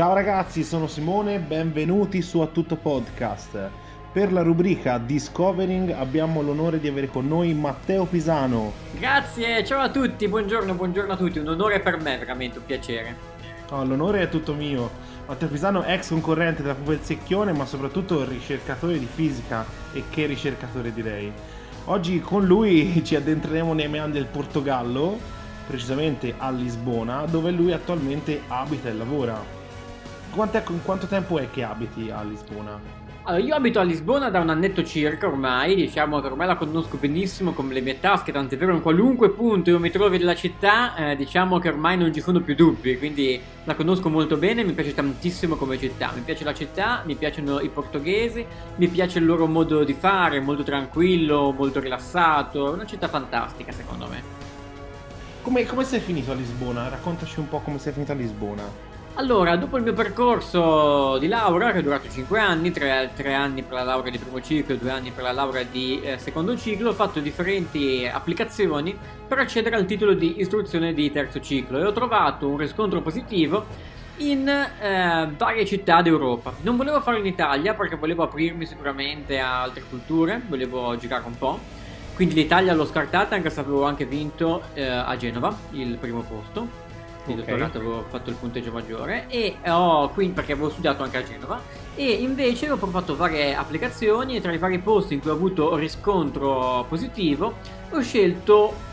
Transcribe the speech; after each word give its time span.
Ciao 0.00 0.14
ragazzi, 0.14 0.64
sono 0.64 0.86
Simone, 0.86 1.40
benvenuti 1.40 2.22
su 2.22 2.40
A 2.40 2.46
Tutto 2.46 2.76
Podcast. 2.76 3.68
Per 4.10 4.32
la 4.32 4.40
rubrica 4.40 4.96
Discovering 4.96 5.90
abbiamo 5.90 6.40
l'onore 6.40 6.80
di 6.80 6.88
avere 6.88 7.08
con 7.08 7.28
noi 7.28 7.52
Matteo 7.52 8.06
Pisano. 8.06 8.72
Grazie, 8.98 9.62
ciao 9.62 9.80
a 9.82 9.90
tutti, 9.90 10.26
buongiorno, 10.26 10.72
buongiorno 10.72 11.12
a 11.12 11.16
tutti, 11.18 11.38
un 11.38 11.48
onore 11.48 11.80
per 11.80 12.00
me, 12.00 12.16
veramente 12.16 12.56
un 12.56 12.64
piacere. 12.64 13.14
Oh, 13.72 13.84
l'onore 13.84 14.22
è 14.22 14.30
tutto 14.30 14.54
mio. 14.54 14.90
Matteo 15.26 15.48
Pisano, 15.48 15.84
ex 15.84 16.08
concorrente 16.08 16.62
della 16.62 16.76
Pupa 16.76 16.92
del 16.92 17.02
Secchione, 17.02 17.52
ma 17.52 17.66
soprattutto 17.66 18.24
ricercatore 18.24 18.98
di 18.98 19.06
fisica 19.14 19.66
e 19.92 20.04
che 20.08 20.24
ricercatore 20.24 20.94
direi. 20.94 21.30
Oggi 21.84 22.20
con 22.20 22.46
lui 22.46 22.98
ci 23.04 23.16
addentreremo 23.16 23.74
nei 23.74 23.88
meandri 23.88 24.18
del 24.18 24.30
Portogallo, 24.30 25.18
precisamente 25.66 26.32
a 26.38 26.50
Lisbona, 26.50 27.26
dove 27.26 27.50
lui 27.50 27.72
attualmente 27.72 28.40
abita 28.48 28.88
e 28.88 28.94
lavora. 28.94 29.59
Quant'è, 30.30 30.62
quanto 30.84 31.06
tempo 31.06 31.38
è 31.38 31.50
che 31.50 31.64
abiti 31.64 32.08
a 32.10 32.22
Lisbona? 32.22 32.78
Allora, 33.24 33.42
io 33.42 33.54
abito 33.54 33.80
a 33.80 33.82
Lisbona 33.82 34.30
da 34.30 34.40
un 34.40 34.48
annetto 34.48 34.82
circa 34.82 35.26
ormai, 35.26 35.74
diciamo 35.74 36.20
che 36.20 36.28
ormai 36.28 36.46
la 36.46 36.56
conosco 36.56 36.96
benissimo 36.96 37.52
come 37.52 37.74
le 37.74 37.80
mie 37.80 38.00
tasche, 38.00 38.32
tant'è 38.32 38.56
vero 38.56 38.72
in 38.72 38.80
qualunque 38.80 39.30
punto 39.30 39.70
io 39.70 39.78
mi 39.78 39.90
trovi 39.90 40.16
della 40.16 40.34
città, 40.34 40.94
eh, 40.94 41.16
diciamo 41.16 41.58
che 41.58 41.68
ormai 41.68 41.98
non 41.98 42.14
ci 42.14 42.20
sono 42.20 42.40
più 42.40 42.54
dubbi, 42.54 42.96
quindi 42.96 43.38
la 43.64 43.74
conosco 43.74 44.08
molto 44.08 44.36
bene, 44.36 44.64
mi 44.64 44.72
piace 44.72 44.94
tantissimo 44.94 45.56
come 45.56 45.78
città, 45.78 46.12
mi 46.14 46.22
piace 46.22 46.44
la 46.44 46.54
città, 46.54 47.02
mi 47.04 47.14
piacciono 47.14 47.60
i 47.60 47.68
portoghesi, 47.68 48.46
mi 48.76 48.88
piace 48.88 49.18
il 49.18 49.26
loro 49.26 49.46
modo 49.46 49.84
di 49.84 49.94
fare, 49.94 50.40
molto 50.40 50.62
tranquillo, 50.62 51.52
molto 51.52 51.78
rilassato, 51.80 52.70
è 52.70 52.72
una 52.72 52.86
città 52.86 53.08
fantastica 53.08 53.70
secondo 53.70 54.06
me. 54.08 54.22
Come, 55.42 55.66
come 55.66 55.84
sei 55.84 56.00
finito 56.00 56.32
a 56.32 56.34
Lisbona? 56.34 56.88
Raccontaci 56.88 57.38
un 57.38 57.48
po' 57.48 57.58
come 57.60 57.78
sei 57.78 57.92
finito 57.92 58.12
a 58.12 58.14
Lisbona. 58.14 58.89
Allora, 59.20 59.54
dopo 59.56 59.76
il 59.76 59.82
mio 59.82 59.92
percorso 59.92 61.18
di 61.18 61.28
laurea, 61.28 61.72
che 61.72 61.80
è 61.80 61.82
durato 61.82 62.08
5 62.08 62.40
anni, 62.40 62.70
3, 62.70 63.34
anni 63.34 63.62
per 63.62 63.74
la 63.74 63.82
laurea 63.82 64.10
di 64.10 64.16
primo 64.16 64.40
ciclo 64.40 64.74
e 64.74 64.78
2 64.78 64.90
anni 64.90 65.10
per 65.10 65.24
la 65.24 65.32
laurea 65.32 65.62
di 65.62 66.00
eh, 66.00 66.16
secondo 66.16 66.56
ciclo, 66.56 66.88
ho 66.88 66.94
fatto 66.94 67.20
differenti 67.20 68.08
applicazioni 68.10 68.96
per 69.28 69.40
accedere 69.40 69.76
al 69.76 69.84
titolo 69.84 70.14
di 70.14 70.40
istruzione 70.40 70.94
di 70.94 71.12
terzo 71.12 71.38
ciclo 71.38 71.78
e 71.78 71.84
ho 71.84 71.92
trovato 71.92 72.48
un 72.48 72.56
riscontro 72.56 73.02
positivo 73.02 73.66
in 74.20 74.48
eh, 74.48 75.28
varie 75.36 75.66
città 75.66 76.00
d'Europa. 76.00 76.54
Non 76.62 76.78
volevo 76.78 77.02
farlo 77.02 77.20
in 77.20 77.26
Italia 77.26 77.74
perché 77.74 77.96
volevo 77.96 78.22
aprirmi 78.22 78.64
sicuramente 78.64 79.38
a 79.38 79.60
altre 79.60 79.82
culture, 79.86 80.40
volevo 80.48 80.96
girare 80.96 81.24
un 81.26 81.36
po'. 81.36 81.58
Quindi 82.14 82.34
l'Italia 82.34 82.72
l'ho 82.72 82.86
scartata 82.86 83.34
anche 83.34 83.50
se 83.50 83.60
avevo 83.60 83.84
anche 83.84 84.06
vinto 84.06 84.62
eh, 84.72 84.86
a 84.86 85.14
Genova 85.18 85.54
il 85.72 85.98
primo 85.98 86.22
posto 86.22 86.88
di 87.34 87.40
okay. 87.40 87.54
dottorato 87.54 87.78
avevo 87.78 88.04
fatto 88.08 88.30
il 88.30 88.36
punteggio 88.36 88.72
maggiore 88.72 89.26
e 89.28 89.56
ho 89.66 90.08
quindi 90.10 90.34
perché 90.34 90.52
avevo 90.52 90.70
studiato 90.70 91.02
anche 91.02 91.16
a 91.16 91.22
Genova 91.22 91.60
e 91.94 92.10
invece 92.12 92.70
ho 92.70 92.76
fatto 92.76 93.16
varie 93.16 93.54
applicazioni 93.54 94.36
e 94.36 94.40
tra 94.40 94.52
i 94.52 94.58
vari 94.58 94.78
posti 94.78 95.14
in 95.14 95.20
cui 95.20 95.30
ho 95.30 95.34
avuto 95.34 95.76
riscontro 95.76 96.84
positivo 96.88 97.54
ho 97.90 98.00
scelto 98.00 98.88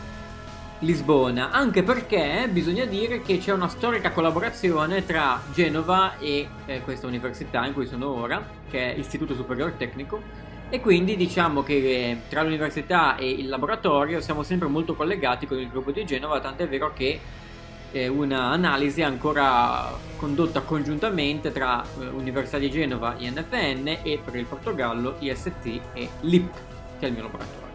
Lisbona, 0.80 1.50
anche 1.50 1.82
perché 1.82 2.48
bisogna 2.52 2.84
dire 2.84 3.20
che 3.20 3.38
c'è 3.38 3.52
una 3.52 3.66
storica 3.66 4.12
collaborazione 4.12 5.04
tra 5.04 5.42
Genova 5.52 6.18
e 6.18 6.48
eh, 6.66 6.82
questa 6.82 7.08
università 7.08 7.66
in 7.66 7.72
cui 7.72 7.86
sono 7.86 8.08
ora, 8.08 8.46
che 8.70 8.94
è 8.94 8.96
Istituto 8.96 9.34
Superiore 9.34 9.76
Tecnico, 9.76 10.22
e 10.70 10.80
quindi 10.80 11.16
diciamo 11.16 11.64
che 11.64 11.74
eh, 11.74 12.20
tra 12.28 12.42
l'università 12.42 13.16
e 13.16 13.28
il 13.28 13.48
laboratorio 13.48 14.20
siamo 14.20 14.44
sempre 14.44 14.68
molto 14.68 14.94
collegati 14.94 15.48
con 15.48 15.58
il 15.58 15.68
gruppo 15.68 15.90
di 15.90 16.04
Genova, 16.04 16.38
tant'è 16.38 16.68
vero 16.68 16.92
che 16.92 17.18
un'analisi 17.92 19.02
ancora 19.02 20.06
condotta 20.16 20.60
congiuntamente 20.60 21.52
tra 21.52 21.82
eh, 21.82 22.06
Università 22.08 22.58
di 22.58 22.70
Genova, 22.70 23.14
INFN 23.16 23.98
e 24.02 24.20
per 24.22 24.34
il 24.36 24.44
Portogallo 24.44 25.16
IST 25.20 25.80
e 25.94 26.08
LIP, 26.20 26.52
che 26.98 27.06
è 27.06 27.08
il 27.08 27.14
mio 27.14 27.22
laboratorio. 27.22 27.66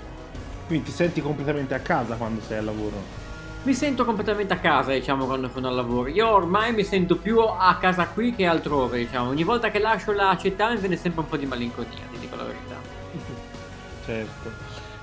Quindi 0.67 0.85
ti 0.85 0.91
senti 0.91 1.21
completamente 1.21 1.73
a 1.73 1.79
casa 1.79 2.15
quando 2.15 2.41
sei 2.41 2.59
al 2.59 2.65
lavoro? 2.65 3.21
Mi 3.63 3.73
sento 3.73 4.03
completamente 4.03 4.53
a 4.53 4.57
casa, 4.57 4.91
diciamo, 4.91 5.25
quando 5.25 5.49
sono 5.49 5.69
al 5.69 5.75
lavoro. 5.75 6.09
Io 6.09 6.29
ormai 6.29 6.73
mi 6.73 6.83
sento 6.83 7.17
più 7.17 7.39
a 7.39 7.77
casa 7.79 8.07
qui 8.07 8.35
che 8.35 8.45
altrove, 8.45 8.97
diciamo. 8.97 9.29
Ogni 9.29 9.43
volta 9.43 9.71
che 9.71 9.79
lascio 9.79 10.11
la 10.11 10.37
città 10.39 10.69
mi 10.69 10.77
viene 10.77 10.97
sempre 10.97 11.21
un 11.21 11.27
po' 11.27 11.37
di 11.37 11.45
malinconia, 11.45 11.99
ti 12.11 12.19
dico 12.19 12.35
la 12.35 12.43
verità. 12.43 12.75
certo. 14.05 14.51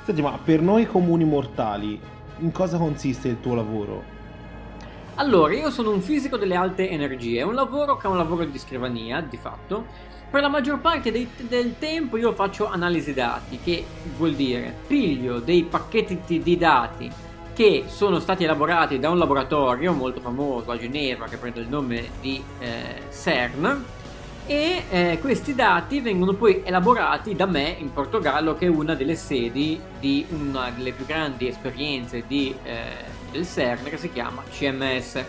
Senti, 0.05 0.21
ma 0.21 0.39
per 0.43 0.61
noi 0.61 0.87
comuni 0.87 1.25
mortali, 1.25 1.99
in 2.39 2.53
cosa 2.53 2.77
consiste 2.77 3.29
il 3.29 3.41
tuo 3.41 3.55
lavoro? 3.55 4.19
Allora, 5.21 5.53
io 5.53 5.69
sono 5.69 5.91
un 5.91 6.01
fisico 6.01 6.39
delle 6.39 6.55
alte 6.55 6.89
energie, 6.89 7.41
è 7.41 7.43
un 7.43 7.53
lavoro 7.53 7.99
che 7.99 8.07
è 8.07 8.11
un 8.11 8.17
lavoro 8.17 8.47
di 8.47 8.59
scrivania, 8.59 9.21
di 9.21 9.37
fatto. 9.37 9.85
Per 10.31 10.41
la 10.41 10.49
maggior 10.49 10.81
parte 10.81 11.13
dei, 11.13 11.29
del 11.41 11.79
tempo 11.79 12.17
io 12.17 12.33
faccio 12.33 12.67
analisi 12.71 13.13
dati, 13.13 13.61
che 13.63 13.85
vuol 14.17 14.33
dire 14.33 14.75
piglio 14.87 15.39
dei 15.39 15.65
pacchetti 15.65 16.41
di 16.41 16.57
dati 16.57 17.11
che 17.53 17.85
sono 17.89 18.19
stati 18.19 18.45
elaborati 18.45 18.99
da 18.99 19.11
un 19.11 19.19
laboratorio 19.19 19.93
molto 19.93 20.21
famoso 20.21 20.71
a 20.71 20.79
Ginevra 20.79 21.27
che 21.27 21.37
prende 21.37 21.61
il 21.61 21.69
nome 21.69 22.09
di 22.23 22.43
eh, 22.59 23.03
CERN 23.13 23.85
e 24.51 24.83
eh, 24.91 25.19
questi 25.21 25.55
dati 25.55 26.01
vengono 26.01 26.35
poi 26.35 26.63
elaborati 26.65 27.37
da 27.37 27.47
me 27.47 27.77
in 27.79 27.93
Portogallo 27.93 28.57
che 28.57 28.67
è 28.67 28.69
una 28.69 28.97
delle 28.97 29.15
sedi 29.15 29.81
di 30.01 30.27
una 30.31 30.73
delle 30.77 30.91
più 30.91 31.07
grandi 31.07 31.47
esperienze 31.47 32.25
di 32.27 32.53
eh, 32.65 32.83
del 33.31 33.47
CERN 33.47 33.85
che 33.85 33.97
si 33.97 34.11
chiama 34.11 34.43
CMS. 34.51 35.25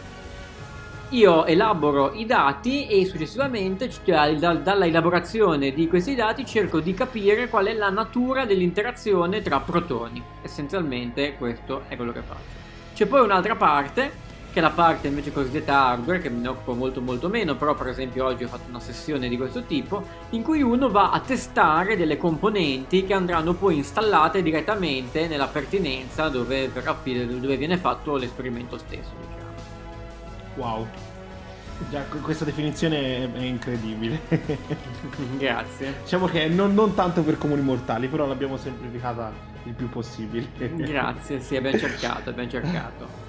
Io 1.09 1.45
elaboro 1.45 2.13
i 2.13 2.25
dati 2.25 2.87
e 2.87 3.05
successivamente 3.05 3.91
dalla 4.03 4.87
elaborazione 4.87 5.71
di 5.71 5.87
questi 5.87 6.15
dati 6.15 6.43
cerco 6.43 6.79
di 6.79 6.95
capire 6.95 7.47
qual 7.47 7.67
è 7.67 7.73
la 7.73 7.91
natura 7.91 8.45
dell'interazione 8.45 9.43
tra 9.43 9.59
protoni. 9.59 10.19
Essenzialmente 10.41 11.35
questo 11.35 11.83
è 11.89 11.95
quello 11.95 12.11
che 12.11 12.21
faccio. 12.21 12.59
C'è 12.95 13.05
poi 13.05 13.21
un'altra 13.21 13.55
parte 13.55 14.30
che 14.51 14.59
è 14.59 14.62
la 14.62 14.69
parte 14.69 15.07
invece 15.07 15.31
cosiddetta 15.31 15.85
hardware, 15.85 16.19
che 16.19 16.29
me 16.29 16.41
ne 16.41 16.47
occupo 16.50 16.73
molto 16.73 17.01
molto 17.01 17.29
meno, 17.29 17.56
però 17.56 17.73
per 17.73 17.88
esempio 17.88 18.25
oggi 18.25 18.44
ho 18.44 18.47
fatto 18.47 18.67
una 18.67 18.79
sessione 18.79 19.29
di 19.29 19.38
questo 19.38 19.63
tipo, 19.63 20.06
in 20.31 20.44
cui 20.44 20.62
uno 20.62 20.89
va 20.89 21.12
a 21.12 21.19
testare 21.22 21.95
delle 21.95 22.17
componenti 22.17 23.06
che 23.06 23.13
andranno 23.13 23.53
poi 23.53 23.78
installate 23.78 24.44
direttamente 24.44 25.28
nella 25.28 25.47
pertinenza 25.47 26.28
dove, 26.28 26.69
dove 26.72 27.57
viene 27.57 27.78
fatto 27.78 28.17
l'esperimento 28.17 28.78
stesso. 28.78 29.11
Diciamo. 29.19 29.50
Wow. 30.56 30.88
Già, 31.90 32.01
questa 32.22 32.45
definizione 32.45 33.34
è 33.34 33.40
incredibile. 33.40 34.19
Grazie. 35.40 35.95
Diciamo 36.03 36.28
che 36.28 36.47
non, 36.47 36.73
non 36.73 36.94
tanto 36.94 37.23
per 37.23 37.38
comuni 37.38 37.61
mortali, 37.61 38.07
però 38.07 38.28
l'abbiamo 38.28 38.57
semplificata 38.57 39.31
il 39.63 39.73
più 39.73 39.90
possibile. 39.90 40.47
Grazie, 40.75 41.40
sì, 41.40 41.56
abbiamo 41.56 41.78
cercato, 41.78 42.29
abbiamo 42.29 42.50
cercato. 42.50 43.20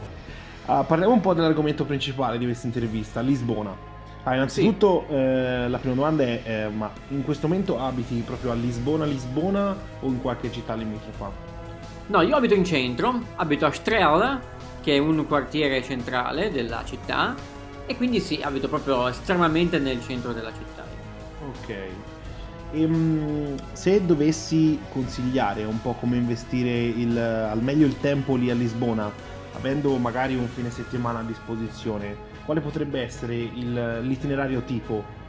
Uh, 0.65 0.85
parliamo 0.87 1.13
un 1.13 1.21
po' 1.21 1.35
dell'argomento 1.35 1.85
principale 1.85 2.39
di 2.39 2.45
questa 2.45 2.67
intervista, 2.67 3.21
Lisbona. 3.21 3.91
Ah, 4.25 4.35
innanzitutto 4.35 5.05
sì. 5.09 5.15
eh, 5.15 5.69
la 5.69 5.79
prima 5.79 5.97
domanda 5.97 6.23
è, 6.23 6.41
eh, 6.45 6.69
ma 6.69 6.89
in 7.09 7.25
questo 7.25 7.49
momento 7.49 7.81
abiti 7.81 8.23
proprio 8.25 8.53
a 8.53 8.55
Lisbona, 8.55 9.05
Lisbona 9.05 9.77
o 9.99 10.07
in 10.07 10.21
qualche 10.21 10.53
città 10.53 10.75
limitrofa? 10.75 11.31
No, 12.07 12.21
io 12.21 12.37
abito 12.37 12.55
in 12.55 12.65
centro, 12.65 13.21
abito 13.35 13.67
a 13.67 13.73
Strela, 13.73 14.41
che 14.81 14.95
è 14.95 14.99
un 14.99 15.27
quartiere 15.27 15.83
centrale 15.83 16.53
della 16.53 16.85
città, 16.85 17.35
e 17.87 17.97
quindi 17.97 18.21
sì, 18.21 18.41
abito 18.41 18.69
proprio 18.69 19.09
estremamente 19.09 19.81
nel 19.81 20.01
centro 20.01 20.33
della 20.33 20.53
città. 20.53 20.85
Ok. 21.49 21.75
E, 22.71 22.85
um, 22.85 23.57
se 23.73 24.07
dovessi 24.07 24.79
consigliare 24.93 25.65
un 25.65 25.81
po' 25.83 25.95
come 25.95 26.17
investire 26.17 26.71
il, 26.71 27.19
al 27.19 27.61
meglio 27.61 27.87
il 27.87 27.99
tempo 27.99 28.37
lì 28.37 28.51
a 28.51 28.55
Lisbona, 28.55 29.11
avendo 29.53 29.97
magari 29.97 30.35
un 30.35 30.49
fine 30.49 30.71
settimana 30.71 31.21
a 31.21 31.23
disposizione, 31.23 32.31
quale 32.45 32.61
potrebbe 32.61 33.01
essere 33.01 33.35
il, 33.37 34.01
l'itinerario 34.03 34.63
tipo? 34.63 35.21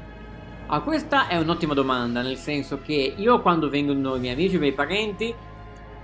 Ah, 0.67 0.81
questa 0.81 1.27
è 1.27 1.37
un'ottima 1.37 1.73
domanda, 1.73 2.21
nel 2.21 2.37
senso 2.37 2.79
che 2.81 3.13
io 3.15 3.41
quando 3.41 3.69
vengono 3.69 4.15
i 4.15 4.19
miei 4.19 4.33
amici, 4.33 4.55
i 4.55 4.59
miei 4.59 4.71
parenti, 4.71 5.33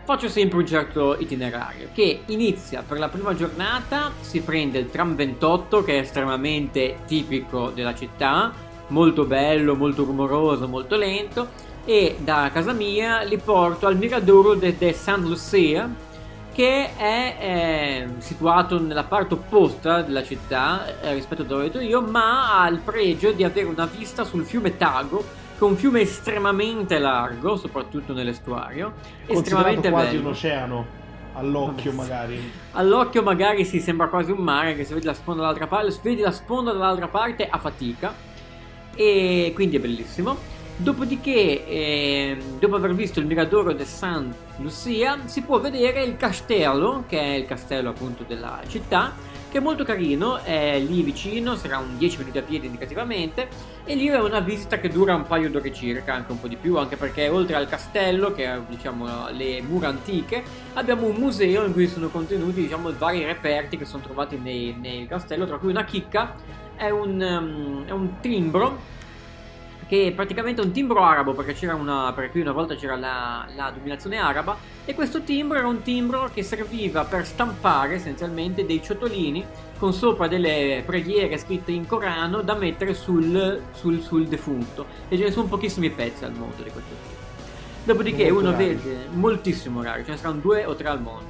faccio 0.04 0.28
sempre 0.28 0.58
un 0.58 0.66
certo 0.66 1.16
itinerario 1.20 1.90
che 1.94 2.22
inizia 2.28 2.84
per 2.86 3.00
la 3.00 3.10
prima 3.10 3.36
giornata, 3.36 4.12
si 4.20 4.42
prende 4.42 4.80
il 4.80 4.90
tram 4.90 5.16
28 5.16 5.84
che 5.84 5.98
è 5.98 6.00
estremamente 6.00 7.00
tipico 7.06 7.70
della 7.70 7.94
città, 7.94 8.52
molto 8.88 9.26
bello, 9.26 9.76
molto 9.76 10.04
rumoroso, 10.04 10.68
molto 10.68 10.96
lento 10.96 11.68
e 11.86 12.18
da 12.20 12.50
casa 12.52 12.74
mia 12.74 13.22
li 13.22 13.38
porto 13.38 13.88
al 13.88 13.98
Miradoro 13.98 14.56
de, 14.56 14.78
de 14.78 14.94
San 14.94 15.22
Lucia 15.22 15.90
che 16.60 16.94
è 16.98 17.38
eh, 17.40 18.08
situato 18.18 18.82
nella 18.82 19.06
parte 19.06 19.36
opposta 19.36 20.02
della 20.02 20.24
città 20.24 21.00
eh, 21.00 21.14
rispetto 21.14 21.44
a 21.44 21.46
dove 21.46 21.62
abito 21.62 21.80
io, 21.80 22.02
ma 22.02 22.60
ha 22.60 22.68
il 22.68 22.80
pregio 22.80 23.32
di 23.32 23.46
avere 23.46 23.66
una 23.66 23.86
vista 23.86 24.26
sul 24.26 24.44
fiume 24.44 24.76
Tago, 24.76 25.20
che 25.20 25.60
è 25.60 25.64
un 25.64 25.78
fiume 25.78 26.02
estremamente 26.02 27.00
largo, 27.00 27.56
soprattutto 27.56 28.12
nell'estuario, 28.12 28.92
estremamente 29.26 29.90
quasi 29.90 30.18
bello. 30.18 30.20
un 30.20 30.34
oceano 30.34 30.86
all'occhio 31.36 31.94
magari. 31.94 32.52
All'occhio 32.74 33.24
magari 33.24 33.64
si 33.64 33.80
sembra 33.80 34.10
quasi 34.10 34.32
un 34.32 34.40
mare, 34.40 34.76
che 34.76 34.84
se 34.84 34.94
vedi 34.96 35.06
la 35.06 35.14
sponda 35.14 35.44
dall'altra 35.44 35.68
parte, 35.68 35.92
se 35.92 36.00
vedi 36.04 36.20
la 36.20 36.32
sponda 36.32 36.74
dall'altra 36.74 37.08
parte 37.08 37.48
a 37.48 37.58
fatica 37.58 38.14
e 38.94 39.54
quindi 39.56 39.78
è 39.78 39.80
bellissimo. 39.80 40.59
Dopodiché, 40.82 41.68
eh, 41.68 42.38
dopo 42.58 42.78
aver 42.78 42.96
visto 42.96 43.20
il 43.20 43.26
Miradoro 43.26 43.74
de 43.74 43.84
San 43.84 44.34
Lucia, 44.60 45.18
si 45.26 45.42
può 45.42 45.60
vedere 45.60 46.06
il 46.06 46.16
castello, 46.16 47.04
che 47.06 47.20
è 47.20 47.34
il 47.34 47.46
castello 47.46 47.90
appunto 47.90 48.24
della 48.26 48.62
città, 48.66 49.12
che 49.50 49.58
è 49.58 49.62
molto 49.62 49.84
carino, 49.84 50.38
è 50.42 50.80
lì 50.80 51.02
vicino, 51.02 51.58
sarà 51.58 51.80
un 51.80 51.98
10 51.98 52.20
minuti 52.20 52.38
a 52.38 52.44
piedi 52.44 52.68
indicativamente, 52.68 53.50
e 53.84 53.94
lì 53.94 54.08
è 54.08 54.22
una 54.22 54.40
visita 54.40 54.80
che 54.80 54.88
dura 54.88 55.16
un 55.16 55.24
paio 55.28 55.50
d'ore 55.50 55.74
circa, 55.74 56.14
anche 56.14 56.32
un 56.32 56.40
po' 56.40 56.48
di 56.48 56.56
più, 56.56 56.78
anche 56.78 56.96
perché 56.96 57.28
oltre 57.28 57.58
al 57.58 57.68
castello, 57.68 58.32
che 58.32 58.46
è 58.46 58.58
diciamo 58.70 59.32
le 59.32 59.62
mura 59.62 59.90
antiche, 59.90 60.42
abbiamo 60.76 61.08
un 61.08 61.18
museo 61.18 61.66
in 61.66 61.74
cui 61.74 61.90
sono 61.90 62.08
contenuti 62.08 62.62
diciamo 62.62 62.94
vari 62.98 63.26
reperti 63.26 63.76
che 63.76 63.84
sono 63.84 64.02
trovati 64.02 64.38
nel 64.38 65.08
castello, 65.10 65.46
tra 65.46 65.58
cui 65.58 65.72
una 65.72 65.84
chicca, 65.84 66.36
è 66.78 66.90
un, 66.90 67.20
um, 67.20 67.86
è 67.86 67.92
un 67.92 68.22
timbro 68.22 68.99
che 69.90 70.06
è 70.06 70.12
praticamente 70.12 70.62
un 70.62 70.70
timbro 70.72 71.02
arabo, 71.02 71.34
perché 71.34 71.54
c'era 71.54 71.74
una, 71.74 72.14
perché 72.14 72.30
qui 72.30 72.42
una 72.42 72.52
volta 72.52 72.76
c'era 72.76 72.96
la, 72.96 73.48
la, 73.56 73.72
dominazione 73.72 74.18
araba, 74.18 74.56
e 74.86 74.94
questo 74.94 75.24
timbro 75.24 75.58
era 75.58 75.68
un 75.68 75.82
timbro 75.82 76.30
che 76.32 76.44
serviva 76.44 77.06
per 77.06 77.26
stampare 77.26 77.96
essenzialmente 77.96 78.68
dei 78.68 78.84
ciotolini 78.84 79.44
con 79.80 79.92
sopra 79.92 80.28
delle 80.28 80.84
preghiere 80.86 81.40
scritte 81.40 81.72
in 81.72 81.88
Corano 81.88 82.42
da 82.42 82.54
mettere 82.54 82.94
sul, 82.94 83.64
sul, 83.72 84.00
sul 84.04 84.28
defunto. 84.28 84.86
E 85.08 85.18
ce 85.18 85.24
ne 85.24 85.32
sono 85.32 85.48
pochissimi 85.48 85.90
pezzi 85.90 86.24
al 86.24 86.34
mondo 86.34 86.62
di 86.62 86.70
questo 86.70 86.94
tipo. 87.02 87.18
Dopodiché 87.86 88.32
Molto 88.32 88.50
uno 88.50 88.52
rari. 88.52 88.66
vede 88.76 89.08
moltissimo 89.14 89.82
raro, 89.82 90.04
ce 90.04 90.12
ne 90.12 90.18
saranno 90.18 90.40
due 90.40 90.66
o 90.66 90.76
tre 90.76 90.90
al 90.90 91.02
mondo. 91.02 91.29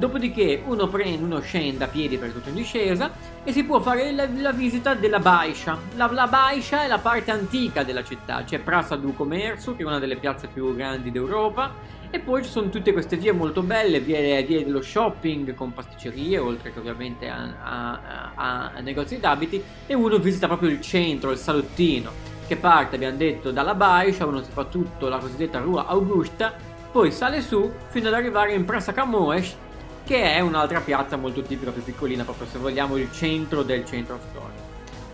Dopodiché 0.00 0.62
uno 0.64 0.88
prende, 0.88 1.22
uno 1.22 1.40
scende 1.40 1.84
a 1.84 1.86
piedi 1.86 2.16
per 2.16 2.30
tutto 2.30 2.48
in 2.48 2.54
discesa 2.54 3.10
e 3.44 3.52
si 3.52 3.64
può 3.64 3.80
fare 3.80 4.10
la, 4.12 4.26
la 4.34 4.50
visita 4.50 4.94
della 4.94 5.18
Baiscia. 5.18 5.76
La, 5.94 6.10
la, 6.10 6.26
Baiscia 6.26 6.84
è 6.84 6.86
la 6.86 6.96
parte 6.96 7.30
antica 7.30 7.82
della 7.82 8.02
città, 8.02 8.42
c'è 8.42 8.60
Praça 8.60 8.96
do 8.96 9.12
Commercio, 9.12 9.76
che 9.76 9.82
è 9.82 9.84
una 9.84 9.98
delle 9.98 10.16
piazze 10.16 10.46
più 10.46 10.74
grandi 10.74 11.10
d'Europa, 11.10 11.74
e 12.08 12.18
poi 12.18 12.42
ci 12.42 12.48
sono 12.48 12.70
tutte 12.70 12.94
queste 12.94 13.18
vie 13.18 13.32
molto 13.32 13.60
belle, 13.60 14.00
vie, 14.00 14.42
vie 14.42 14.64
dello 14.64 14.80
shopping 14.80 15.52
con 15.52 15.74
pasticcerie, 15.74 16.38
oltre 16.38 16.72
che 16.72 16.78
ovviamente 16.78 17.28
a, 17.28 17.56
a, 17.62 18.00
a, 18.34 18.72
a 18.76 18.80
negozi 18.80 19.20
d'abiti, 19.20 19.62
e 19.86 19.92
uno 19.92 20.16
visita 20.16 20.46
proprio 20.46 20.70
il 20.70 20.80
centro, 20.80 21.30
il 21.30 21.36
salottino, 21.36 22.10
che 22.46 22.56
parte, 22.56 22.94
abbiamo 22.94 23.18
detto, 23.18 23.50
dalla 23.50 23.74
Baiscia, 23.74 24.24
uno 24.24 24.42
si 24.42 24.50
fa 24.50 24.64
tutto 24.64 25.08
la 25.08 25.18
cosiddetta 25.18 25.60
Rua 25.60 25.84
Augusta, 25.84 26.54
poi 26.90 27.12
sale 27.12 27.42
su 27.42 27.70
fino 27.88 28.08
ad 28.08 28.14
arrivare 28.14 28.54
in 28.54 28.64
Praça 28.64 28.94
Camões, 28.94 29.56
che 30.10 30.34
è 30.34 30.40
un'altra 30.40 30.80
piazza 30.80 31.14
molto 31.16 31.40
tipica, 31.40 31.70
più 31.70 31.84
piccolina, 31.84 32.24
proprio 32.24 32.48
se 32.48 32.58
vogliamo 32.58 32.96
il 32.96 33.12
centro 33.12 33.62
del 33.62 33.84
centro 33.84 34.18
storico. 34.28 34.68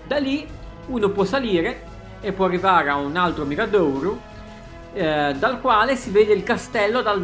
Da 0.07 0.17
lì 0.17 0.49
uno 0.87 1.11
può 1.11 1.23
salire 1.25 1.83
e 2.23 2.33
può 2.33 2.47
arrivare 2.47 2.89
a 2.89 2.97
un 2.97 3.15
altro 3.15 3.45
miradouro 3.45 4.19
eh, 4.95 5.35
dal 5.39 5.61
quale 5.61 5.97
si 5.97 6.09
vede 6.09 6.33
il 6.33 6.43
castello 6.43 7.03
dal, 7.03 7.23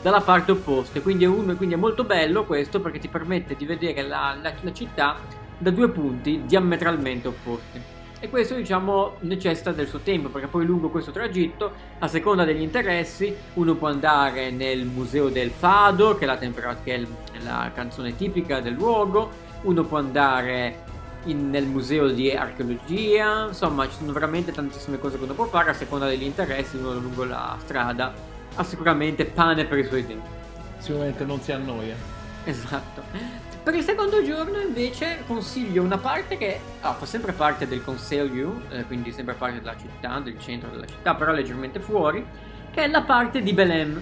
dalla 0.00 0.20
parte 0.22 0.52
opposta, 0.52 0.98
quindi 1.02 1.24
è, 1.24 1.26
un, 1.26 1.54
quindi 1.58 1.74
è, 1.74 1.78
molto 1.78 2.04
bello 2.04 2.46
questo 2.46 2.80
perché 2.80 2.98
ti 2.98 3.08
permette 3.08 3.54
di 3.54 3.66
vedere 3.66 4.00
la, 4.00 4.34
la, 4.40 4.54
la 4.58 4.72
città 4.72 5.16
da 5.58 5.68
due 5.68 5.90
punti 5.90 6.44
diametralmente 6.46 7.28
opposti 7.28 7.82
e 8.24 8.30
questo 8.30 8.54
diciamo 8.54 9.16
necessita 9.20 9.70
del 9.72 9.86
suo 9.86 9.98
tempo 9.98 10.30
perché 10.30 10.46
poi 10.46 10.64
lungo 10.64 10.88
questo 10.88 11.10
tragitto 11.10 11.72
a 11.98 12.08
seconda 12.08 12.44
degli 12.44 12.62
interessi 12.62 13.34
uno 13.54 13.74
può 13.74 13.88
andare 13.88 14.50
nel 14.50 14.86
museo 14.86 15.28
del 15.28 15.50
fado 15.50 16.16
che 16.16 16.24
è 16.24 16.26
la, 16.26 16.38
tempera- 16.38 16.78
che 16.82 16.94
è 16.94 17.06
la 17.42 17.70
canzone 17.74 18.16
tipica 18.16 18.60
del 18.60 18.72
luogo 18.72 19.30
uno 19.62 19.84
può 19.84 19.98
andare 19.98 20.82
in, 21.24 21.50
nel 21.50 21.66
museo 21.66 22.08
di 22.08 22.30
archeologia 22.30 23.48
insomma 23.48 23.86
ci 23.90 23.96
sono 23.98 24.12
veramente 24.12 24.52
tantissime 24.52 24.98
cose 24.98 25.18
che 25.18 25.24
uno 25.24 25.34
può 25.34 25.44
fare 25.44 25.70
a 25.70 25.74
seconda 25.74 26.06
degli 26.06 26.24
interessi 26.24 26.78
uno 26.78 26.94
lungo 26.94 27.24
la 27.24 27.58
strada 27.60 28.32
ha 28.54 28.64
sicuramente 28.64 29.26
pane 29.26 29.64
per 29.64 29.78
i 29.78 29.84
suoi 29.84 30.06
tempi. 30.06 30.28
Sicuramente 30.78 31.24
non 31.24 31.40
si 31.40 31.50
annoia. 31.50 31.96
Esatto 32.44 33.43
per 33.64 33.74
il 33.74 33.82
secondo 33.82 34.22
giorno 34.22 34.60
invece 34.60 35.24
consiglio 35.26 35.82
una 35.82 35.96
parte 35.96 36.36
che 36.36 36.60
ah, 36.82 36.92
fa 36.92 37.06
sempre 37.06 37.32
parte 37.32 37.66
del 37.66 37.82
Consiglio, 37.82 38.60
eh, 38.68 38.84
quindi 38.84 39.10
sempre 39.10 39.32
parte 39.32 39.58
della 39.58 39.74
città, 39.74 40.20
del 40.20 40.38
centro 40.38 40.68
della 40.68 40.84
città, 40.84 41.14
però 41.14 41.32
leggermente 41.32 41.80
fuori, 41.80 42.24
che 42.70 42.84
è 42.84 42.88
la 42.88 43.00
parte 43.02 43.42
di 43.42 43.54
Belém. 43.54 43.98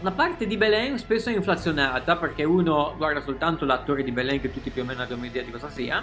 La 0.00 0.10
parte 0.10 0.48
di 0.48 0.56
Belém 0.56 0.96
spesso 0.96 1.30
è 1.30 1.32
inflazionata 1.32 2.16
perché 2.16 2.42
uno 2.42 2.94
guarda 2.96 3.20
soltanto 3.20 3.64
l'attore 3.64 4.02
di 4.02 4.10
Belém 4.10 4.40
che 4.40 4.52
tutti 4.52 4.70
più 4.70 4.82
o 4.82 4.84
meno 4.84 5.02
abbiamo 5.02 5.26
idea 5.26 5.44
di 5.44 5.52
cosa 5.52 5.70
sia. 5.70 6.02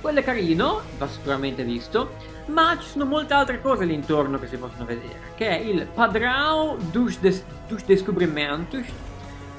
Quello 0.00 0.20
è 0.20 0.22
carino, 0.22 0.80
va 0.98 1.08
sicuramente 1.08 1.64
visto, 1.64 2.14
ma 2.46 2.78
ci 2.78 2.88
sono 2.88 3.04
molte 3.04 3.34
altre 3.34 3.60
cose 3.60 3.84
lì 3.84 3.94
intorno 3.94 4.38
che 4.38 4.46
si 4.46 4.56
possono 4.56 4.84
vedere, 4.84 5.32
che 5.34 5.48
è 5.48 5.58
il 5.58 5.86
Padrao 5.92 6.76
dos, 6.92 7.18
dos 7.18 7.84
Descobrimentos, 7.84 8.86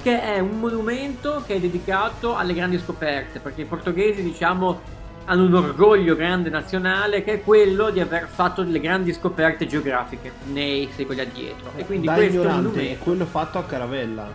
che 0.04 0.20
è 0.20 0.38
un 0.38 0.58
monumento 0.58 1.42
che 1.46 1.54
è 1.54 1.58
dedicato 1.58 2.36
alle 2.36 2.52
grandi 2.52 2.78
scoperte, 2.78 3.40
perché 3.40 3.62
i 3.62 3.64
portoghesi, 3.64 4.22
diciamo, 4.22 4.78
hanno 5.24 5.46
un 5.46 5.54
orgoglio 5.54 6.14
grande 6.14 6.50
nazionale 6.50 7.24
che 7.24 7.32
è 7.32 7.42
quello 7.42 7.88
di 7.88 8.00
aver 8.00 8.28
fatto 8.28 8.62
delle 8.62 8.80
grandi 8.80 9.14
scoperte 9.14 9.66
geografiche 9.66 10.30
nei 10.52 10.90
secoli 10.94 11.20
addietro. 11.20 11.72
E 11.76 11.86
quindi 11.86 12.06
da 12.06 12.12
questo 12.12 12.42
monumento... 12.42 12.80
è 12.80 12.98
quello 12.98 13.24
fatto 13.24 13.56
a 13.56 13.64
Caravella. 13.64 14.30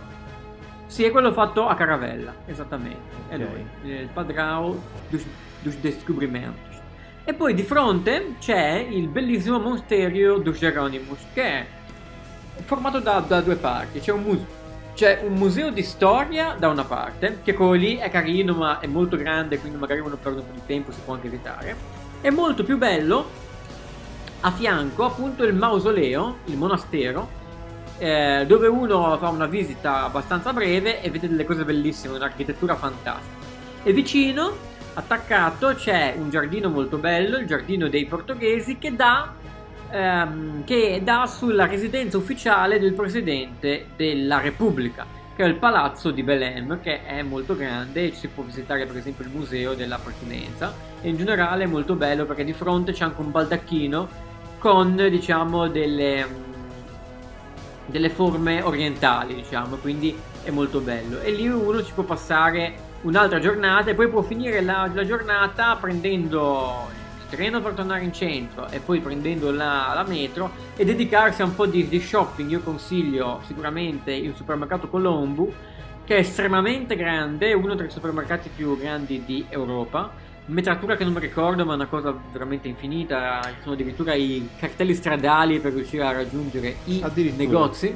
Sì, 0.86 1.04
è 1.04 1.12
quello 1.12 1.32
fatto 1.32 1.68
a 1.68 1.76
Caravella, 1.76 2.34
esattamente. 2.46 3.14
Okay. 3.26 3.38
È 3.38 3.44
lui, 3.44 3.92
il 3.92 4.08
Padrao 4.12 4.76
dos, 5.08 5.24
dos 5.60 5.76
Descobrimentos. 5.76 6.78
E 7.22 7.32
poi 7.32 7.54
di 7.54 7.62
fronte 7.62 8.34
c'è 8.40 8.84
il 8.90 9.06
bellissimo 9.06 9.60
Mosterio 9.60 10.38
dos 10.38 10.58
Geronimus, 10.58 11.20
che 11.32 11.42
è 11.44 11.66
formato 12.64 12.98
da, 12.98 13.22
da 13.24 13.40
due 13.40 13.54
parti. 13.54 14.00
C'è 14.00 14.10
un 14.10 14.22
museo 14.22 14.58
c'è 14.94 15.22
un 15.24 15.34
museo 15.34 15.70
di 15.70 15.82
storia 15.82 16.56
da 16.58 16.68
una 16.68 16.84
parte, 16.84 17.40
che 17.42 17.54
quello 17.54 17.72
lì 17.72 17.96
è 17.96 18.10
carino 18.10 18.54
ma 18.54 18.80
è 18.80 18.86
molto 18.86 19.16
grande, 19.16 19.58
quindi 19.58 19.78
magari 19.78 20.00
uno 20.00 20.16
perde 20.16 20.40
un 20.40 20.46
po' 20.46 20.54
di 20.54 20.66
tempo, 20.66 20.92
si 20.92 21.00
può 21.04 21.14
anche 21.14 21.26
evitare. 21.26 21.76
È 22.20 22.30
molto 22.30 22.64
più 22.64 22.76
bello 22.76 23.48
a 24.40 24.50
fianco 24.52 25.04
appunto 25.04 25.44
il 25.44 25.54
mausoleo, 25.54 26.38
il 26.46 26.56
monastero, 26.56 27.38
eh, 27.98 28.44
dove 28.46 28.66
uno 28.66 29.18
fa 29.18 29.28
una 29.28 29.46
visita 29.46 30.04
abbastanza 30.04 30.52
breve 30.52 31.02
e 31.02 31.10
vede 31.10 31.28
delle 31.28 31.44
cose 31.44 31.64
bellissime, 31.64 32.16
un'architettura 32.16 32.74
fantastica. 32.74 33.38
E 33.82 33.92
vicino, 33.92 34.56
attaccato, 34.94 35.74
c'è 35.74 36.14
un 36.16 36.30
giardino 36.30 36.68
molto 36.68 36.96
bello, 36.96 37.38
il 37.38 37.46
giardino 37.46 37.88
dei 37.88 38.06
portoghesi, 38.06 38.78
che 38.78 38.94
dà 38.96 39.32
ehm, 39.90 40.64
che 40.64 41.00
dà 41.02 41.26
sulla 41.26 41.66
residenza 41.66 42.16
ufficiale 42.16 42.78
del 42.78 42.92
presidente 42.92 43.86
della 43.96 44.40
Repubblica, 44.40 45.06
che 45.34 45.44
è 45.44 45.46
il 45.46 45.56
palazzo 45.56 46.10
di 46.10 46.22
Belém, 46.22 46.80
che 46.80 47.04
è 47.04 47.22
molto 47.22 47.56
grande 47.56 48.08
e 48.08 48.12
si 48.12 48.28
può 48.28 48.42
visitare 48.42 48.86
per 48.86 48.96
esempio 48.96 49.24
il 49.24 49.30
museo 49.30 49.74
della 49.74 49.98
presidenza 49.98 50.72
e 51.00 51.08
in 51.08 51.16
generale 51.16 51.64
è 51.64 51.66
molto 51.66 51.94
bello 51.94 52.26
perché 52.26 52.44
di 52.44 52.52
fronte 52.52 52.92
c'è 52.92 53.04
anche 53.04 53.20
un 53.20 53.30
baldacchino 53.30 54.08
con 54.58 54.94
diciamo 54.96 55.68
delle, 55.68 56.26
delle 57.86 58.10
forme 58.10 58.62
orientali, 58.62 59.34
diciamo, 59.34 59.76
quindi 59.76 60.16
è 60.42 60.50
molto 60.50 60.80
bello. 60.80 61.20
E 61.20 61.30
lì 61.30 61.48
uno 61.48 61.82
ci 61.82 61.92
può 61.92 62.02
passare 62.02 62.88
un'altra 63.02 63.38
giornata 63.38 63.90
e 63.90 63.94
poi 63.94 64.08
può 64.08 64.20
finire 64.20 64.60
la, 64.60 64.90
la 64.92 65.04
giornata 65.06 65.76
prendendo 65.76 66.88
treno 67.30 67.62
per 67.62 67.72
tornare 67.72 68.02
in 68.02 68.12
centro 68.12 68.68
e 68.68 68.80
poi 68.80 69.00
prendendo 69.00 69.50
la, 69.50 69.92
la 69.94 70.04
metro 70.06 70.50
e 70.76 70.84
dedicarsi 70.84 71.40
a 71.40 71.46
un 71.46 71.54
po' 71.54 71.66
di, 71.66 71.88
di, 71.88 72.00
shopping. 72.00 72.50
Io 72.50 72.60
consiglio 72.60 73.40
sicuramente 73.46 74.12
il 74.12 74.34
supermercato 74.34 74.88
Colombo, 74.88 75.50
che 76.04 76.16
è 76.16 76.18
estremamente 76.18 76.96
grande, 76.96 77.54
uno 77.54 77.74
tra 77.76 77.86
i 77.86 77.90
supermercati 77.90 78.50
più 78.54 78.76
grandi 78.76 79.22
di 79.24 79.46
Europa. 79.48 80.28
Metratura 80.46 80.96
che 80.96 81.04
non 81.04 81.12
mi 81.12 81.20
ricordo, 81.20 81.64
ma 81.64 81.72
è 81.72 81.76
una 81.76 81.86
cosa 81.86 82.12
veramente 82.32 82.66
infinita. 82.66 83.40
Ci 83.44 83.60
sono 83.62 83.74
addirittura 83.74 84.14
i 84.14 84.48
cartelli 84.58 84.94
stradali 84.94 85.60
per 85.60 85.72
riuscire 85.72 86.02
a 86.02 86.12
raggiungere 86.12 86.76
i 86.86 87.02
negozi. 87.36 87.94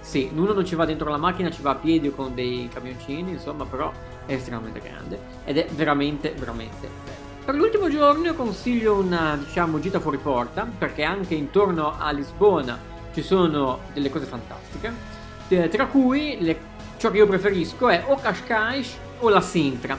Sì, 0.00 0.30
uno 0.32 0.52
non 0.52 0.64
ci 0.64 0.76
va 0.76 0.84
dentro 0.84 1.10
la 1.10 1.16
macchina, 1.16 1.50
ci 1.50 1.62
va 1.62 1.70
a 1.70 1.74
piedi 1.74 2.08
o 2.08 2.12
con 2.12 2.32
dei 2.34 2.68
camioncini, 2.72 3.32
insomma, 3.32 3.64
però 3.64 3.90
è 4.26 4.34
estremamente 4.34 4.80
grande 4.80 5.18
ed 5.44 5.56
è 5.56 5.66
veramente, 5.74 6.32
veramente 6.36 6.88
bello. 7.04 7.15
Per 7.46 7.54
l'ultimo 7.54 7.88
giorno 7.88 8.34
consiglio 8.34 8.96
una 8.96 9.36
diciamo, 9.36 9.78
gita 9.78 10.00
fuori 10.00 10.18
porta, 10.18 10.66
perché 10.66 11.04
anche 11.04 11.36
intorno 11.36 11.96
a 11.96 12.10
Lisbona 12.10 12.76
ci 13.14 13.22
sono 13.22 13.82
delle 13.92 14.10
cose 14.10 14.24
fantastiche, 14.24 14.92
eh, 15.46 15.68
tra 15.68 15.86
cui 15.86 16.38
le, 16.40 16.58
ciò 16.96 17.12
che 17.12 17.18
io 17.18 17.26
preferisco 17.28 17.88
è 17.88 18.02
o 18.08 18.16
Cascais 18.16 18.98
o 19.20 19.28
la 19.28 19.40
Sintra. 19.40 19.96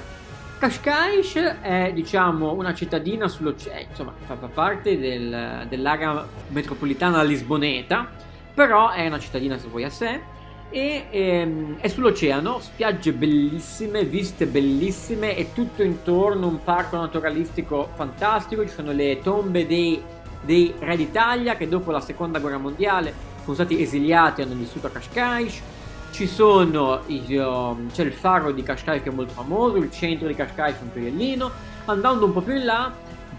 Cascais 0.60 1.36
è 1.62 1.92
diciamo 1.94 2.52
una 2.52 2.74
cittadina 2.74 3.30
sull'oceano, 3.30 3.80
eh, 3.80 3.88
insomma 3.90 4.12
fa 4.26 4.36
parte 4.36 5.00
del, 5.00 5.68
dell'area 5.70 6.28
metropolitana 6.50 7.24
lisboneta, 7.24 8.10
però 8.54 8.92
è 8.92 9.08
una 9.08 9.20
cittadina 9.20 9.58
se 9.58 9.70
vuoi 9.70 9.86
a 9.86 9.90
sé 9.90 10.36
e 10.70 11.06
ehm, 11.10 11.78
è 11.80 11.88
sull'oceano, 11.88 12.60
spiagge 12.60 13.14
bellissime, 13.14 14.04
viste 14.04 14.46
bellissime 14.46 15.36
e 15.38 15.54
tutto 15.54 15.82
intorno 15.82 16.48
un 16.48 16.62
parco 16.64 16.98
naturalistico 16.98 17.90
fantastico, 17.96 18.64
ci 18.64 18.74
sono 18.74 18.92
le 18.92 19.20
tombe 19.22 19.66
dei, 19.66 20.02
dei 20.42 20.74
re 20.78 20.98
d'Italia 20.98 21.56
che 21.56 21.68
dopo 21.68 21.92
la 21.92 22.02
seconda 22.02 22.40
guerra 22.40 22.58
mondiale 22.58 23.14
sono 23.44 23.56
stati 23.56 23.82
esiliati 23.82 24.42
e 24.42 24.44
hanno 24.44 24.56
vissuto 24.56 24.88
a 24.88 24.90
Cascais, 24.90 25.62
ci 26.12 26.28
sono 26.28 27.02
um, 27.08 27.92
c'è 27.92 28.04
il 28.04 28.14
faro 28.14 28.52
di 28.52 28.62
Cascais 28.64 29.02
che 29.02 29.10
è 29.10 29.14
molto 29.14 29.34
famoso, 29.34 29.78
il 29.78 29.92
centro 29.92 30.28
di 30.28 30.36
Cascais 30.36 30.76
è 30.76 30.82
un 30.82 30.90
gioiellino, 30.94 31.52
andando 31.86 32.26
un 32.26 32.34
po' 32.34 32.42
più 32.42 32.56
in 32.56 32.66
là, 32.66 32.92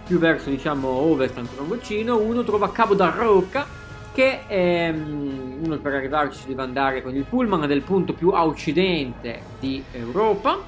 più 0.07 0.19
verso 0.19 0.49
diciamo 0.49 0.89
ovest 0.89 1.37
ancora 1.37 1.75
vicino, 1.75 2.17
uno 2.17 2.43
trova 2.43 2.73
Cabo 2.73 2.95
da 2.95 3.11
Roca 3.11 3.67
che 4.19 4.41
ehm, 4.49 5.59
uno 5.63 5.79
per 5.79 5.95
arrivarci 5.95 6.49
deve 6.49 6.63
andare 6.63 7.03
con 7.03 7.15
il 7.15 7.23
pullman 7.23 7.69
del 7.69 7.83
punto 7.83 8.15
più 8.15 8.31
a 8.31 8.45
occidente 8.45 9.43
di 9.61 9.81
Europa 9.93 10.59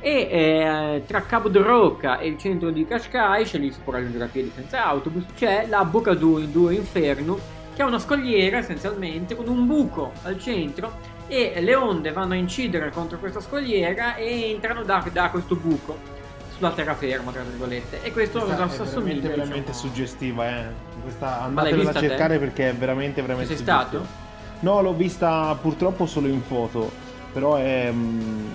e 0.00 0.10
eh, 0.28 1.02
tra 1.06 1.22
Cabo 1.22 1.48
de 1.48 1.62
Roca 1.62 2.18
e 2.18 2.26
il 2.26 2.36
centro 2.36 2.70
di 2.70 2.84
Cascais, 2.84 3.56
lì 3.58 3.70
si 3.70 3.78
può 3.84 3.92
raggiungere 3.92 4.24
a 4.24 4.26
piedi 4.26 4.50
senza 4.52 4.84
autobus, 4.84 5.24
c'è 5.36 5.66
la 5.68 5.84
Boca 5.84 6.14
du, 6.14 6.44
du 6.46 6.68
Inferno 6.70 7.38
che 7.76 7.80
è 7.80 7.84
una 7.84 8.00
scogliera 8.00 8.58
essenzialmente 8.58 9.36
con 9.36 9.46
un 9.46 9.68
buco 9.68 10.10
al 10.24 10.36
centro 10.40 10.98
e 11.28 11.60
le 11.60 11.76
onde 11.76 12.10
vanno 12.10 12.32
a 12.32 12.36
incidere 12.38 12.90
contro 12.90 13.18
questa 13.18 13.38
scogliera 13.38 14.16
e 14.16 14.50
entrano 14.50 14.82
da, 14.82 15.06
da 15.12 15.30
questo 15.30 15.54
buco 15.54 16.19
sulla 16.60 16.72
terraferma, 16.72 17.32
tra 17.32 17.42
virgolette. 17.42 18.02
E 18.02 18.12
questo 18.12 18.40
Questa 18.40 18.66
cosa 18.66 18.82
è 18.82 18.86
assomiglia. 18.86 19.20
veramente, 19.22 19.28
veramente 19.28 19.70
diciamo. 19.72 19.78
suggestiva, 19.88 20.48
eh. 20.48 20.64
Questa 21.02 21.40
andatela 21.42 21.90
a 21.90 21.94
cercare 21.94 22.34
te? 22.34 22.38
perché 22.44 22.68
è 22.68 22.74
veramente, 22.74 23.22
veramente 23.22 23.56
Ci 23.56 23.64
sei 23.64 23.66
suggestiva. 23.66 24.02
stato? 24.04 24.28
No, 24.60 24.82
l'ho 24.82 24.92
vista 24.92 25.56
purtroppo 25.58 26.04
solo 26.04 26.28
in 26.28 26.42
foto, 26.42 26.90
però 27.32 27.56
è, 27.56 27.88
mm, 27.90 28.46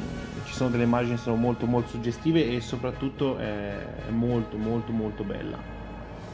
ci 0.45 0.53
sono 0.53 0.69
delle 0.69 0.83
immagini 0.83 1.15
che 1.15 1.21
sono 1.21 1.35
molto 1.35 1.65
molto 1.65 1.89
suggestive 1.89 2.47
e 2.47 2.61
soprattutto 2.61 3.37
è, 3.39 3.75
è 4.07 4.11
molto 4.11 4.55
molto 4.57 4.91
molto 4.91 5.23
bella. 5.23 5.57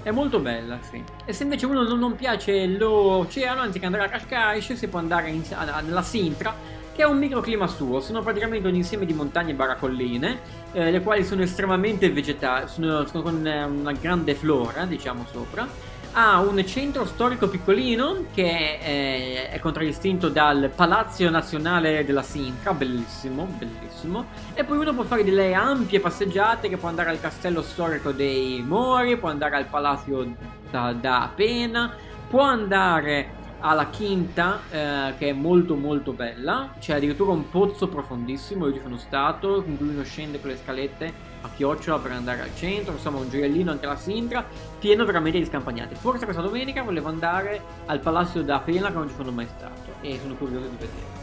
È 0.04 0.12
molto 0.12 0.40
bella, 0.40 0.80
sì. 0.82 1.02
E 1.24 1.32
se 1.32 1.44
invece 1.44 1.68
uno 1.68 1.84
non, 1.84 2.00
non 2.00 2.16
piace 2.18 2.66
l'oceano, 2.66 3.62
anziché 3.62 3.86
andare 3.86 4.04
a 4.04 4.10
Cascais, 4.10 4.74
si 4.74 4.88
può 4.90 5.00
andare 5.00 5.30
in- 5.30 5.44
a- 5.54 5.76
a- 5.76 5.80
nella 5.82 6.02
Sintra, 6.02 6.54
che 6.94 7.04
è 7.04 7.06
un 7.06 7.18
microclima 7.18 7.68
suo. 7.68 8.00
Sono 8.00 8.22
praticamente 8.22 8.68
un 8.68 8.76
insieme 8.76 9.06
di 9.06 9.14
montagne 9.14 9.54
barra 9.54 9.76
colline, 9.76 10.40
eh, 10.74 10.92
le 10.92 11.02
quali 11.02 11.24
sono 11.24 11.42
estremamente 11.42 12.10
vegetali, 12.12 12.68
sono, 12.68 13.06
sono 13.06 13.24
con 13.24 13.46
eh, 13.46 13.64
una 13.64 13.92
grande 13.94 14.36
flora, 14.36 14.86
diciamo, 14.86 15.26
sopra. 15.30 15.68
Ha 16.14 16.42
un 16.42 16.62
centro 16.66 17.06
storico 17.06 17.48
piccolino 17.48 18.26
che 18.34 18.80
eh, 18.84 19.50
è 19.50 19.60
contraddistinto 19.60 20.28
dal 20.28 20.70
Palazzo 20.76 21.30
Nazionale 21.30 22.04
della 22.04 22.22
Sintra, 22.22 22.74
bellissimo, 22.74 23.46
bellissimo. 23.46 24.26
E 24.54 24.66
poi 24.66 24.78
uno 24.78 24.94
può 24.94 25.04
fare 25.04 25.24
delle 25.24 25.54
ampie 25.54 26.02
passeggiate 26.02 26.68
che 26.68 26.76
può 26.76 26.90
andare 26.90 27.12
al 27.12 27.22
castello 27.22 27.62
storico 27.62 28.12
dei 28.12 28.62
Mori, 28.62 29.16
può 29.16 29.30
andare 29.30 29.56
al 29.56 29.68
palazzo 29.68 30.28
da, 30.70 30.92
da 30.92 31.32
Pena, 31.34 31.96
può 32.28 32.42
andare 32.42 33.40
alla 33.62 33.88
Quinta 33.88 34.60
eh, 34.70 35.14
che 35.18 35.30
è 35.30 35.34
molto 35.34 35.76
molto 35.76 36.14
bella, 36.14 36.74
c'è 36.80 36.96
addirittura 36.96 37.32
un 37.32 37.50
pozzo 37.50 37.88
profondissimo, 37.88 38.68
io 38.68 38.74
ci 38.74 38.82
sono 38.82 38.98
stato, 38.98 39.64
in 39.66 39.78
cui 39.78 39.88
uno 39.88 40.04
scende 40.04 40.42
con 40.42 40.50
le 40.50 40.58
scalette 40.58 41.30
a 41.42 41.50
chiocciola 41.56 42.00
per 42.00 42.12
andare 42.12 42.42
al 42.42 42.56
centro, 42.56 42.94
insomma 42.94 43.20
un 43.20 43.30
gioiellino 43.30 43.72
anche 43.72 43.86
la 43.86 43.96
Sintra, 43.96 44.46
pieno 44.80 45.06
veramente 45.06 45.40
di 45.40 45.46
scampagnate. 45.46 45.96
Forse 45.96 46.26
questa 46.26 46.42
domenica 46.42 46.84
volevo 46.84 47.10
andare 47.10 47.62
al 47.86 48.00
Palazzo 48.00 48.42
da 48.42 48.60
Pena 48.60 48.88
che 48.88 48.94
non 48.94 49.08
ci 49.08 49.16
sono 49.16 49.32
mai 49.32 49.48
stato 49.56 49.94
e 50.02 50.20
sono 50.22 50.36
curioso 50.36 50.68
di 50.68 50.76
vedere. 50.78 51.20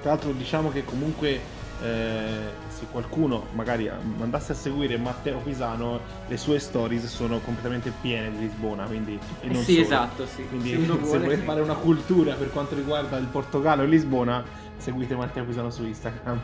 Tra 0.00 0.10
l'altro 0.10 0.32
diciamo 0.32 0.70
che 0.70 0.84
comunque 0.84 1.58
eh, 1.82 2.50
se 2.68 2.86
qualcuno 2.90 3.46
magari 3.52 3.88
andasse 3.88 4.52
a 4.52 4.54
seguire 4.54 4.96
Matteo 4.98 5.38
Pisano, 5.38 6.00
le 6.26 6.36
sue 6.36 6.58
stories 6.58 7.06
sono 7.06 7.38
completamente 7.40 7.92
piene 8.00 8.30
di 8.32 8.38
Lisbona, 8.38 8.84
quindi 8.84 9.18
e 9.40 9.48
non 9.48 9.62
sì, 9.62 9.72
solo. 9.74 9.84
esatto, 9.84 10.26
sì. 10.26 10.46
Quindi 10.46 10.70
Se 10.70 10.76
uno 10.76 10.94
se 11.04 11.18
vuole, 11.18 11.24
volete 11.24 11.42
fare 11.42 11.60
una 11.60 11.74
cultura 11.74 12.34
per 12.34 12.50
quanto 12.50 12.74
riguarda 12.74 13.16
il 13.16 13.26
Portogallo 13.26 13.82
e 13.82 13.86
Lisbona, 13.86 14.44
seguite 14.76 15.14
Matteo 15.16 15.44
Pisano 15.44 15.70
su 15.70 15.84
Instagram. 15.84 16.40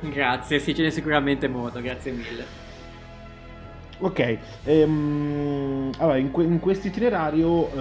Grazie, 0.00 0.58
sì, 0.60 0.74
ce 0.74 0.82
n'è 0.82 0.90
sicuramente 0.90 1.48
modo, 1.48 1.80
grazie 1.80 2.12
mille. 2.12 2.66
Ok, 4.00 4.38
ehm, 4.62 5.90
allora 5.98 6.18
in, 6.18 6.30
que- 6.30 6.44
in 6.44 6.60
questo 6.60 6.86
itinerario 6.86 7.72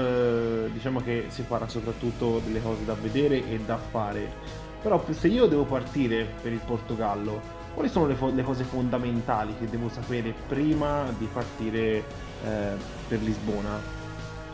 eh, 0.66 0.70
diciamo 0.72 1.00
che 1.00 1.26
si 1.28 1.44
farà 1.44 1.68
soprattutto 1.68 2.40
delle 2.44 2.60
cose 2.60 2.84
da 2.86 2.96
vedere 2.96 3.48
e 3.48 3.60
da 3.64 3.78
fare, 3.78 4.66
però 4.88 5.04
se 5.10 5.28
io 5.28 5.48
devo 5.48 5.66
partire 5.66 6.26
per 6.42 6.54
il 6.54 6.62
Portogallo, 6.66 7.42
quali 7.74 7.90
sono 7.90 8.08
le, 8.08 8.16
fo- 8.16 8.32
le 8.34 8.42
cose 8.42 8.64
fondamentali 8.64 9.54
che 9.60 9.70
devo 9.70 9.90
sapere 9.90 10.34
prima 10.48 11.14
di 11.18 11.28
partire 11.32 12.04
eh, 12.46 12.70
per 13.06 13.22
Lisbona? 13.22 13.78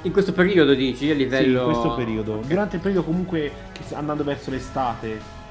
In 0.01 0.11
questo 0.11 0.33
periodo 0.33 0.73
dici, 0.73 1.11
a 1.11 1.13
Sì, 1.13 1.19
livello... 1.19 1.59
in 1.59 1.65
questo 1.65 1.93
periodo, 1.93 2.41
durante 2.47 2.77
il 2.77 2.81
periodo 2.81 3.05
comunque 3.05 3.51
andando 3.93 4.23
verso 4.23 4.49
l'estate, 4.49 5.41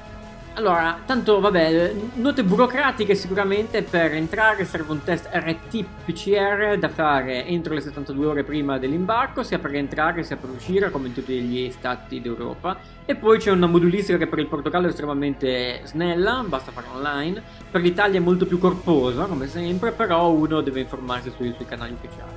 Allora, 0.55 0.99
tanto 1.03 1.39
vabbè, 1.39 1.93
note 2.13 2.43
burocratiche 2.43 3.15
sicuramente 3.15 3.81
per 3.81 4.13
entrare 4.13 4.65
serve 4.65 4.91
un 4.91 5.03
test 5.03 5.27
RT-PCR 5.31 6.77
da 6.77 6.89
fare 6.89 7.47
entro 7.47 7.73
le 7.73 7.81
72 7.81 8.25
ore 8.27 8.43
prima 8.43 8.77
dell'imbarco, 8.77 9.41
sia 9.41 9.57
per 9.57 9.73
entrare 9.73 10.21
sia 10.21 10.35
per 10.35 10.51
uscire, 10.51 10.91
come 10.91 11.07
in 11.07 11.13
tutti 11.15 11.33
gli 11.41 11.71
stati 11.71 12.21
d'Europa. 12.21 12.77
E 13.03 13.15
poi 13.15 13.39
c'è 13.39 13.49
una 13.49 13.65
modulistica 13.65 14.19
che 14.19 14.27
per 14.27 14.37
il 14.37 14.45
Portogallo 14.45 14.85
è 14.85 14.89
estremamente 14.89 15.81
snella, 15.85 16.43
basta 16.47 16.71
fare 16.71 16.85
online. 16.93 17.41
Per 17.71 17.81
l'Italia 17.81 18.19
è 18.19 18.23
molto 18.23 18.45
più 18.45 18.59
corposa, 18.59 19.25
come 19.25 19.47
sempre, 19.47 19.91
però 19.91 20.29
uno 20.29 20.61
deve 20.61 20.81
informarsi 20.81 21.31
sui, 21.35 21.51
sui 21.57 21.65
canali 21.65 21.93
ufficiali. 21.93 22.31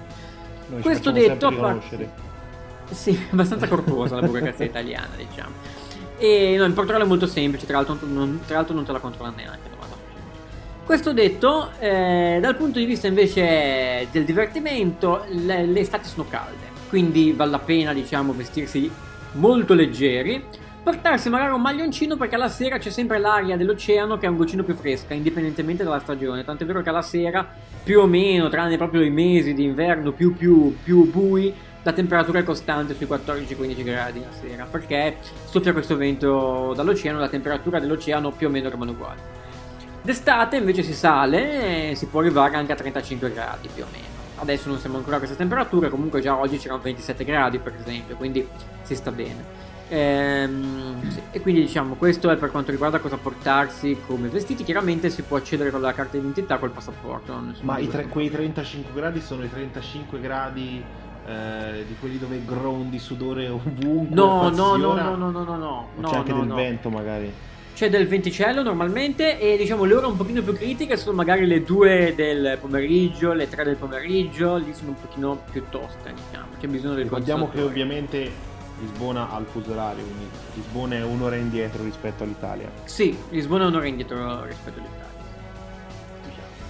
noi 0.69 0.81
Questo 0.81 1.11
detto, 1.11 1.49
sempre 1.49 1.59
a 1.59 1.61
parte- 1.61 1.97
riconoscere. 1.97 2.35
Sì, 2.93 3.19
abbastanza 3.31 3.69
corposa 3.69 4.19
la 4.19 4.27
burocrazia 4.27 4.65
italiana, 4.65 5.11
diciamo. 5.17 5.76
E 6.19 6.57
no, 6.57 6.65
in 6.65 6.73
Portogallo 6.73 7.05
è 7.05 7.07
molto 7.07 7.27
semplice, 7.27 7.67
tra 7.67 7.77
l'altro 7.77 7.99
non, 8.07 8.41
tra 8.47 8.57
l'altro 8.57 8.75
non 8.75 8.85
te 8.85 8.93
la 8.93 8.99
controlla 8.99 9.33
neanche. 9.35 9.69
90%. 9.69 9.75
Questo 10.85 11.13
detto, 11.13 11.71
eh, 11.79 12.39
dal 12.41 12.57
punto 12.57 12.79
di 12.79 12.85
vista 12.85 13.07
invece 13.07 14.07
del 14.11 14.25
divertimento, 14.25 15.25
le, 15.29 15.67
le 15.67 15.81
estati 15.81 16.09
sono 16.09 16.27
calde, 16.29 16.71
quindi 16.89 17.33
vale 17.33 17.51
la 17.51 17.59
pena, 17.59 17.93
diciamo, 17.93 18.33
vestirsi 18.33 18.91
molto 19.33 19.75
leggeri, 19.75 20.43
portarsi 20.83 21.29
magari 21.29 21.53
un 21.53 21.61
maglioncino 21.61 22.17
perché 22.17 22.37
alla 22.37 22.49
sera 22.49 22.79
c'è 22.79 22.91
sempre 22.91 23.19
l'aria 23.19 23.57
dell'oceano 23.57 24.19
che 24.19 24.27
è 24.27 24.29
un 24.29 24.37
goccino 24.37 24.63
più 24.63 24.75
fresca, 24.75 25.15
indipendentemente 25.15 25.83
dalla 25.83 25.99
stagione. 25.99 26.45
Tant'è 26.45 26.65
vero 26.65 26.81
che 26.81 26.89
alla 26.89 27.03
sera, 27.03 27.45
più 27.83 28.01
o 28.01 28.07
meno, 28.07 28.49
tranne 28.49 28.77
proprio 28.77 29.03
i 29.03 29.11
mesi 29.11 29.53
d'inverno 29.53 30.13
più, 30.13 30.37
più, 30.37 30.77
più 30.85 31.11
bui, 31.11 31.53
la 31.87 31.93
temperatura 31.93 32.41
è 32.41 32.43
costante 32.43 32.97
sui 32.97 33.07
14-15 33.07 33.85
gradi 33.85 34.19
la 34.19 34.33
sera 34.33 34.65
perché 34.69 35.19
soffia 35.45 35.73
questo 35.73 35.97
vento 35.97 36.73
dall'oceano, 36.75 37.21
la 37.21 37.29
temperatura 37.29 37.79
dell'oceano 37.79 38.33
più 38.33 38.49
o 38.49 38.51
meno 38.51 38.69
rimane 38.69 38.91
uguale. 38.91 39.21
D'estate 40.03 40.57
invece 40.57 40.83
si 40.83 40.93
sale 40.93 41.91
e 41.91 41.95
si 41.95 42.07
può 42.07 42.21
arrivare 42.21 42.57
anche 42.57 42.73
a 42.73 42.75
35 42.75 43.33
gradi 43.33 43.69
più 43.73 43.85
o 43.85 43.87
meno. 43.93 44.05
Adesso 44.39 44.69
non 44.69 44.81
siamo 44.81 44.97
ancora 44.97 45.17
a 45.17 45.19
queste 45.21 45.37
temperature, 45.37 45.89
comunque 45.89 46.21
già 46.21 46.37
oggi 46.37 46.59
c'erano 46.59 46.81
27 46.83 47.25
gradi 47.25 47.59
per 47.61 47.77
esempio, 47.79 48.17
quindi 48.17 48.47
si 48.83 48.97
sta 48.97 49.13
bene. 49.13 49.65
Ehm, 49.89 51.09
sì, 51.09 51.21
E 51.31 51.41
quindi 51.41 51.61
diciamo 51.61 51.95
questo 51.95 52.29
è 52.31 52.37
per 52.37 52.51
quanto 52.51 52.73
riguarda 52.73 52.99
cosa 52.99 53.17
portarsi 53.17 53.97
come 54.09 54.27
vestiti. 54.27 54.65
Chiaramente 54.65 55.09
si 55.09 55.23
può 55.23 55.37
accedere 55.37 55.71
con 55.71 55.81
la 55.81 55.93
carta 55.93 56.17
d'identità 56.17 56.59
col 56.59 56.71
passaporto. 56.71 57.41
Ma 57.61 57.79
i 57.79 57.87
tre- 57.87 58.09
quei 58.09 58.29
35 58.29 58.93
gradi 58.93 59.21
sono 59.21 59.45
i 59.45 59.49
35 59.49 60.19
gradi 60.19 60.83
eh, 61.27 61.85
di 61.87 61.97
quelli 61.99 62.19
dove 62.19 62.41
grondi 62.45 62.99
sudore 62.99 63.49
ovunque? 63.49 64.15
No, 64.15 64.49
no, 64.51 64.77
no, 64.77 64.95
no, 64.95 65.17
no, 65.17 65.31
no, 65.31 65.45
no, 65.45 65.57
no, 65.57 65.89
O 66.01 66.09
c'è 66.09 66.17
anche 66.17 66.33
no, 66.33 66.39
del 66.39 66.49
no. 66.49 66.55
vento 66.55 66.91
magari. 66.91 67.33
C'è 67.75 67.91
del 67.91 68.09
venticello 68.09 68.63
normalmente 68.63 69.39
e 69.39 69.59
diciamo 69.59 69.85
le 69.85 69.95
ore 69.95 70.07
un 70.07 70.17
pochino 70.17 70.41
più 70.41 70.55
critiche 70.55 70.97
sono 70.97 71.15
magari 71.15 71.47
le 71.47 71.63
2 71.63 72.15
del 72.17 72.57
pomeriggio, 72.59 73.35
le 73.35 73.49
3 73.49 73.65
del 73.65 73.77
pomeriggio, 73.77 74.57
lì 74.57 74.73
sono 74.73 74.91
un 74.91 75.01
pochino 75.01 75.43
più 75.51 75.65
toste, 75.69 76.15
diciamo. 76.15 76.47
C'è 76.59 76.69
bisogno 76.69 76.95
del 76.95 77.03
Ricordiamo 77.05 77.51
che 77.51 77.61
ovviamente 77.61 78.31
Lisbona 78.81 79.31
ha 79.31 79.39
il 79.39 79.47
fuso 79.47 79.73
orario, 79.73 80.05
quindi 80.05 80.27
Lisbona 80.55 80.97
è 80.97 81.03
un'ora 81.03 81.37
indietro 81.37 81.83
rispetto 81.83 82.25
all'Italia. 82.25 82.71
Sì, 82.85 83.17
Lisbona 83.31 83.65
è 83.65 83.67
un'ora 83.67 83.87
indietro 83.87 84.45
rispetto 84.45 84.79
all'Italia. 84.79 85.16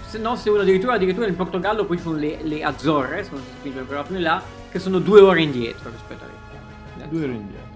Se 0.07 0.19
no, 0.19 0.37
se 0.37 0.51
uno 0.51 0.61
addirittura, 0.61 0.95
addirittura 0.95 1.27
in 1.27 1.35
Portogallo 1.35 1.85
poi 1.85 1.97
ci 1.97 2.05
sono 2.05 2.17
le, 2.17 2.39
le 2.43 2.63
Azzorre, 2.63 3.25
se 3.25 3.31
non 3.33 3.41
si 3.43 3.51
spinge 3.59 3.81
ancora 3.81 4.05
più 4.05 4.15
in 4.15 4.23
là, 4.23 4.41
che 4.71 4.79
sono 4.79 5.01
due 5.01 5.21
ore 5.21 5.43
indietro 5.43 5.91
rispetto 5.91 6.25
all'Italia. 6.25 7.07
Due 7.09 7.25
ore 7.25 7.33
indietro. 7.33 7.75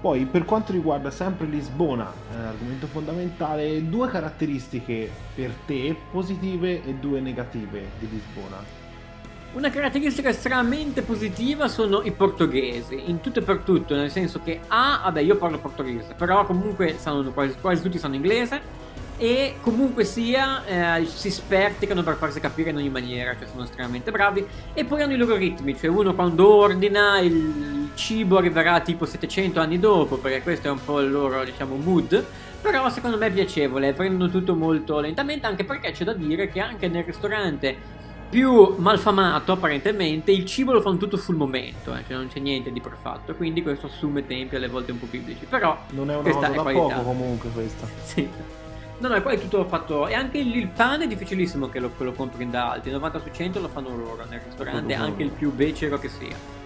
Poi 0.00 0.24
per 0.26 0.44
quanto 0.44 0.72
riguarda 0.72 1.12
sempre 1.12 1.46
Lisbona, 1.46 2.12
eh, 2.32 2.42
argomento 2.42 2.88
fondamentale, 2.88 3.88
due 3.88 4.08
caratteristiche 4.08 5.08
per 5.32 5.52
te 5.64 5.96
positive 6.10 6.84
e 6.84 6.94
due 6.94 7.20
negative 7.20 7.90
di 8.00 8.08
Lisbona. 8.10 8.80
Una 9.52 9.70
caratteristica 9.70 10.30
estremamente 10.30 11.02
positiva 11.02 11.68
sono 11.68 12.02
i 12.02 12.10
portoghesi, 12.10 13.08
in 13.08 13.20
tutto 13.20 13.38
e 13.38 13.42
per 13.42 13.58
tutto, 13.58 13.94
nel 13.94 14.10
senso 14.10 14.40
che 14.42 14.58
A, 14.66 15.02
vabbè 15.04 15.20
io 15.20 15.36
parlo 15.36 15.58
portoghese, 15.58 16.14
però 16.14 16.44
comunque 16.44 16.96
sanno, 16.98 17.30
quasi, 17.30 17.54
quasi 17.60 17.82
tutti 17.82 17.98
sanno 17.98 18.16
inglese 18.16 18.81
e 19.22 19.54
comunque 19.60 20.02
sia 20.02 20.98
eh, 20.98 21.06
si 21.06 21.30
sperticano 21.30 22.02
per 22.02 22.16
farsi 22.16 22.40
capire 22.40 22.70
in 22.70 22.76
ogni 22.78 22.88
maniera, 22.88 23.36
cioè 23.38 23.46
sono 23.46 23.62
estremamente 23.62 24.10
bravi 24.10 24.44
e 24.74 24.84
poi 24.84 25.00
hanno 25.00 25.12
i 25.12 25.16
loro 25.16 25.36
ritmi, 25.36 25.78
cioè 25.78 25.90
uno 25.90 26.12
quando 26.12 26.52
ordina 26.52 27.20
il 27.20 27.90
cibo 27.94 28.38
arriverà 28.38 28.80
tipo 28.80 29.06
700 29.06 29.60
anni 29.60 29.78
dopo, 29.78 30.16
perché 30.16 30.42
questo 30.42 30.66
è 30.66 30.70
un 30.72 30.84
po' 30.84 30.98
il 30.98 31.12
loro 31.12 31.44
diciamo 31.44 31.76
mood, 31.76 32.26
però 32.60 32.90
secondo 32.90 33.16
me 33.16 33.28
è 33.28 33.30
piacevole, 33.30 33.92
prendono 33.92 34.28
tutto 34.28 34.56
molto 34.56 34.98
lentamente 34.98 35.46
anche 35.46 35.62
perché 35.62 35.92
c'è 35.92 36.02
da 36.02 36.14
dire 36.14 36.48
che 36.48 36.58
anche 36.58 36.88
nel 36.88 37.04
ristorante 37.04 38.00
più 38.28 38.74
malfamato 38.78 39.52
apparentemente 39.52 40.32
il 40.32 40.46
cibo 40.46 40.72
lo 40.72 40.80
fanno 40.80 40.96
tutto 40.96 41.16
sul 41.16 41.36
momento 41.36 41.94
eh, 41.94 42.02
cioè 42.08 42.16
non 42.16 42.28
c'è 42.28 42.40
niente 42.40 42.72
di 42.72 42.80
prefatto 42.80 43.34
quindi 43.34 43.62
questo 43.62 43.86
assume 43.88 44.26
tempi 44.26 44.56
alle 44.56 44.68
volte 44.68 44.90
un 44.92 44.98
po' 44.98 45.06
biblici 45.08 45.44
però 45.44 45.78
non 45.90 46.10
è 46.10 46.16
una 46.16 46.30
cosa 46.30 46.46
è 46.50 46.54
da 46.54 46.62
qualità. 46.62 46.94
poco 46.94 47.02
comunque 47.02 47.50
questa 47.50 47.86
sì 48.02 48.26
No, 49.02 49.08
no, 49.08 49.20
poi 49.20 49.34
è 49.34 49.40
tutto 49.40 49.64
fatto. 49.64 50.06
E 50.06 50.14
anche 50.14 50.38
il, 50.38 50.54
il 50.54 50.68
pane 50.68 51.04
è 51.04 51.06
difficilissimo 51.08 51.68
che 51.68 51.80
lo, 51.80 51.90
che 51.96 52.04
lo 52.04 52.12
compri 52.12 52.48
da 52.48 52.70
altri. 52.70 52.92
90 52.92 53.18
su 53.18 53.30
100 53.32 53.58
lo 53.58 53.68
fanno 53.68 53.88
loro 53.96 54.24
nel 54.28 54.40
ristorante, 54.44 54.94
anche 54.94 55.24
il 55.24 55.30
più 55.30 55.52
becero 55.52 55.98
che 55.98 56.08
sia. 56.08 56.61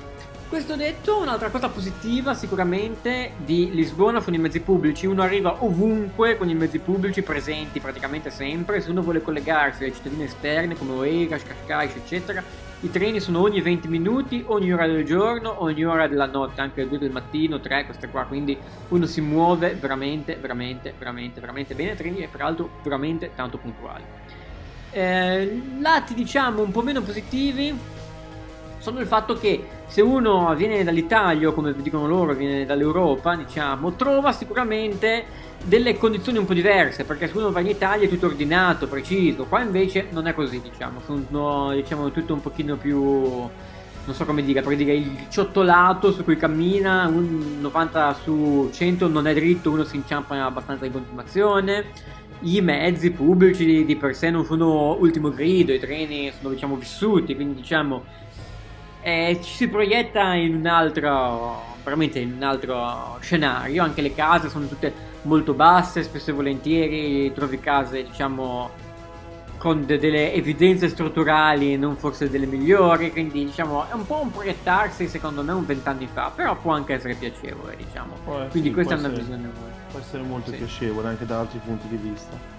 Questo 0.49 0.77
detto, 0.77 1.19
un'altra 1.19 1.51
cosa 1.51 1.69
positiva 1.69 2.33
sicuramente 2.33 3.33
di 3.39 3.69
Lisbona 3.73 4.21
sono 4.21 4.37
i 4.37 4.39
mezzi 4.39 4.61
pubblici. 4.61 5.05
Uno 5.05 5.23
arriva 5.23 5.65
ovunque 5.65 6.37
con 6.37 6.49
i 6.49 6.55
mezzi 6.55 6.79
pubblici 6.79 7.23
presenti 7.23 7.81
praticamente 7.81 8.31
sempre. 8.31 8.81
Se 8.81 8.91
uno 8.91 9.03
vuole 9.03 9.23
collegarsi 9.23 9.83
alle 9.83 9.93
cittadine 9.93 10.27
esterne 10.27 10.77
come 10.77 10.93
Oeiras, 10.93 11.43
Cascais, 11.43 11.97
eccetera, 11.97 12.45
i 12.81 12.91
treni 12.93 13.19
sono 13.19 13.41
ogni 13.41 13.61
20 13.61 13.89
minuti, 13.89 14.45
ogni 14.47 14.73
ora 14.73 14.87
del 14.87 15.05
giorno, 15.05 15.65
ogni 15.65 15.85
ora 15.85 16.07
della 16.07 16.27
notte, 16.27 16.61
anche 16.61 16.83
alle 16.83 16.91
2 16.91 16.99
del 16.99 17.11
mattino, 17.11 17.59
3, 17.59 17.85
queste 17.85 18.07
qua. 18.09 18.23
Quindi 18.25 18.57
uno 18.91 19.07
si 19.07 19.21
muove 19.21 19.75
veramente, 19.75 20.37
veramente, 20.37 20.95
veramente, 20.97 21.41
veramente 21.41 21.75
bene. 21.75 21.97
Treni 21.97 22.19
e 22.19 22.29
peraltro 22.29 22.71
veramente 22.85 23.33
tanto 23.35 23.59
puntuali. 23.59 24.05
Eh, 24.93 25.63
lati 25.81 26.15
diciamo 26.15 26.63
un 26.63 26.71
po' 26.71 26.83
meno 26.83 27.03
positivi 27.03 27.95
sono 28.87 29.01
il 29.01 29.09
fatto 29.09 29.35
che 29.35 29.65
se 29.89 30.01
uno 30.01 30.55
viene 30.55 30.85
dall'Italia 30.85 31.51
come 31.51 31.75
dicono 31.77 32.07
loro 32.07 32.35
viene 32.35 32.65
dall'Europa, 32.65 33.35
diciamo, 33.35 33.95
trova 33.95 34.31
sicuramente 34.31 35.25
delle 35.65 35.97
condizioni 35.97 36.39
un 36.39 36.45
po' 36.45 36.55
diverse, 36.55 37.03
perché 37.03 37.27
se 37.27 37.37
uno 37.37 37.51
va 37.51 37.59
in 37.59 37.67
Italia 37.67 38.07
è 38.07 38.09
tutto 38.09 38.27
ordinato, 38.27 38.87
preciso, 38.87 39.47
qua 39.47 39.61
invece 39.61 40.07
non 40.11 40.29
è 40.29 40.35
così, 40.35 40.61
diciamo, 40.61 41.01
sono 41.05 41.73
diciamo, 41.73 42.13
tutto 42.13 42.33
un 42.33 42.41
pochino 42.41 42.77
più 42.77 43.49
non 44.05 44.15
so 44.15 44.25
come 44.25 44.45
dire, 44.45 44.63
per 44.63 44.77
dire 44.77 44.95
il 44.95 45.27
ciottolato 45.31 46.13
su 46.13 46.23
cui 46.23 46.37
cammina, 46.37 47.09
un 47.09 47.59
90 47.59 48.19
su 48.23 48.71
100 48.73 49.09
non 49.09 49.27
è 49.27 49.35
dritto, 49.35 49.73
uno 49.73 49.83
si 49.83 49.97
inciampa 49.97 50.45
abbastanza 50.45 50.87
in 50.87 50.93
continuazione. 50.93 51.87
I 52.43 52.61
mezzi 52.61 53.11
pubblici 53.11 53.85
di 53.85 53.97
per 53.97 54.15
sé 54.15 54.31
non 54.31 54.45
sono 54.45 54.95
ultimo 55.01 55.31
grido, 55.31 55.73
i 55.73 55.81
treni 55.81 56.31
sono 56.39 56.53
diciamo 56.53 56.77
vissuti, 56.77 57.35
quindi 57.35 57.55
diciamo 57.57 58.05
eh, 59.07 59.39
ci 59.41 59.55
si 59.55 59.69
proietta 59.69 60.35
in 60.35 60.57
un 60.57 60.67
altro, 60.67 61.77
veramente 61.85 62.19
in 62.19 62.33
un 62.33 62.43
altro 62.43 63.19
scenario, 63.21 63.85
anche 63.85 64.03
le 64.03 64.13
case 64.13 64.49
sono 64.49 64.67
tutte 64.67 64.93
molto 65.23 65.55
basse, 65.55 66.03
spesso 66.03 66.31
e 66.31 66.33
volentieri 66.33 67.33
trovi 67.33 67.61
case 67.61 68.03
diciamo 68.03 68.69
con 69.59 69.87
de- 69.87 69.99
delle 69.99 70.33
evidenze 70.33 70.89
strutturali 70.89 71.77
non 71.77 71.97
forse 71.97 72.29
delle 72.29 72.47
migliori, 72.47 73.13
quindi 73.13 73.45
diciamo 73.45 73.89
è 73.89 73.93
un 73.93 74.05
po' 74.07 74.23
un 74.23 74.33
proiettarsi 74.33 75.07
secondo 75.07 75.45
me 75.45 75.53
un 75.53 75.65
vent'anni 75.65 76.09
fa, 76.13 76.33
però 76.35 76.57
può 76.57 76.73
anche 76.73 76.95
essere 76.95 77.15
piacevole 77.15 77.77
diciamo, 77.77 78.15
eh, 78.15 78.49
quindi 78.49 78.71
sì, 78.71 78.75
questa 78.75 78.95
è 78.97 78.99
una 78.99 79.07
essere, 79.07 79.23
visione 79.23 79.51
può 79.89 80.01
essere 80.01 80.23
molto 80.25 80.51
sì. 80.51 80.57
piacevole 80.57 81.07
anche 81.07 81.25
da 81.25 81.39
altri 81.39 81.61
punti 81.65 81.87
di 81.87 81.97
vista. 81.97 82.56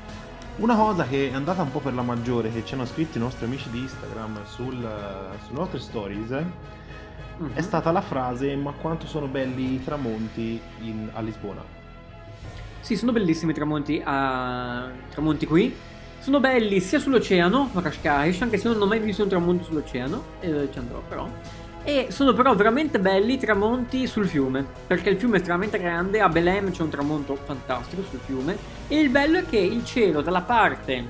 Una 0.58 0.76
cosa 0.76 1.06
che 1.06 1.30
è 1.30 1.34
andata 1.36 1.62
un 1.62 1.72
po' 1.72 1.80
per 1.80 1.94
la 1.94 2.02
maggiore, 2.02 2.52
che 2.52 2.66
ci 2.66 2.74
hanno 2.74 2.88
scritto 2.88 3.20
i 3.20 3.22
nostri 3.22 3.46
amici 3.46 3.70
di 3.70 3.78
Instagram 3.78 4.44
sul, 4.46 4.74
sulle 5.46 5.60
nostre 5.60 5.78
stories, 5.80 6.32
mm-hmm. 6.32 7.54
è 7.54 7.62
stata 7.62 7.92
la 7.92 8.02
frase 8.02 8.56
ma 8.56 8.72
quanto 8.72 9.06
sono 9.06 9.28
belli 9.28 9.76
i 9.76 9.84
tramonti 9.84 10.60
in, 10.82 11.10
a 11.14 11.22
Lisbona. 11.22 11.64
Sì, 12.80 12.96
sono 12.96 13.12
bellissimi 13.12 13.52
i 13.52 13.54
tramonti, 13.54 14.02
a... 14.04 14.90
tramonti 15.12 15.46
qui. 15.46 15.76
Sono 16.20 16.40
belli 16.40 16.80
sia 16.80 16.98
sull'oceano, 16.98 17.70
a 17.76 17.82
Cascais, 17.82 18.42
anche 18.42 18.58
se 18.58 18.68
non 18.68 18.82
ho 18.82 18.88
mai 18.88 19.00
visto 19.00 19.22
un 19.22 19.30
tramonto 19.30 19.64
sull'oceano, 19.64 20.24
e 20.40 20.70
ci 20.72 20.80
andrò 20.80 21.04
però 21.08 21.30
e 21.88 22.08
sono 22.12 22.34
però 22.34 22.54
veramente 22.54 23.00
belli 23.00 23.36
i 23.36 23.38
tramonti 23.38 24.08
sul 24.08 24.28
fiume, 24.28 24.66
perché 24.86 25.10
il 25.10 25.18
fiume 25.18 25.36
è 25.36 25.38
estremamente 25.38 25.80
grande, 25.80 26.20
a 26.20 26.28
Belém 26.28 26.70
c'è 26.70 26.82
un 26.82 26.90
tramonto 26.90 27.34
fantastico 27.36 28.04
sul 28.04 28.20
fiume 28.20 28.58
e 28.90 29.00
il 29.00 29.08
bello 29.08 29.38
è 29.38 29.46
che 29.46 29.58
il 29.58 29.86
cielo 29.86 30.20
dalla 30.20 30.42
parte, 30.42 31.08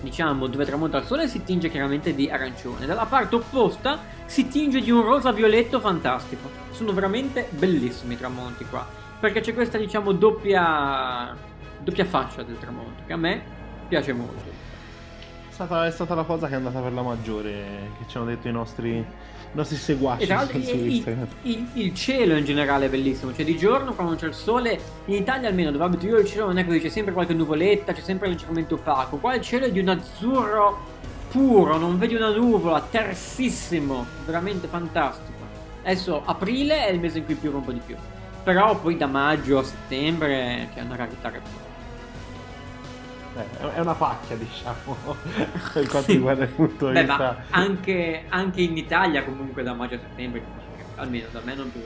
diciamo, 0.00 0.48
dove 0.48 0.64
tramonta 0.64 0.98
il 0.98 1.04
sole 1.04 1.28
si 1.28 1.44
tinge 1.44 1.70
chiaramente 1.70 2.12
di 2.12 2.28
arancione, 2.28 2.86
dalla 2.86 3.04
parte 3.04 3.36
opposta 3.36 4.00
si 4.24 4.48
tinge 4.48 4.80
di 4.80 4.90
un 4.90 5.02
rosa 5.02 5.30
violetto 5.30 5.78
fantastico. 5.78 6.50
Sono 6.72 6.92
veramente 6.92 7.46
bellissimi 7.50 8.14
i 8.14 8.18
tramonti 8.18 8.64
qua, 8.64 8.84
perché 9.20 9.42
c'è 9.42 9.54
questa, 9.54 9.78
diciamo, 9.78 10.10
doppia, 10.10 11.36
doppia 11.78 12.04
faccia 12.04 12.42
del 12.42 12.58
tramonto, 12.58 13.04
che 13.06 13.12
a 13.12 13.16
me 13.16 13.42
piace 13.86 14.12
molto. 14.12 14.42
È 15.48 15.52
stata, 15.52 15.86
è 15.86 15.90
stata 15.92 16.16
la 16.16 16.24
cosa 16.24 16.48
che 16.48 16.54
è 16.54 16.56
andata 16.56 16.80
per 16.80 16.92
la 16.92 17.02
maggiore, 17.02 17.90
che 17.96 18.08
ci 18.08 18.16
hanno 18.16 18.26
detto 18.26 18.48
i 18.48 18.52
nostri 18.52 19.06
nostri 19.54 19.76
seguaci 19.76 20.24
esatto, 20.24 20.56
il, 20.56 21.04
il, 21.42 21.66
il, 21.74 21.94
cielo 21.94 22.36
in 22.36 22.44
generale 22.44 22.86
è 22.86 22.88
bellissimo 22.88 23.32
cioè 23.34 23.44
di 23.44 23.56
giorno 23.56 23.94
quando 23.94 24.16
c'è 24.16 24.26
il 24.26 24.34
sole 24.34 24.78
in 25.06 25.14
Italia 25.14 25.48
almeno 25.48 25.70
dove 25.70 25.84
abito 25.84 26.06
io 26.06 26.18
il 26.18 26.26
cielo 26.26 26.46
non 26.46 26.58
è 26.58 26.66
così 26.66 26.80
c'è 26.80 26.88
sempre 26.88 27.12
qualche 27.12 27.34
nuvoletta 27.34 27.92
c'è 27.92 28.00
sempre 28.00 28.28
leggermente 28.28 28.74
opaco 28.74 29.16
qua 29.18 29.34
il 29.34 29.42
cielo 29.42 29.66
è 29.66 29.70
di 29.70 29.78
un 29.78 29.88
azzurro 29.88 30.92
puro 31.30 31.78
non 31.78 31.98
vedi 31.98 32.14
una 32.14 32.30
nuvola 32.30 32.80
tersissimo 32.80 34.06
veramente 34.24 34.68
fantastico. 34.68 35.32
Adesso 35.82 36.22
aprile 36.24 36.86
è 36.86 36.92
il 36.92 37.00
mese 37.00 37.18
in 37.18 37.24
cui 37.24 37.34
piove 37.34 37.56
un 37.56 37.64
po' 37.64 37.72
di 37.72 37.80
più 37.84 37.96
però 38.44 38.78
poi 38.78 38.96
da 38.96 39.06
maggio 39.06 39.58
a 39.58 39.64
settembre 39.64 40.68
che 40.74 40.80
è 40.80 40.82
una 40.82 40.96
rarità 40.96 41.30
che 41.30 41.40
è 43.34 43.80
una 43.80 43.94
pacchia, 43.94 44.36
diciamo, 44.36 44.96
per 45.72 45.88
quanto 45.88 46.10
sì. 46.10 46.12
riguarda 46.12 46.44
il 46.44 46.50
punto 46.50 46.90
di 46.90 46.98
vista. 46.98 47.44
Anche, 47.50 48.24
anche, 48.28 48.60
in 48.60 48.76
Italia, 48.76 49.24
comunque, 49.24 49.62
da 49.62 49.74
maggio 49.74 49.96
a 49.96 49.98
settembre, 49.98 50.42
almeno 50.96 51.26
da 51.32 51.40
me 51.42 51.54
non 51.54 51.70
più 51.72 51.80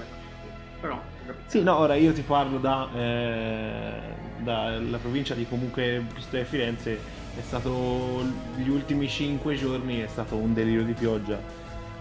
Però. 0.80 1.00
Sì, 1.46 1.62
no, 1.62 1.76
ora 1.76 1.94
io 1.94 2.12
ti 2.12 2.22
parlo 2.22 2.58
da, 2.58 2.88
eh, 2.94 3.92
dalla 4.38 4.98
provincia 4.98 5.34
di 5.34 5.46
comunque 5.48 6.04
Pistoia 6.12 6.42
e 6.42 6.46
Firenze. 6.46 7.16
È 7.34 7.40
stato 7.40 8.24
gli 8.56 8.68
ultimi 8.68 9.08
5 9.08 9.54
giorni 9.54 10.00
è 10.00 10.08
stato 10.08 10.36
un 10.36 10.52
delirio 10.52 10.84
di 10.84 10.92
pioggia. 10.92 11.40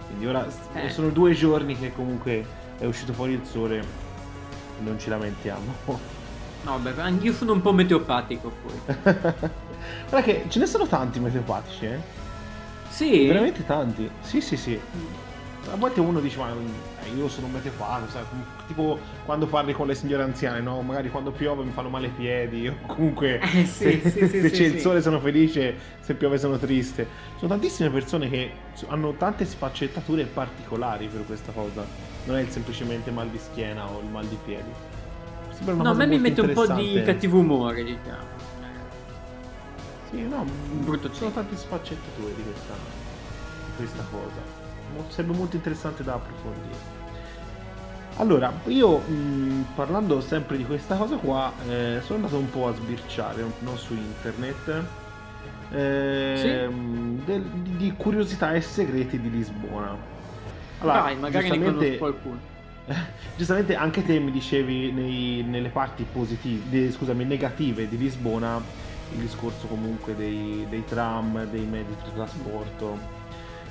Quindi 0.06 0.26
ora 0.26 0.46
eh. 0.74 0.88
sono 0.90 1.08
due 1.10 1.32
giorni 1.32 1.78
che 1.78 1.92
comunque 1.92 2.44
è 2.78 2.84
uscito 2.84 3.12
fuori 3.12 3.32
il 3.32 3.44
sole. 3.44 3.82
Non 4.80 4.98
ci 4.98 5.08
lamentiamo. 5.08 6.16
No, 6.62 6.78
beh, 6.78 7.00
anch'io 7.00 7.32
sono 7.32 7.52
un 7.52 7.60
po' 7.60 7.72
meteopatico 7.72 8.52
poi. 8.62 8.94
Guarda 10.08 10.22
che 10.22 10.44
ce 10.48 10.58
ne 10.58 10.66
sono 10.66 10.86
tanti 10.86 11.20
meteopatici, 11.20 11.86
eh? 11.86 11.98
Sì. 12.88 13.26
Veramente 13.26 13.64
tanti. 13.64 14.10
Sì, 14.20 14.40
sì, 14.40 14.56
sì. 14.56 14.80
A 15.70 15.76
volte 15.76 16.00
uno 16.00 16.20
dice, 16.20 16.38
ma 16.38 16.50
eh, 16.50 17.14
io 17.14 17.28
sono 17.28 17.46
un 17.46 17.52
meteopatico, 17.52 18.10
sai? 18.10 18.22
Tipo 18.66 18.98
quando 19.24 19.46
parli 19.46 19.72
con 19.72 19.86
le 19.86 19.94
signore 19.94 20.22
anziane, 20.22 20.60
no? 20.60 20.80
Magari 20.82 21.10
quando 21.10 21.30
piove 21.30 21.62
mi 21.62 21.70
fanno 21.70 21.90
male 21.90 22.06
i 22.06 22.10
piedi, 22.10 22.66
o 22.68 22.74
comunque 22.86 23.38
eh, 23.40 23.64
sì, 23.66 24.00
se, 24.02 24.10
sì, 24.10 24.40
se 24.40 24.50
c'è 24.50 24.64
il 24.64 24.80
sole 24.80 25.00
sono 25.00 25.20
felice, 25.20 25.76
se 26.00 26.14
piove 26.14 26.38
sono 26.38 26.58
triste. 26.58 27.06
Sono 27.36 27.50
tantissime 27.50 27.90
persone 27.90 28.28
che 28.28 28.50
hanno 28.88 29.12
tante 29.12 29.44
sfaccettature 29.44 30.24
particolari 30.24 31.06
per 31.06 31.24
questa 31.24 31.52
cosa. 31.52 31.84
Non 32.24 32.36
è 32.36 32.44
semplicemente 32.48 33.10
mal 33.10 33.28
di 33.28 33.38
schiena 33.38 33.88
o 33.88 34.00
il 34.00 34.08
mal 34.08 34.26
di 34.26 34.38
piedi 34.44 34.87
no, 35.64 35.90
a 35.90 35.94
me 35.94 36.06
mi 36.06 36.18
mette 36.18 36.40
un 36.40 36.52
po' 36.52 36.66
di 36.66 37.02
cattivo 37.04 37.38
umore, 37.38 37.84
diciamo. 37.84 38.36
Sì, 40.10 40.22
no, 40.22 40.44
brutto. 40.84 41.10
Ci 41.10 41.16
sono 41.16 41.30
tante 41.30 41.56
sfaccettature 41.56 42.34
di 42.34 42.42
questa, 42.42 42.74
di 42.74 43.72
questa 43.76 44.04
cosa. 44.10 44.56
Sarebbe 45.08 45.36
molto 45.36 45.56
interessante 45.56 46.02
da 46.02 46.14
approfondire. 46.14 46.96
Allora, 48.16 48.52
io 48.66 48.98
mh, 48.98 49.66
parlando 49.74 50.20
sempre 50.20 50.56
di 50.56 50.64
questa 50.64 50.96
cosa 50.96 51.16
qua, 51.16 51.52
eh, 51.68 52.00
sono 52.02 52.16
andato 52.16 52.36
un 52.36 52.50
po' 52.50 52.66
a 52.66 52.74
sbirciare 52.74 53.44
no, 53.60 53.76
su 53.76 53.94
internet 53.94 54.82
eh, 55.70 56.34
sì? 56.36 57.24
del, 57.24 57.42
di, 57.42 57.76
di, 57.76 57.94
curiosità 57.96 58.54
e 58.54 58.60
segreti 58.60 59.20
di 59.20 59.30
Lisbona. 59.30 59.96
Allora, 60.80 61.02
Dai, 61.02 61.16
magari 61.16 61.50
ne 61.50 61.64
conosco 61.64 61.96
qualcuno. 61.98 62.38
giustamente 63.36 63.74
anche 63.74 64.04
te 64.04 64.18
mi 64.18 64.30
dicevi 64.30 64.92
nei, 64.92 65.44
nelle 65.46 65.68
parti 65.68 66.04
positive, 66.10 66.90
scusami, 66.90 67.24
negative 67.24 67.88
di 67.88 67.96
Lisbona 67.96 68.86
il 69.12 69.20
discorso 69.20 69.66
comunque 69.66 70.14
dei, 70.14 70.66
dei, 70.68 70.84
tram, 70.84 71.44
dei 71.46 71.64
mezzi 71.64 71.94
di 72.04 72.12
trasporto. 72.14 73.16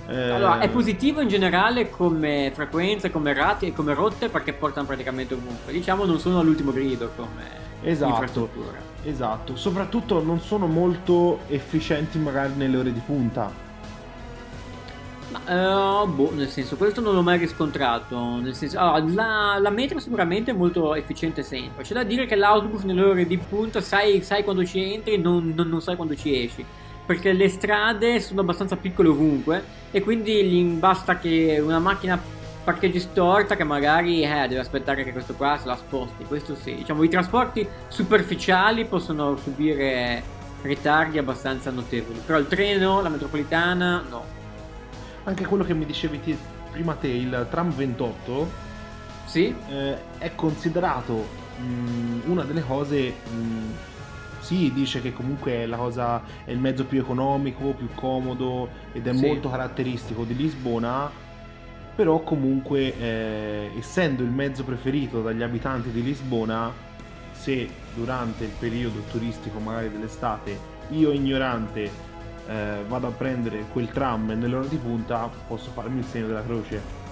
Eh... 0.07 0.31
Allora, 0.31 0.59
è 0.59 0.69
positivo 0.69 1.21
in 1.21 1.27
generale 1.27 1.89
come 1.89 2.51
frequenze, 2.53 3.11
come 3.11 3.33
rati 3.33 3.67
e 3.67 3.73
come 3.73 3.93
rotte 3.93 4.29
perché 4.29 4.53
portano 4.53 4.87
praticamente 4.87 5.33
ovunque. 5.33 5.71
Diciamo 5.71 6.05
non 6.05 6.19
sono 6.19 6.39
all'ultimo 6.39 6.71
grido 6.71 7.11
come 7.15 7.43
esatto, 7.81 8.11
infrastruttura. 8.11 8.77
Esatto, 9.03 9.55
soprattutto 9.55 10.23
non 10.23 10.39
sono 10.39 10.65
molto 10.65 11.39
efficienti 11.47 12.17
magari 12.17 12.53
nelle 12.55 12.77
ore 12.77 12.93
di 12.93 13.01
punta. 13.05 13.65
Ma, 15.29 16.03
uh, 16.03 16.07
boh, 16.07 16.31
nel 16.33 16.47
senso, 16.49 16.77
questo 16.77 17.01
non 17.01 17.13
l'ho 17.13 17.21
mai 17.21 17.37
riscontrato. 17.37 18.37
Nel 18.39 18.55
senso, 18.55 18.79
allora, 18.79 19.13
la, 19.13 19.59
la 19.59 19.69
metro 19.69 19.99
sicuramente 19.99 20.51
è 20.51 20.53
molto 20.53 20.95
efficiente 20.95 21.43
sempre. 21.43 21.83
C'è 21.83 21.93
da 21.93 22.03
dire 22.03 22.25
che 22.25 22.35
l'autobus 22.35 22.83
nelle 22.83 23.03
ore 23.03 23.27
di 23.27 23.37
punta 23.37 23.81
sai, 23.81 24.21
sai 24.21 24.43
quando 24.43 24.65
ci 24.65 24.93
entri, 24.93 25.17
non, 25.17 25.53
non, 25.55 25.67
non 25.67 25.81
sai 25.81 25.95
quando 25.95 26.15
ci 26.15 26.43
esci 26.43 26.65
perché 27.07 27.31
le 27.31 27.47
strade 27.47 28.19
sono 28.19 28.41
abbastanza 28.41 28.75
piccole 28.75 29.07
ovunque 29.07 29.63
e 29.91 30.01
quindi 30.01 30.75
basta 30.77 31.17
che 31.17 31.57
una 31.63 31.79
macchina 31.79 32.21
parcheggi 32.67 32.99
storta 32.99 33.55
che 33.55 33.63
magari 33.63 34.23
eh, 34.23 34.45
deve 34.49 34.59
aspettare 34.59 35.05
che 35.05 35.13
questo 35.13 35.33
qua 35.35 35.57
se 35.57 35.67
la 35.67 35.77
sposti. 35.77 36.25
Questo 36.25 36.53
sì. 36.53 36.75
Diciamo, 36.75 37.01
i 37.03 37.07
trasporti 37.07 37.65
superficiali 37.87 38.83
possono 38.83 39.37
subire 39.37 40.21
ritardi 40.63 41.17
abbastanza 41.17 41.71
notevoli. 41.71 42.19
Però 42.25 42.37
il 42.37 42.47
treno, 42.47 43.01
la 43.01 43.07
metropolitana, 43.07 44.03
no. 44.09 44.36
Anche 45.27 45.45
quello 45.45 45.65
che 45.65 45.73
mi 45.73 45.85
dicevi 45.85 46.21
ti, 46.21 46.37
prima 46.71 46.93
te, 46.95 47.09
il 47.09 47.47
tram 47.49 47.69
28, 47.71 48.49
sì? 49.25 49.53
Eh, 49.69 49.97
è 50.19 50.33
considerato 50.35 51.27
mh, 51.59 52.29
una 52.29 52.43
delle 52.43 52.61
cose... 52.61 53.13
Mh, 53.29 53.95
sì, 54.39 54.71
dice 54.71 55.01
che 55.01 55.11
comunque 55.11 55.63
è, 55.63 55.65
la 55.65 55.75
cosa, 55.75 56.21
è 56.45 56.51
il 56.51 56.59
mezzo 56.59 56.85
più 56.85 57.01
economico, 57.01 57.71
più 57.71 57.89
comodo 57.93 58.69
ed 58.93 59.05
è 59.05 59.13
sì. 59.13 59.25
molto 59.25 59.49
caratteristico 59.49 60.23
di 60.23 60.35
Lisbona 60.37 61.25
però 61.97 62.19
comunque 62.19 62.95
eh, 62.95 63.71
essendo 63.75 64.21
il 64.21 64.29
mezzo 64.29 64.63
preferito 64.63 65.23
dagli 65.23 65.41
abitanti 65.41 65.89
di 65.89 66.03
Lisbona, 66.03 66.71
se 67.31 67.67
durante 67.95 68.43
il 68.43 68.51
periodo 68.51 68.99
turistico 69.09 69.57
magari 69.57 69.89
dell'estate 69.89 70.75
io 70.89 71.11
ignorante 71.11 71.89
eh, 72.47 72.83
vado 72.87 73.07
a 73.07 73.11
prendere 73.11 73.65
quel 73.71 73.89
tram 73.89 74.31
nell'ora 74.31 74.65
di 74.67 74.77
punta, 74.77 75.29
posso 75.47 75.71
farmi 75.71 75.99
il 75.99 76.05
segno 76.05 76.27
della 76.27 76.43
croce. 76.43 77.05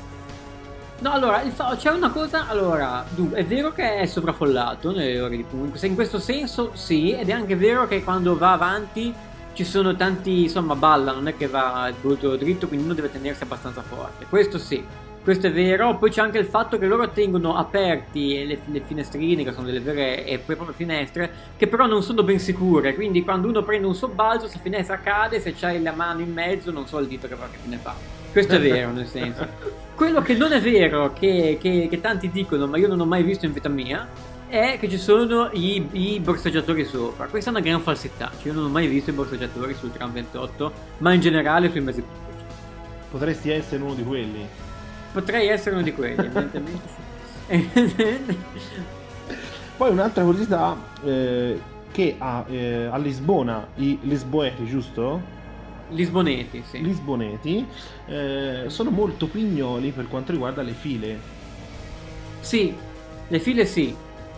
No, 0.97 1.11
allora, 1.11 1.43
c'è 1.77 1.89
una 1.89 2.09
cosa, 2.09 2.47
allora, 2.47 3.05
è 3.33 3.43
vero 3.43 3.73
che 3.73 3.97
è 3.97 4.05
sovraffollato 4.05 4.93
nelle 4.93 5.19
ore 5.19 5.35
di 5.35 5.43
punta, 5.43 5.85
in 5.85 5.93
questo 5.93 6.19
senso 6.19 6.71
sì, 6.73 7.11
ed 7.11 7.27
è 7.27 7.33
anche 7.33 7.57
vero 7.57 7.85
che 7.85 8.01
quando 8.01 8.37
va 8.37 8.53
avanti 8.53 9.13
ci 9.51 9.65
sono 9.65 9.95
tanti, 9.95 10.43
insomma, 10.43 10.75
balla, 10.75 11.11
non 11.11 11.27
è 11.27 11.35
che 11.35 11.47
va 11.47 11.91
brutto 11.99 12.35
dritto, 12.37 12.67
quindi 12.67 12.85
uno 12.85 12.93
deve 12.93 13.11
tenersi 13.11 13.43
abbastanza 13.43 13.81
forte. 13.81 14.25
Questo 14.29 14.57
sì, 14.57 14.85
questo 15.25 15.47
è 15.47 15.51
vero. 15.51 15.97
Poi 15.97 16.11
c'è 16.11 16.21
anche 16.21 16.37
il 16.37 16.45
fatto 16.45 16.77
che 16.77 16.85
loro 16.85 17.09
tengono 17.09 17.57
aperti 17.57 18.45
le, 18.45 18.59
le 18.63 18.81
finestrine, 18.85 19.43
che 19.43 19.51
sono 19.51 19.65
delle 19.65 19.79
vere 19.79 20.23
e 20.23 20.37
proprie 20.37 20.75
finestre, 20.75 21.31
che 21.57 21.65
però 21.65 21.87
non 21.87 22.03
sono 22.03 22.21
ben 22.21 22.37
sicure. 22.37 22.93
Quindi 22.93 23.23
quando 23.23 23.47
uno 23.47 23.63
prende 23.63 23.87
un 23.87 23.95
sobbalzo, 23.95 24.45
se 24.47 24.57
la 24.57 24.61
finestra 24.61 24.99
cade, 24.99 25.39
se 25.39 25.55
c'hai 25.55 25.81
la 25.81 25.93
mano 25.93 26.21
in 26.21 26.31
mezzo, 26.31 26.69
non 26.69 26.85
so 26.85 26.99
il 26.99 27.07
dito 27.07 27.27
che, 27.27 27.33
che 27.35 27.57
fine 27.59 27.77
fa. 27.77 27.95
Questo 28.31 28.53
è 28.53 28.61
vero, 28.61 28.91
nel 28.91 29.07
senso. 29.07 29.47
Quello 29.95 30.21
che 30.21 30.35
non 30.35 30.51
è 30.51 30.61
vero, 30.61 31.11
che, 31.11 31.57
che, 31.59 31.87
che 31.89 32.01
tanti 32.01 32.29
dicono, 32.29 32.67
ma 32.67 32.77
io 32.77 32.87
non 32.87 32.99
ho 32.99 33.05
mai 33.05 33.23
visto 33.23 33.47
in 33.47 33.53
vita 33.53 33.67
mia, 33.67 34.07
è 34.47 34.77
che 34.79 34.87
ci 34.87 34.99
sono 34.99 35.49
i, 35.53 35.87
i, 35.93 36.19
borseggiatori 36.19 36.85
sopra. 36.85 37.25
Questa 37.25 37.49
è 37.49 37.53
una 37.53 37.63
gran 37.63 37.81
falsità. 37.81 38.29
Cioè, 38.37 38.49
io 38.49 38.53
non 38.53 38.65
ho 38.65 38.69
mai 38.69 38.85
visto 38.85 39.09
i 39.09 39.13
borseggiatori 39.13 39.73
sul 39.73 39.91
tram 39.91 40.11
28, 40.11 40.71
ma 40.99 41.13
in 41.13 41.21
generale 41.21 41.71
sui 41.71 41.81
mezzi 41.81 42.01
pubblici. 42.01 42.43
Potresti 43.09 43.49
essere 43.49 43.81
uno 43.81 43.95
di 43.95 44.03
quelli? 44.03 44.47
Potrei 45.15 45.47
essere 45.47 45.75
uno 45.75 45.83
di 45.83 45.93
quelli, 45.93 46.25
evidentemente. 46.25 46.89
Poi 49.77 49.89
un'altra 49.89 50.23
curiosità 50.23 50.75
eh, 51.05 51.57
che 51.89 52.15
a, 52.17 52.43
eh, 52.49 52.89
a, 52.91 52.97
Lisbona 52.97 53.65
i 53.75 53.97
lisboeti, 54.01 54.65
giusto? 54.65 55.21
Lisboneti, 55.91 56.61
sì. 56.69 56.81
Lisboneti 56.81 57.65
eh, 58.07 58.65
sono 58.67 58.89
molto 58.89 59.27
pignoli 59.27 59.91
per 59.91 60.09
quanto 60.09 60.33
riguarda 60.33 60.61
le 60.61 60.73
file. 60.73 61.17
Sì, 62.41 62.75
le 63.25 63.39
file 63.39 63.65
sì, 63.65 63.95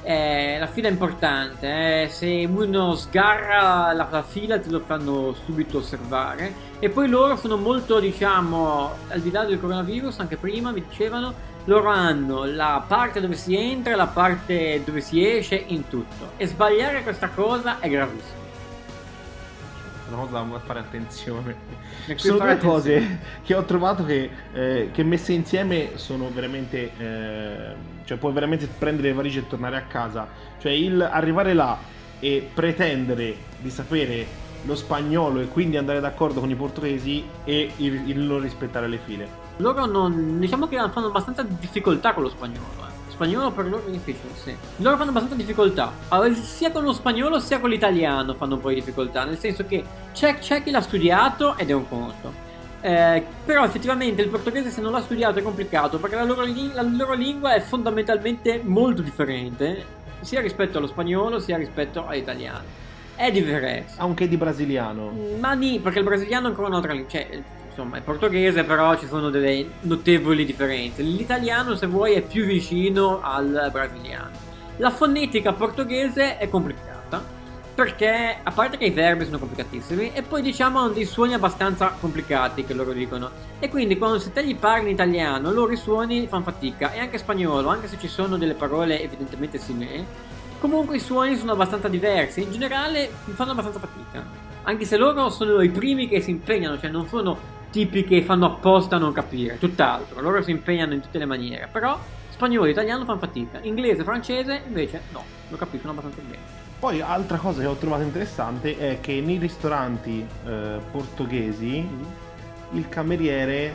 eh, 0.07 0.57
la 0.57 0.67
fila 0.67 0.87
è 0.87 0.91
importante, 0.91 2.03
eh. 2.03 2.07
se 2.07 2.47
uno 2.49 2.95
sgarra 2.95 3.91
la, 3.91 4.07
la, 4.09 4.23
fila 4.23 4.57
te 4.57 4.69
lo 4.69 4.79
fanno 4.79 5.35
subito 5.43 5.79
osservare 5.79 6.53
e 6.79 6.87
poi 6.87 7.09
loro 7.09 7.35
sono 7.35 7.57
molto, 7.57 7.99
diciamo, 7.99 8.89
al 9.09 9.19
di 9.19 9.31
là 9.31 9.43
del 9.43 9.59
coronavirus, 9.59 10.19
anche 10.19 10.37
prima 10.37 10.71
mi 10.71 10.81
dicevano, 10.87 11.33
loro 11.65 11.89
hanno 11.89 12.45
la 12.45 12.81
parte 12.87 13.19
dove 13.19 13.35
si 13.35 13.57
entra 13.57 13.91
e 13.91 13.95
la 13.97 14.07
parte 14.07 14.81
dove 14.85 15.01
si 15.01 15.27
esce 15.27 15.61
in 15.67 15.89
tutto 15.89 16.31
e 16.37 16.47
sbagliare 16.47 17.03
questa 17.03 17.27
cosa 17.27 17.81
è 17.81 17.89
gravissimo 17.89 18.45
una 20.09 20.21
cosa 20.21 20.39
da 20.39 20.59
fare 20.59 20.79
attenzione. 20.79 21.55
Ci 22.05 22.17
sono 22.17 22.37
due 22.37 22.57
cose 22.59 23.19
che 23.43 23.53
ho 23.53 23.65
trovato 23.65 24.05
che, 24.05 24.29
eh, 24.53 24.89
che, 24.93 25.03
messe 25.03 25.33
insieme 25.33 25.97
sono 25.97 26.29
veramente. 26.31 27.96
Cioè, 28.07 28.17
puoi 28.17 28.31
veramente 28.31 28.67
prendere 28.67 29.09
le 29.09 29.13
valigie 29.13 29.39
e 29.39 29.47
tornare 29.47 29.75
a 29.75 29.81
casa. 29.81 30.25
Cioè, 30.57 30.71
il 30.71 31.01
arrivare 31.01 31.53
là 31.53 31.77
e 32.19 32.49
pretendere 32.53 33.35
di 33.59 33.69
sapere 33.69 34.25
lo 34.63 34.75
spagnolo 34.75 35.41
e 35.41 35.49
quindi 35.49 35.75
andare 35.75 35.99
d'accordo 35.99 36.39
con 36.39 36.49
i 36.49 36.55
portoghesi 36.55 37.25
e 37.43 37.71
il, 37.75 38.09
il 38.09 38.19
non 38.19 38.39
rispettare 38.39 38.87
le 38.87 38.97
file. 38.97 39.27
Loro 39.57 39.85
non. 39.85 40.39
diciamo 40.39 40.69
che 40.69 40.77
fanno 40.77 41.07
abbastanza 41.07 41.43
difficoltà 41.43 42.13
con 42.13 42.23
lo 42.23 42.29
spagnolo. 42.29 42.85
Eh 42.87 42.97
spagnolo 43.17 43.51
per 43.51 43.67
loro 43.67 43.87
è 43.87 43.89
difficile, 43.89 44.29
sì. 44.35 44.55
Loro 44.77 44.95
fanno 44.95 45.09
abbastanza 45.09 45.35
difficoltà. 45.35 45.91
Allora, 46.09 46.31
sia 46.35 46.71
con 46.71 46.83
lo 46.83 46.93
spagnolo 46.93 47.39
sia 47.39 47.59
con 47.59 47.71
l'italiano 47.71 48.35
fanno 48.35 48.55
un 48.55 48.61
po' 48.61 48.69
di 48.69 48.75
difficoltà. 48.75 49.25
Nel 49.25 49.39
senso 49.39 49.65
che 49.65 49.83
c'è, 50.13 50.37
c'è 50.37 50.61
chi 50.63 50.69
l'ha 50.69 50.81
studiato 50.81 51.57
ed 51.57 51.69
è 51.69 51.73
un 51.73 51.89
conto. 51.89 52.45
Eh, 52.81 53.23
però 53.43 53.65
effettivamente 53.65 54.21
il 54.21 54.29
portoghese 54.29 54.69
se 54.69 54.81
non 54.81 54.91
l'ha 54.91 55.01
studiato 55.01 55.39
è 55.39 55.41
complicato 55.41 55.97
perché 55.97 56.15
la 56.15 56.23
loro, 56.23 56.45
la 56.45 56.83
loro 56.83 57.13
lingua 57.13 57.55
è 57.55 57.59
fondamentalmente 57.59 58.61
molto 58.63 59.01
differente 59.01 59.83
sia 60.21 60.41
rispetto 60.41 60.77
allo 60.77 60.87
spagnolo 60.87 61.39
sia 61.39 61.57
rispetto 61.57 62.05
all'italiano. 62.05 62.85
È 63.15 63.31
diverso. 63.31 63.99
Anche 63.99 64.27
di 64.27 64.37
brasiliano. 64.37 65.11
Ma 65.39 65.53
ni, 65.53 65.79
perché 65.79 65.99
il 65.99 66.05
brasiliano 66.05 66.45
è 66.45 66.49
ancora 66.49 66.67
un'altra 66.67 66.93
lingua. 66.93 67.09
Cioè, 67.09 67.41
insomma, 67.67 67.97
è 67.97 68.01
portoghese, 68.01 68.63
però 68.63 68.95
ci 68.97 69.07
sono 69.07 69.29
delle 69.29 69.65
notevoli 69.81 70.45
differenze. 70.45 71.01
L'italiano, 71.01 71.75
se 71.75 71.87
vuoi, 71.87 72.13
è 72.13 72.21
più 72.21 72.45
vicino 72.45 73.19
al 73.21 73.69
brasiliano. 73.71 74.29
La 74.77 74.91
fonetica 74.91 75.53
portoghese 75.53 76.37
è 76.37 76.47
complicata, 76.47 76.96
perché 77.77 78.39
a 78.41 78.49
parte 78.49 78.75
che 78.75 78.85
i 78.85 78.89
verbi 78.89 79.23
sono 79.23 79.37
complicatissimi, 79.37 80.11
e 80.11 80.23
poi 80.23 80.41
diciamo 80.41 80.79
hanno 80.79 80.93
dei 80.93 81.05
suoni 81.05 81.35
abbastanza 81.35 81.93
complicati 81.99 82.65
che 82.65 82.73
loro 82.73 82.91
dicono. 82.91 83.29
E 83.59 83.69
quindi 83.69 83.99
quando 83.99 84.17
se 84.17 84.33
te 84.33 84.43
gli 84.43 84.55
parli 84.55 84.87
in 84.87 84.93
italiano, 84.95 85.51
loro 85.51 85.71
i 85.71 85.77
suoni 85.77 86.25
fanno 86.25 86.41
fatica, 86.41 86.91
e 86.91 86.97
anche 86.97 87.19
spagnolo, 87.19 87.69
anche 87.69 87.87
se 87.87 87.99
ci 87.99 88.07
sono 88.07 88.35
delle 88.37 88.55
parole 88.55 88.99
evidentemente 88.99 89.59
simili, 89.59 90.03
comunque 90.57 90.95
i 90.95 90.99
suoni 90.99 91.35
sono 91.37 91.51
abbastanza 91.51 91.87
diversi, 91.87 92.41
in 92.41 92.51
generale 92.51 93.11
fanno 93.35 93.51
abbastanza 93.51 93.77
fatica. 93.77 94.25
Anche 94.63 94.85
se 94.85 94.97
loro 94.97 95.29
sono 95.29 95.61
i 95.61 95.69
primi 95.69 96.07
che 96.07 96.19
si 96.19 96.31
impegnano, 96.31 96.79
cioè 96.79 96.89
non 96.89 97.07
sono 97.07 97.37
tipi 97.69 98.03
che 98.03 98.23
fanno 98.23 98.47
apposta 98.47 98.95
a 98.95 98.99
non 98.99 99.11
capire, 99.11 99.59
tutt'altro, 99.59 100.19
loro 100.19 100.41
si 100.41 100.49
impegnano 100.49 100.95
in 100.95 101.01
tutte 101.01 101.19
le 101.19 101.25
maniere, 101.25 101.69
però 101.71 101.95
spagnolo 102.29 102.65
e 102.65 102.71
italiano 102.71 103.05
fanno 103.05 103.19
fatica, 103.19 103.59
inglese 103.61 104.01
e 104.01 104.03
francese 104.03 104.63
invece 104.65 105.01
no, 105.11 105.23
lo 105.49 105.57
capiscono 105.57 105.91
abbastanza 105.91 106.21
bene. 106.27 106.66
Poi 106.79 107.01
altra 107.01 107.37
cosa 107.37 107.61
che 107.61 107.65
ho 107.65 107.73
trovato 107.73 108.03
interessante 108.03 108.77
è 108.77 108.99
che 109.01 109.19
nei 109.19 109.37
ristoranti 109.37 110.25
eh, 110.45 110.79
portoghesi 110.91 111.81
mm-hmm. 111.81 112.77
il 112.77 112.87
cameriere 112.87 113.73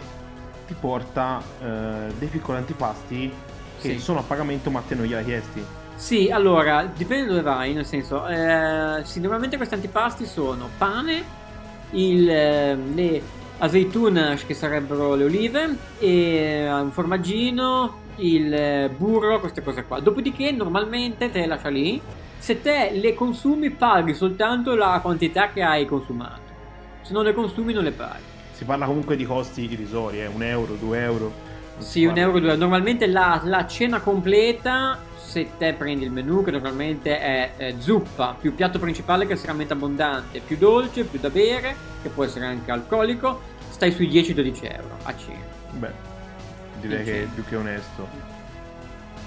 ti 0.68 0.74
porta 0.78 1.42
eh, 1.60 2.12
dei 2.16 2.28
piccoli 2.28 2.58
antipasti 2.58 3.32
che 3.80 3.94
sì. 3.94 3.98
sono 3.98 4.20
a 4.20 4.22
pagamento 4.22 4.70
ma 4.70 4.80
te 4.86 4.94
non 4.94 5.06
glieli 5.06 5.24
chiesti. 5.24 5.64
Sì, 5.96 6.30
allora, 6.30 6.84
dipende 6.84 7.26
dove 7.26 7.42
vai, 7.42 7.74
nel 7.74 7.84
senso, 7.84 8.26
eh, 8.26 9.02
sì, 9.04 9.20
normalmente 9.20 9.56
questi 9.56 9.74
antipasti 9.74 10.24
sono 10.24 10.68
pane, 10.78 11.24
il, 11.90 12.28
eh, 12.28 12.76
le 12.76 13.22
azeitunas 13.58 14.44
che 14.46 14.54
sarebbero 14.54 15.14
le 15.14 15.24
olive 15.24 15.76
e 15.98 16.68
un 16.70 16.90
formaggino, 16.90 17.98
il 18.16 18.90
burro, 18.96 19.40
queste 19.40 19.62
cose 19.62 19.84
qua. 19.84 20.00
Dopodiché 20.00 20.50
normalmente 20.52 21.30
te 21.30 21.40
le 21.40 21.46
lascia 21.46 21.68
lì. 21.68 22.00
Se 22.42 22.60
te 22.60 22.90
le 22.94 23.14
consumi 23.14 23.70
paghi 23.70 24.14
soltanto 24.14 24.74
la 24.74 24.98
quantità 25.00 25.52
che 25.52 25.62
hai 25.62 25.86
consumato. 25.86 26.40
Se 27.02 27.12
non 27.12 27.22
le 27.22 27.34
consumi 27.34 27.72
non 27.72 27.84
le 27.84 27.92
paghi. 27.92 28.24
Si 28.50 28.64
parla 28.64 28.84
comunque 28.84 29.14
di 29.14 29.24
costi 29.24 29.70
irrisori, 29.70 30.22
eh? 30.22 30.26
un 30.26 30.42
euro, 30.42 30.74
due 30.74 30.98
euro. 30.98 31.32
Sì, 31.78 32.04
un 32.04 32.18
euro, 32.18 32.40
due 32.40 32.48
euro. 32.48 32.58
Normalmente 32.58 33.06
la, 33.06 33.40
la 33.44 33.64
cena 33.68 34.00
completa 34.00 34.98
se 35.14 35.50
te 35.56 35.74
prendi 35.74 36.04
il 36.04 36.10
menu 36.10 36.42
che 36.42 36.50
normalmente 36.50 37.20
è 37.20 37.52
eh, 37.58 37.74
zuppa 37.78 38.34
più 38.36 38.56
piatto 38.56 38.80
principale 38.80 39.24
che 39.24 39.30
è 39.30 39.34
estremamente 39.34 39.74
abbondante, 39.74 40.40
più 40.40 40.56
dolce, 40.56 41.04
più 41.04 41.20
da 41.20 41.30
bere, 41.30 41.76
che 42.02 42.08
può 42.08 42.24
essere 42.24 42.46
anche 42.46 42.72
alcolico, 42.72 43.40
stai 43.68 43.92
sui 43.92 44.08
10-12 44.08 44.64
euro 44.64 44.96
a 45.04 45.16
cena. 45.16 45.44
Beh, 45.74 45.92
direi 46.80 47.04
che 47.04 47.22
è 47.22 47.26
più 47.26 47.44
che 47.44 47.54
onesto. 47.54 48.31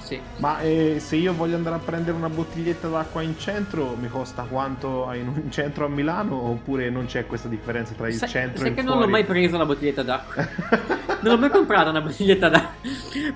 Sì. 0.05 0.19
Ma 0.37 0.59
eh, 0.59 0.97
se 0.99 1.15
io 1.15 1.33
voglio 1.33 1.55
andare 1.55 1.77
a 1.77 1.79
prendere 1.79 2.15
una 2.15 2.29
bottiglietta 2.29 2.87
d'acqua 2.87 3.23
in 3.23 3.39
centro, 3.39 3.97
mi 3.99 4.07
costa 4.07 4.43
quanto 4.43 5.11
in 5.13 5.27
un 5.27 5.51
centro 5.51 5.85
a 5.85 5.89
Milano? 5.89 6.35
Oppure 6.35 6.91
non 6.91 7.05
c'è 7.05 7.25
questa 7.25 7.47
differenza 7.47 7.95
tra 7.95 8.07
il 8.07 8.13
sai, 8.13 8.29
centro 8.29 8.57
sai 8.59 8.67
e 8.67 8.69
il 8.69 8.75
che 8.75 8.81
fuori? 8.83 8.97
non 8.97 9.05
l'ho 9.05 9.11
mai 9.11 9.23
presa 9.25 9.57
la 9.57 9.65
bottiglietta 9.65 10.03
d'acqua. 10.03 10.47
non 11.21 11.33
l'ho 11.33 11.37
mai 11.39 11.49
comprata 11.49 11.89
una 11.89 12.01
bottiglietta 12.01 12.49
d'acqua. 12.49 12.73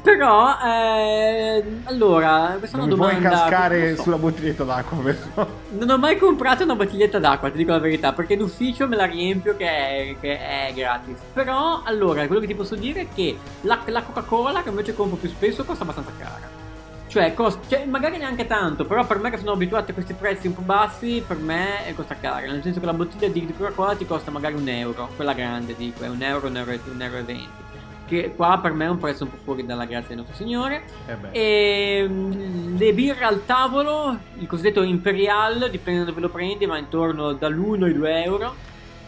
Però, 0.04 0.58
eh, 0.64 1.64
allora, 1.86 2.56
questa 2.60 2.78
è 2.78 2.80
non 2.80 2.92
una 2.92 2.96
mi 2.96 3.02
domanda. 3.02 3.30
puoi 3.30 3.40
cascare 3.40 3.88
non 3.88 3.96
so. 3.96 4.02
sulla 4.04 4.18
bottiglietta 4.18 4.64
d'acqua, 4.64 4.98
però. 5.00 5.48
Non 5.72 5.90
ho 5.90 5.98
mai 5.98 6.18
comprato 6.18 6.64
una 6.64 6.76
bottiglietta 6.76 7.18
d'acqua, 7.18 7.50
ti 7.50 7.58
dico 7.58 7.72
la 7.72 7.80
verità, 7.80 8.14
perché 8.14 8.34
in 8.34 8.42
ufficio 8.42 8.88
me 8.88 8.96
la 8.96 9.06
riempio 9.06 9.56
che 9.58 9.66
è, 9.68 10.16
che 10.20 10.38
è 10.38 10.72
gratis. 10.76 11.18
Però, 11.34 11.82
allora, 11.84 12.28
quello 12.28 12.42
che 12.42 12.48
ti 12.48 12.54
posso 12.54 12.76
dire 12.76 13.02
è 13.02 13.08
che 13.12 13.38
la, 13.62 13.80
la 13.88 14.04
Coca-Cola, 14.04 14.62
che 14.62 14.70
invece 14.70 14.94
compro 14.94 15.18
più 15.18 15.30
spesso, 15.30 15.66
costa 15.66 15.82
abbastanza 15.82 16.12
cara. 16.20 16.68
Cioè, 17.10 17.34
cost- 17.34 17.68
cioè, 17.68 17.86
magari 17.86 18.20
neanche 18.20 18.46
tanto, 18.46 18.86
però 18.86 19.04
per 19.04 19.18
me 19.18 19.32
che 19.32 19.40
sono 19.40 19.54
abituato 19.54 19.90
a 19.90 19.94
questi 19.96 20.14
prezzi 20.14 20.46
un 20.46 20.54
po' 20.54 20.62
bassi, 20.62 21.24
per 21.26 21.38
me 21.38 21.92
costa 21.96 22.16
cara. 22.16 22.46
Nel 22.46 22.62
senso 22.62 22.80
che 22.80 22.86
la 22.86 22.94
bottiglia 22.94 23.28
di, 23.28 23.48
di 23.48 23.56
Coca-Cola 23.56 23.96
ti 23.96 24.06
costa 24.06 24.30
magari 24.30 24.54
un 24.54 24.68
euro, 24.68 25.10
quella 25.16 25.34
grande, 25.34 25.76
dico, 25.76 26.04
è 26.04 26.08
un 26.08 26.22
euro, 26.22 26.48
un 26.48 26.58
euro, 26.58 26.72
un 26.92 27.02
euro 27.02 27.18
e 27.18 27.24
venti. 27.24 27.68
Che 28.06 28.34
qua 28.36 28.60
per 28.62 28.74
me 28.74 28.86
è 28.86 28.90
un 28.90 29.00
prezzo 29.00 29.24
un 29.24 29.32
po' 29.32 29.38
fuori 29.44 29.66
dalla 29.66 29.86
grazia 29.86 30.10
del 30.10 30.18
nostro 30.18 30.36
Signore. 30.36 30.84
Eh. 31.08 31.18
E 31.32 32.08
mm, 32.08 32.78
le 32.78 32.94
birre 32.94 33.26
al 33.26 33.44
tavolo, 33.44 34.16
il 34.38 34.46
cosiddetto 34.46 34.84
Imperial, 34.84 35.68
dipende 35.72 36.02
da 36.02 36.06
dove 36.06 36.22
lo 36.22 36.30
prendi, 36.30 36.68
ma 36.68 36.78
intorno 36.78 37.34
dall'1 37.34 37.86
ai 37.86 37.94
2 37.94 38.24
euro. 38.24 38.56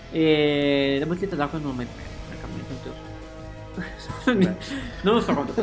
E 0.09 0.97
la 0.99 1.05
bottiglietta 1.05 1.35
d'acqua 1.35 1.59
non 1.59 1.67
l'ho 1.67 1.75
mai 1.75 1.85
presa, 1.85 2.09
francamente, 2.25 2.89
non 4.23 4.41
lo 4.41 4.51
so. 4.57 4.81
non 5.03 5.13
lo 5.13 5.21
so 5.21 5.33
quanto 5.33 5.53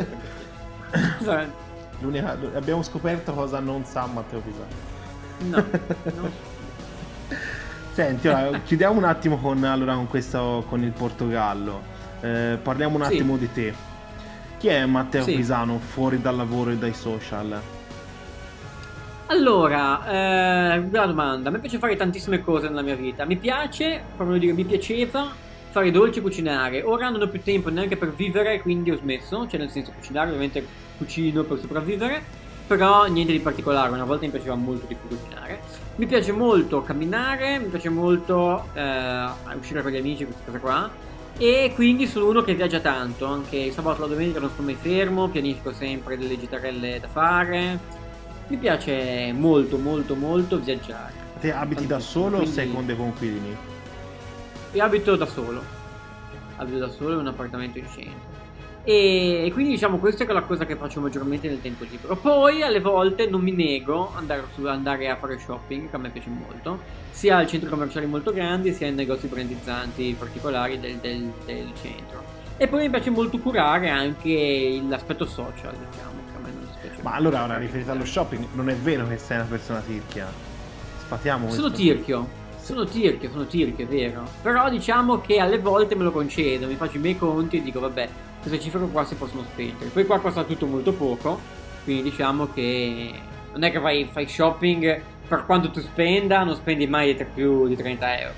costa. 1.18 1.66
L'unica- 2.00 2.37
abbiamo 2.54 2.82
scoperto 2.82 3.32
cosa 3.32 3.58
non 3.61 3.84
sa 3.84 4.06
Matteo 4.06 4.40
Pisano. 4.40 4.87
No, 5.40 5.64
no. 6.22 6.30
Senti, 7.92 8.28
ora, 8.28 8.58
chiudiamo 8.61 8.96
un 8.96 9.04
attimo 9.04 9.38
con, 9.38 9.62
allora, 9.64 9.94
con, 9.94 10.06
questo, 10.08 10.64
con 10.68 10.82
il 10.82 10.92
Portogallo. 10.92 11.82
Eh, 12.20 12.58
parliamo 12.62 12.96
un 12.96 13.04
Sì. 13.04 13.14
attimo 13.14 13.37
di 13.37 13.50
te. 13.52 13.74
Chi 14.58 14.68
è 14.68 14.84
Matteo 14.87 15.22
Sì. 15.22 15.34
Pisano 15.34 15.78
fuori 15.78 16.20
dal 16.20 16.37
lavoro 16.37 16.70
e 16.70 16.76
dai 16.76 16.94
social? 16.94 17.61
Allora, 19.26 20.74
eh, 20.74 20.80
bella 20.80 21.06
domanda. 21.06 21.48
A 21.48 21.52
me 21.52 21.58
piace 21.58 21.78
fare 21.78 21.96
tantissime 21.96 22.40
cose 22.40 22.68
nella 22.68 22.82
mia 22.82 22.94
vita. 22.96 23.24
Mi 23.24 23.37
piace, 23.37 24.02
proprio 24.16 24.38
dire, 24.38 24.52
mi 24.52 24.64
piaceva 24.64 25.30
fare 25.70 25.90
dolci 25.90 26.18
e 26.18 26.22
cucinare. 26.22 26.83
Ora 26.83 27.09
non 27.09 27.20
ho 27.22 27.28
più 27.28 27.42
tempo 27.42 27.70
neanche 27.70 27.96
per 27.96 28.12
vivere, 28.12 28.61
quindi 28.61 28.90
ho 28.90 28.96
smesso. 28.96 29.46
Cioè, 29.46 29.59
nel 29.59 29.70
senso, 29.70 29.92
cucinare, 29.92 30.28
ovviamente 30.28 30.64
cucino 30.96 31.42
per 31.44 31.59
sopravvivere. 31.59 32.22
Però 32.66 33.07
niente 33.07 33.33
di 33.33 33.40
particolare. 33.40 33.90
Una 33.92 34.04
volta 34.04 34.26
mi 34.26 34.31
piaceva 34.31 34.54
molto 34.54 34.87
di 34.87 34.94
più 34.94 35.16
cucinare. 35.16 35.61
Mi 35.96 36.07
piace 36.07 36.33
molto 36.33 36.83
camminare, 36.83 37.59
mi 37.59 37.66
piace 37.66 37.88
molto 37.88 38.68
eh, 38.74 39.26
uscire 39.59 39.83
con 39.83 39.90
gli 39.90 39.96
amici, 39.96 40.24
queste 40.24 40.42
cose 40.44 40.59
qua. 40.59 40.90
E 41.38 41.72
quindi 41.74 42.07
sono 42.07 42.28
uno 42.28 42.42
che 42.42 42.54
viaggia 42.54 42.81
tanto. 42.81 43.24
Anche 43.24 43.57
il 43.57 43.72
sabato 43.72 43.98
e 43.98 44.00
la 44.02 44.07
domenica 44.09 44.40
non 44.40 44.50
sto 44.50 44.62
mai 44.62 44.74
fermo. 44.74 45.28
Pianifico 45.28 45.72
sempre 45.72 46.18
delle 46.18 46.38
gitarelle 46.38 46.98
da 47.00 47.09
fare. 47.09 47.78
Mi 48.48 48.57
piace 48.57 49.33
molto, 49.33 49.78
molto, 49.78 50.14
molto 50.14 50.59
viaggiare. 50.59 51.12
Te 51.40 51.52
abiti 51.52 51.87
da 51.87 52.00
solo 52.00 52.37
o 52.37 52.40
quindi- 52.40 52.54
sei 52.54 52.70
con 52.70 52.85
dei 52.85 52.96
conquilini? 52.96 53.57
Io 54.72 54.85
abito 54.85 55.16
da 55.16 55.26
solo. 55.26 55.62
Abito 56.57 56.78
da 56.78 56.88
solo 56.90 57.14
in 57.14 57.18
un 57.20 57.26
appartamento 57.28 57.78
in 57.78 57.87
centro. 57.90 58.37
E, 58.85 59.44
e 59.46 59.52
quindi 59.52 59.72
diciamo 59.72 59.98
questa 59.98 60.24
è 60.24 60.33
la 60.33 60.42
cosa 60.42 60.64
che 60.64 60.74
faccio 60.76 61.00
maggiormente 61.00 61.48
nel 61.48 61.61
tempo 61.61 61.85
libero. 61.88 62.16
Poi 62.16 62.62
alle 62.62 62.81
volte 62.81 63.28
non 63.28 63.40
mi 63.42 63.52
nego 63.52 64.12
andare, 64.14 64.44
su- 64.54 64.64
andare 64.66 65.09
a 65.11 65.16
fare 65.16 65.38
shopping, 65.38 65.90
che 65.90 65.96
a 65.96 65.98
me 65.98 66.11
piace 66.11 66.31
molto, 66.31 66.81
sia 67.11 67.37
al 67.37 67.46
centro 67.46 67.68
commerciali 67.68 68.07
molto 68.07 68.33
grandi, 68.33 68.72
sia 68.72 68.87
in 68.87 68.94
negozi 68.94 69.26
brandizzanti 69.26 70.16
particolari 70.18 70.78
del, 70.81 70.96
del- 70.96 71.33
del 71.44 71.70
centro. 71.81 72.24
E 72.57 72.66
poi 72.66 72.81
mi 72.81 72.90
piace 72.90 73.11
molto 73.11 73.38
curare 73.38 73.88
anche 73.90 74.81
l'aspetto 74.88 75.24
social, 75.26 75.74
diciamo, 75.74 76.20
che 76.31 76.37
a 76.37 76.40
me 76.40 76.50
non 76.50 76.66
dispiace. 76.66 77.02
Ma 77.02 77.14
allora, 77.14 77.44
ora 77.44 77.57
riferito 77.59 77.90
allo 77.90 78.04
shopping, 78.04 78.46
non 78.54 78.68
è 78.68 78.74
vero 78.74 79.07
che 79.07 79.18
sei 79.18 79.37
una 79.38 79.46
persona 79.46 79.81
tirchia. 79.81 80.26
Sfatiamo 81.00 81.50
Sono 81.50 81.68
questo. 81.68 81.76
tirchio. 81.76 82.46
Sono 82.68 82.85
tirchio, 82.85 83.31
sono 83.31 83.46
tirchio, 83.46 83.87
è 83.87 83.88
vero. 83.88 84.28
Però 84.42 84.68
diciamo 84.68 85.22
che 85.22 85.38
alle 85.38 85.59
volte 85.59 85.94
me 85.94 86.04
lo 86.04 86.12
concedo, 86.12 86.66
mi 86.66 86.74
faccio 86.74 86.98
i 86.98 87.00
miei 87.00 87.16
conti 87.16 87.57
e 87.57 87.62
dico 87.62 87.81
vabbè, 87.81 88.07
queste 88.42 88.61
cifre 88.61 88.87
qua 88.88 89.07
si 89.07 89.14
possono 89.14 89.42
spendere. 89.50 89.88
Poi 89.88 90.04
qua 90.04 90.20
costa 90.20 90.44
tutto 90.44 90.66
molto 90.66 90.92
poco, 90.92 91.40
quindi 91.85 92.02
diciamo 92.02 92.52
che 92.52 93.11
non 93.52 93.62
è 93.62 93.70
che 93.70 93.78
vai, 93.78 94.07
fai 94.12 94.28
shopping 94.28 95.00
per 95.26 95.46
quanto 95.46 95.70
tu 95.70 95.81
spenda, 95.81 96.44
non 96.44 96.57
spendi 96.57 96.87
mai 96.87 97.14
più 97.33 97.66
di 97.68 97.74
30 97.74 98.20
euro. 98.20 98.35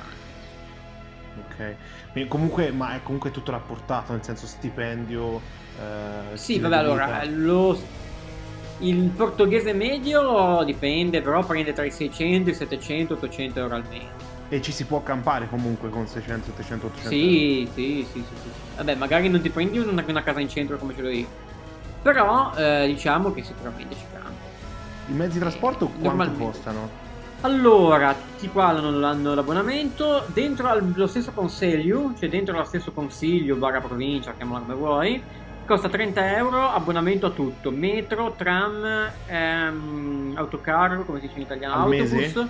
Ok. 1.48 1.74
Quindi 2.12 2.30
comunque, 2.30 2.70
ma 2.70 2.94
è 2.94 3.02
comunque 3.02 3.32
tutto 3.32 3.50
rapportato, 3.50 4.12
nel 4.12 4.22
senso 4.22 4.46
stipendio. 4.46 5.40
eh, 5.76 6.36
Sì, 6.36 6.60
vabbè, 6.60 6.76
allora, 6.76 7.24
lo, 7.24 7.76
il 8.80 9.08
portoghese 9.10 9.72
medio 9.72 10.62
dipende, 10.64 11.20
però 11.20 11.44
prende 11.44 11.72
tra 11.72 11.84
i 11.84 11.90
600, 11.90 12.50
i 12.50 12.54
700, 12.54 13.14
800 13.14 13.58
euro 13.58 13.74
al 13.74 13.84
mese. 13.88 14.28
E 14.48 14.60
ci 14.60 14.72
si 14.72 14.84
può 14.84 15.02
campare 15.02 15.48
comunque 15.48 15.90
con 15.90 16.06
600, 16.06 16.46
700, 16.46 16.86
800 16.86 17.08
Sì, 17.08 17.68
sì, 17.72 18.06
sì, 18.10 18.18
sì, 18.26 18.34
sì. 18.42 18.48
Vabbè, 18.76 18.94
magari 18.96 19.28
non 19.28 19.40
ti 19.40 19.50
prendi 19.50 19.78
una, 19.78 20.02
una 20.06 20.22
casa 20.22 20.40
in 20.40 20.48
centro 20.48 20.76
come 20.76 20.94
ce 20.94 21.02
l'ho 21.02 21.10
io. 21.10 21.26
Però 22.02 22.52
eh, 22.56 22.86
diciamo 22.86 23.32
che 23.32 23.44
sicuramente 23.44 23.94
ci 23.94 24.04
cambia. 24.12 24.30
I 25.08 25.12
mezzi 25.12 25.34
di 25.34 25.38
trasporto 25.40 25.86
quanto 25.86 26.08
Normalmente. 26.08 26.42
costano? 26.42 26.88
Allora, 27.42 28.14
tutti 28.14 28.48
qua 28.48 28.68
hanno, 28.68 29.06
hanno 29.06 29.34
l'abbonamento. 29.34 30.24
Dentro 30.32 30.78
lo 30.94 31.06
stesso 31.06 31.30
consiglio, 31.32 32.12
cioè 32.18 32.28
dentro 32.28 32.56
lo 32.56 32.64
stesso 32.64 32.92
consiglio, 32.92 33.56
barra 33.56 33.80
provincia, 33.80 34.34
chiamala 34.36 34.60
come 34.60 34.74
vuoi, 34.74 35.22
costa 35.70 35.88
30 35.88 36.36
euro, 36.36 36.68
abbonamento 36.68 37.26
a 37.26 37.30
tutto. 37.30 37.70
Metro, 37.70 38.34
tram, 38.36 39.08
ehm, 39.26 40.32
autocarro, 40.34 41.04
come 41.04 41.20
si 41.20 41.28
dice 41.28 41.38
in 41.38 41.44
italiano, 41.44 41.74
Al 41.74 41.80
autobus. 41.92 42.10
mese? 42.10 42.48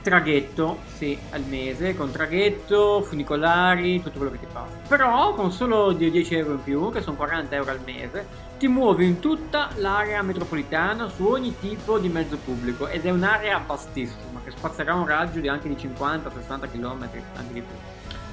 Traghetto, 0.00 0.78
sì, 0.94 1.18
al 1.32 1.42
mese, 1.42 1.94
con 1.94 2.10
traghetto, 2.10 3.02
funicolari, 3.02 4.00
tutto 4.02 4.16
quello 4.16 4.32
che 4.32 4.40
ti 4.40 4.46
passa. 4.50 4.76
Però 4.88 5.34
con 5.34 5.52
solo 5.52 5.92
die- 5.92 6.10
10 6.10 6.36
euro 6.36 6.52
in 6.52 6.62
più, 6.62 6.90
che 6.90 7.02
sono 7.02 7.16
40 7.16 7.54
euro 7.54 7.70
al 7.70 7.80
mese, 7.84 8.26
ti 8.56 8.66
muovi 8.66 9.04
in 9.04 9.18
tutta 9.18 9.68
l'area 9.74 10.22
metropolitana 10.22 11.10
su 11.10 11.26
ogni 11.26 11.54
tipo 11.58 11.98
di 11.98 12.08
mezzo 12.08 12.38
pubblico 12.38 12.88
ed 12.88 13.04
è 13.04 13.10
un'area 13.10 13.62
vastissima 13.66 14.40
che 14.42 14.52
spazierà 14.52 14.94
un 14.94 15.04
raggio 15.04 15.40
di 15.40 15.48
anche 15.48 15.68
di 15.68 15.76
50-60 15.76 16.66
km, 16.70 17.02
anche 17.02 17.52
di 17.52 17.60
più. 17.60 17.74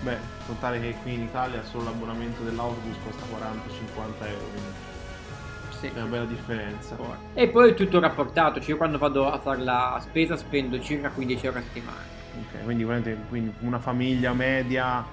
Beh, 0.05 0.17
contare 0.45 0.79
che 0.79 0.95
qui 1.01 1.15
in 1.15 1.21
Italia 1.23 1.63
solo 1.63 1.85
l'abbonamento 1.85 2.43
dell'autobus 2.43 2.95
costa 3.03 3.23
40-50 3.25 4.27
euro, 4.27 4.45
quindi 4.51 4.69
Sì. 5.79 5.87
è 5.87 5.91
una 5.95 6.05
bella 6.05 6.25
differenza. 6.25 6.95
E 7.33 7.47
poi 7.47 7.71
è 7.71 7.73
tutto 7.73 7.99
rapportato, 7.99 8.59
cioè 8.59 8.69
io 8.69 8.77
quando 8.77 8.99
vado 8.99 9.31
a 9.31 9.39
fare 9.39 9.61
la 9.63 9.99
spesa 10.07 10.37
spendo 10.37 10.79
circa 10.79 11.09
15 11.09 11.45
euro 11.47 11.57
a 11.57 11.61
settimana. 11.63 11.97
Ok, 12.37 12.63
quindi, 12.65 12.85
quindi 13.29 13.51
una 13.61 13.79
famiglia 13.79 14.31
media 14.33 15.03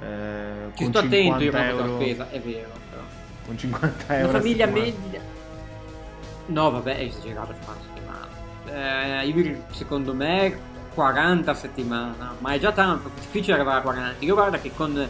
eh, 0.00 0.70
Ci 0.74 0.82
con 0.82 0.92
sto 0.92 0.98
attento 0.98 1.38
50 1.38 1.44
io 1.44 1.50
quando 1.52 1.70
euro, 1.70 1.86
la 1.86 2.02
spesa, 2.02 2.30
è 2.30 2.40
vero. 2.40 2.68
Però. 2.90 3.02
con 3.46 3.56
50 3.58 4.16
euro 4.18 4.28
Una 4.30 4.38
famiglia 4.40 4.66
settimana. 4.66 4.92
media. 5.02 5.20
No, 6.46 6.70
vabbè, 6.72 6.96
è 6.96 7.02
esagerato 7.02 7.52
50 7.54 7.82
settimane. 7.84 9.22
Eh, 9.22 9.26
io, 9.28 9.62
secondo 9.70 10.12
me 10.12 10.58
40 11.00 11.50
a 11.50 11.54
settimana, 11.54 12.34
ma 12.40 12.52
è 12.52 12.58
già 12.58 12.72
tanto, 12.72 13.08
è 13.08 13.20
difficile 13.20 13.54
arrivare 13.54 13.78
a 13.78 13.82
40. 13.82 14.16
Io 14.18 14.34
guarda 14.34 14.58
che 14.58 14.70
con 14.76 15.08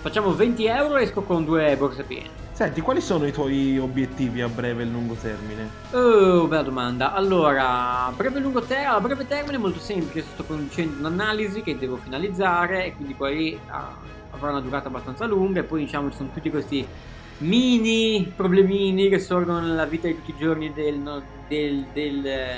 facciamo 0.00 0.32
20 0.32 0.64
euro 0.66 0.96
esco 0.96 1.22
con 1.22 1.44
due 1.44 1.76
borse 1.76 2.04
piene. 2.04 2.30
Senti, 2.52 2.80
quali 2.80 3.00
sono 3.00 3.26
i 3.26 3.32
tuoi 3.32 3.76
obiettivi 3.76 4.42
a 4.42 4.48
breve 4.48 4.84
e 4.84 4.86
lungo 4.86 5.14
termine? 5.14 5.68
Oh, 5.90 6.46
bella 6.46 6.62
domanda. 6.62 7.12
Allora, 7.14 8.12
breve 8.14 8.38
e 8.38 8.42
lungo 8.42 8.60
termine, 8.62 8.90
a 8.90 9.00
breve 9.00 9.26
termine 9.26 9.56
è 9.56 9.58
molto 9.58 9.80
semplice, 9.80 10.24
sto 10.32 10.44
conducendo 10.44 11.00
un'analisi 11.00 11.62
che 11.62 11.76
devo 11.76 11.96
finalizzare 11.96 12.86
e 12.86 12.94
quindi 12.94 13.14
poi 13.14 13.58
ah, 13.70 13.92
avrà 14.30 14.50
una 14.50 14.60
durata 14.60 14.86
abbastanza 14.86 15.26
lunga 15.26 15.58
e 15.58 15.64
poi 15.64 15.80
diciamo 15.80 16.10
ci 16.10 16.16
sono 16.16 16.30
tutti 16.32 16.48
questi 16.48 16.86
mini 17.38 18.32
problemini 18.36 19.08
che 19.08 19.18
sorgono 19.18 19.58
nella 19.58 19.84
vita 19.84 20.06
di 20.06 20.14
tutti 20.14 20.30
i 20.30 20.36
giorni 20.38 20.72
del, 20.72 21.22
del- 21.48 21.86
del, 21.92 22.24
eh, 22.24 22.56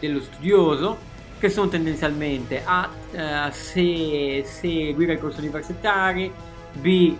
dello 0.00 0.22
studioso 0.22 1.07
che 1.38 1.48
sono 1.48 1.68
tendenzialmente 1.68 2.62
A 2.64 2.90
eh, 3.12 3.52
se 3.52 4.44
seguire 4.44 5.14
i 5.14 5.18
corsi 5.18 5.38
universitari 5.38 6.32
B 6.72 7.16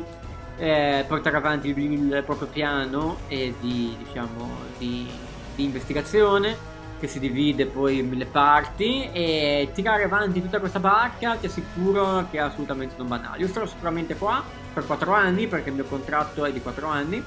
eh, 0.59 1.04
portare 1.07 1.37
avanti 1.37 1.68
il, 1.68 1.78
il 1.78 2.22
proprio 2.24 2.48
piano 2.48 3.18
eh, 3.28 3.54
di, 3.61 3.96
diciamo, 4.04 4.50
di, 4.76 5.09
di 5.54 5.64
investigazione 5.64 6.76
che 6.98 7.07
si 7.07 7.20
divide 7.20 7.66
poi 7.66 7.98
in 7.98 8.09
mille 8.09 8.26
parti 8.26 9.09
e 9.12 9.70
tirare 9.72 10.02
avanti 10.02 10.42
tutta 10.42 10.59
questa 10.59 10.81
barca 10.81 11.37
ti 11.37 11.46
assicuro 11.46 12.26
che 12.31 12.38
è 12.38 12.40
assolutamente 12.40 12.94
non 12.98 13.07
banale. 13.07 13.40
Io 13.40 13.46
starò 13.46 13.66
sicuramente 13.66 14.16
qua 14.16 14.42
per 14.74 14.85
4 14.85 15.12
anni 15.12 15.46
perché 15.46 15.68
il 15.68 15.76
mio 15.76 15.85
contratto 15.85 16.44
è 16.44 16.52
di 16.52 16.61
4 16.61 16.87
anni 16.88 17.22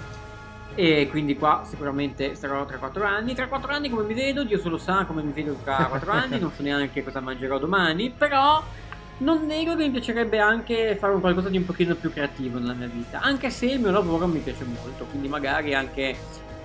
e 0.75 1.07
quindi 1.09 1.35
qua 1.37 1.63
sicuramente 1.65 2.35
starò 2.35 2.65
tra 2.65 2.77
4 2.77 3.03
anni. 3.03 3.33
Tra 3.33 3.47
4 3.47 3.71
anni 3.71 3.89
come 3.89 4.03
mi 4.03 4.13
vedo, 4.13 4.43
Dio 4.43 4.59
solo 4.59 4.77
sa 4.77 5.05
come 5.05 5.21
mi 5.21 5.31
vedo 5.31 5.57
tra 5.63 5.85
4 5.85 6.11
anni, 6.11 6.39
non 6.39 6.51
so 6.51 6.61
neanche 6.61 7.03
cosa 7.03 7.19
mangerò 7.19 7.57
domani, 7.57 8.09
però 8.09 8.63
non 9.19 9.45
nego 9.45 9.75
che 9.75 9.83
mi 9.83 9.91
piacerebbe 9.91 10.39
anche 10.39 10.95
fare 10.99 11.19
qualcosa 11.19 11.49
di 11.49 11.57
un 11.57 11.65
pochino 11.65 11.95
più 11.95 12.11
creativo 12.11 12.57
nella 12.57 12.73
mia 12.73 12.87
vita, 12.87 13.19
anche 13.19 13.49
se 13.49 13.67
il 13.67 13.79
mio 13.79 13.91
lavoro 13.91 14.27
mi 14.27 14.39
piace 14.39 14.63
molto, 14.63 15.05
quindi 15.05 15.27
magari 15.27 15.75
anche 15.75 16.15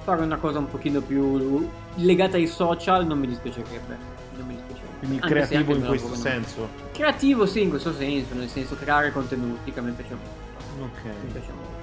fare 0.03 0.23
una 0.23 0.37
cosa 0.37 0.61
un 0.61 0.69
pochino 0.69 1.01
più 1.01 1.69
legata 1.97 2.37
ai 2.37 2.47
social 2.47 3.05
non 3.07 3.19
mi 3.19 3.27
dispiacerebbe. 3.27 3.99
Non 4.37 4.47
mi 4.47 4.55
dispiacerebbe. 4.55 4.99
Quindi 4.99 5.17
anche 5.21 5.29
creativo 5.29 5.75
in 5.75 5.85
questo 5.85 6.15
senso? 6.15 6.61
Non... 6.61 6.69
Creativo 6.93 7.45
sì, 7.45 7.63
in 7.63 7.69
questo 7.69 7.93
senso, 7.93 8.35
nel 8.35 8.49
senso 8.49 8.77
creare 8.77 9.11
contenuti 9.13 9.73
che 9.73 9.79
a 9.79 9.83
me 9.83 9.91
piace 9.91 10.15
molto. 10.15 10.95
Ok. 10.95 11.05
Mi 11.05 11.33
piace 11.33 11.51
molto. 11.53 11.76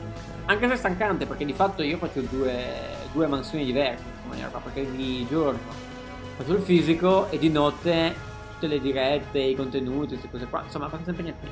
Anche 0.45 0.67
se 0.67 0.73
è 0.73 0.77
stancante 0.77 1.25
perché 1.25 1.45
di 1.45 1.53
fatto 1.53 1.83
io 1.83 1.97
faccio 1.97 2.21
due, 2.21 2.55
due 3.11 3.27
mansioni 3.27 3.65
diverse 3.65 4.03
in 4.23 4.29
maniera 4.29 4.49
qua, 4.49 4.59
perché 4.59 4.89
di 4.91 5.25
giorno 5.29 5.59
faccio 6.37 6.53
il 6.53 6.61
fisico 6.61 7.29
e 7.29 7.37
di 7.37 7.49
notte 7.49 8.31
tutte 8.63 8.67
le 8.67 8.79
dirette, 8.79 9.39
i 9.39 9.55
contenuti, 9.55 10.09
queste 10.09 10.29
cose 10.29 10.45
qua, 10.47 10.63
insomma 10.63 10.87
faccio 10.89 11.03
sempre 11.05 11.23
niente. 11.23 11.47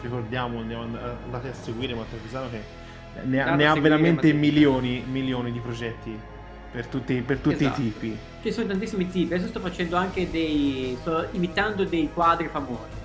Ricordiamo, 0.00 0.60
andiamo 0.60 0.82
andate 0.82 1.48
a 1.48 1.54
seguire 1.54 1.94
Matteo 1.94 2.18
Pisano 2.20 2.50
che 2.50 2.60
ne, 3.24 3.40
ha, 3.40 3.54
ne 3.54 3.66
ha 3.66 3.74
veramente 3.74 4.32
milioni, 4.32 5.04
milioni 5.08 5.50
di 5.50 5.58
progetti 5.58 6.16
per 6.70 6.86
tutti, 6.86 7.20
per 7.22 7.38
tutti 7.38 7.64
esatto. 7.64 7.80
i 7.80 7.84
tipi. 7.84 8.18
Ci 8.42 8.52
sono 8.52 8.66
tantissimi 8.66 9.08
tipi, 9.08 9.32
adesso 9.32 9.48
sto 9.48 9.60
facendo 9.60 9.96
anche 9.96 10.30
dei. 10.30 10.96
sto 11.00 11.28
imitando 11.32 11.84
dei 11.84 12.10
quadri 12.12 12.48
famosi. 12.48 13.02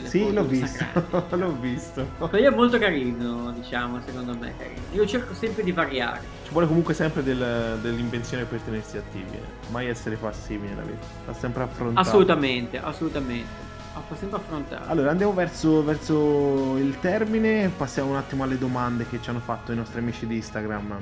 Diciamo, 0.00 0.28
sì, 0.28 0.32
l'ho 0.32 0.44
visto, 0.44 0.84
l'ho 1.36 1.56
visto. 1.58 2.08
Quello 2.18 2.48
è 2.48 2.54
molto 2.54 2.78
carino, 2.78 3.52
diciamo, 3.52 4.00
secondo 4.04 4.36
me. 4.36 4.54
Carino. 4.56 4.80
Io 4.92 5.06
cerco 5.06 5.34
sempre 5.34 5.62
di 5.62 5.72
variare. 5.72 6.20
Ci 6.44 6.50
vuole 6.52 6.66
comunque 6.66 6.94
sempre 6.94 7.22
del, 7.22 7.78
dell'invenzione 7.80 8.44
per 8.44 8.60
tenersi 8.60 8.96
attivi, 8.96 9.32
eh. 9.32 9.70
mai 9.70 9.86
essere 9.86 10.16
passivi 10.16 10.68
nella 10.68 10.82
vita. 10.82 11.04
Va 11.26 11.34
sempre 11.34 11.62
affrontato. 11.62 12.08
Assolutamente, 12.08 12.78
assolutamente. 12.78 13.62
Ah, 13.94 14.00
possiamo 14.00 14.36
affrontare. 14.36 14.84
Allora 14.88 15.10
andiamo 15.10 15.32
verso, 15.32 15.84
verso, 15.84 16.76
il 16.78 16.98
termine, 16.98 17.70
passiamo 17.76 18.10
un 18.10 18.16
attimo 18.16 18.42
alle 18.42 18.58
domande 18.58 19.06
che 19.08 19.20
ci 19.22 19.30
hanno 19.30 19.38
fatto 19.38 19.70
i 19.70 19.76
nostri 19.76 20.00
amici 20.00 20.26
di 20.26 20.36
Instagram. 20.36 20.98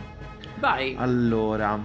Vai. 0.59 0.95
Allora, 0.99 1.79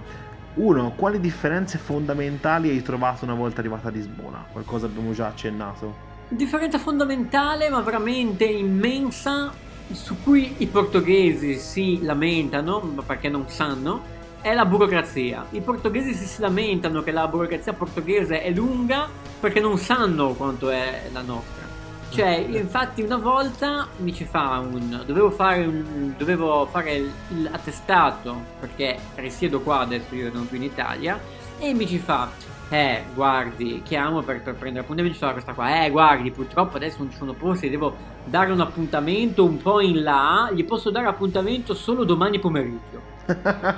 uno, 0.54 0.92
quali 0.96 1.18
differenze 1.18 1.78
fondamentali 1.78 2.68
hai 2.68 2.82
trovato 2.82 3.24
una 3.24 3.34
volta 3.34 3.60
arrivata 3.60 3.88
a 3.88 3.90
Lisbona? 3.90 4.44
Qualcosa 4.52 4.86
abbiamo 4.86 5.12
già 5.12 5.28
accennato. 5.28 6.07
Differenza 6.28 6.78
fondamentale 6.78 7.70
ma 7.70 7.80
veramente 7.80 8.44
immensa 8.44 9.52
su 9.92 10.16
cui 10.22 10.56
i 10.58 10.66
portoghesi 10.66 11.54
si 11.54 12.02
lamentano 12.02 12.80
perché 13.06 13.28
non 13.28 13.48
sanno 13.48 14.16
è 14.42 14.52
la 14.54 14.64
burocrazia. 14.64 15.46
I 15.50 15.60
portoghesi 15.60 16.12
si 16.12 16.40
lamentano 16.40 17.02
che 17.02 17.12
la 17.12 17.26
burocrazia 17.26 17.72
portoghese 17.72 18.42
è 18.42 18.50
lunga 18.50 19.08
perché 19.40 19.60
non 19.60 19.78
sanno 19.78 20.34
quanto 20.34 20.70
è 20.70 21.08
la 21.12 21.22
nostra. 21.22 21.66
Cioè, 22.10 22.46
infatti 22.48 23.02
una 23.02 23.16
volta 23.16 23.86
mi 23.98 24.14
ci 24.14 24.24
fa 24.24 24.58
un... 24.58 25.02
dovevo 25.04 25.30
fare, 25.30 25.64
un, 25.64 26.14
dovevo 26.16 26.66
fare 26.70 27.02
l'attestato 27.42 28.34
perché 28.58 28.98
risiedo 29.16 29.60
qua 29.60 29.80
adesso, 29.80 30.14
io 30.14 30.30
non 30.32 30.48
più 30.48 30.56
in 30.56 30.64
Italia, 30.64 31.20
e 31.58 31.74
mi 31.74 31.86
ci 31.86 31.98
fa, 31.98 32.30
eh, 32.70 33.02
guardi, 33.14 33.82
chiamo 33.82 34.22
per, 34.22 34.42
per 34.42 34.54
prendere 34.54 34.84
appuntamento, 34.84 35.16
sarà 35.16 35.32
questa 35.32 35.52
qua, 35.52 35.84
eh, 35.84 35.90
guardi, 35.90 36.30
purtroppo 36.30 36.76
adesso 36.76 36.98
non 36.98 37.10
ci 37.10 37.16
sono 37.16 37.32
posti, 37.32 37.70
devo 37.70 37.96
dare 38.24 38.52
un 38.52 38.60
appuntamento 38.60 39.44
un 39.44 39.56
po' 39.56 39.80
in 39.80 40.02
là, 40.02 40.50
gli 40.52 40.64
posso 40.64 40.90
dare 40.90 41.06
appuntamento 41.06 41.72
solo 41.72 42.04
domani 42.04 42.38
pomeriggio. 42.38 43.16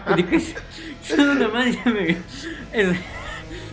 Quindi 0.05 0.27
questo 0.27 0.61
sono 1.01 1.35
domani 1.35 1.77
pomeriggio. 1.77 2.49
Esatto. 2.71 3.19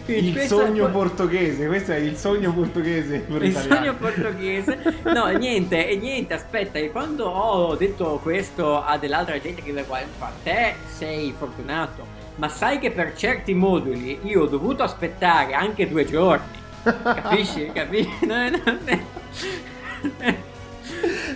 Quindi 0.08 0.30
il 0.30 0.40
sogno 0.48 0.88
è... 0.88 0.92
portoghese, 0.92 1.68
questo 1.68 1.92
è 1.92 1.98
il 1.98 2.16
sogno 2.16 2.54
portoghese. 2.54 3.26
il 3.28 3.44
italiano. 3.44 3.76
sogno 3.76 3.96
portoghese. 3.96 4.80
No, 5.04 5.28
niente, 5.32 5.90
e 5.90 5.98
niente, 5.98 6.34
aspetta, 6.34 6.80
e 6.80 6.92
quando 6.92 7.26
ho 7.26 7.76
detto 7.76 8.18
questo 8.24 8.82
a 8.82 8.98
dell'altra 8.98 9.38
gente 9.42 9.62
che 9.62 9.74
mi 9.74 9.84
fa, 10.18 10.32
te 10.44 10.76
sei 10.88 11.34
fortunato, 11.38 12.17
ma 12.38 12.50
sai 12.50 12.80
che 12.80 12.92
per 12.92 13.16
certi 13.16 13.54
moduli 13.54 14.20
io 14.24 14.44
ho 14.44 14.48
dovuto 14.48 14.84
aspettare 14.84 15.54
anche 15.54 15.88
due 15.88 16.06
giorni. 16.06 16.56
Capisci? 16.84 17.70
Capisci? 17.74 18.26
No, 18.26 18.50
no, 18.50 18.58
no. 18.66 18.76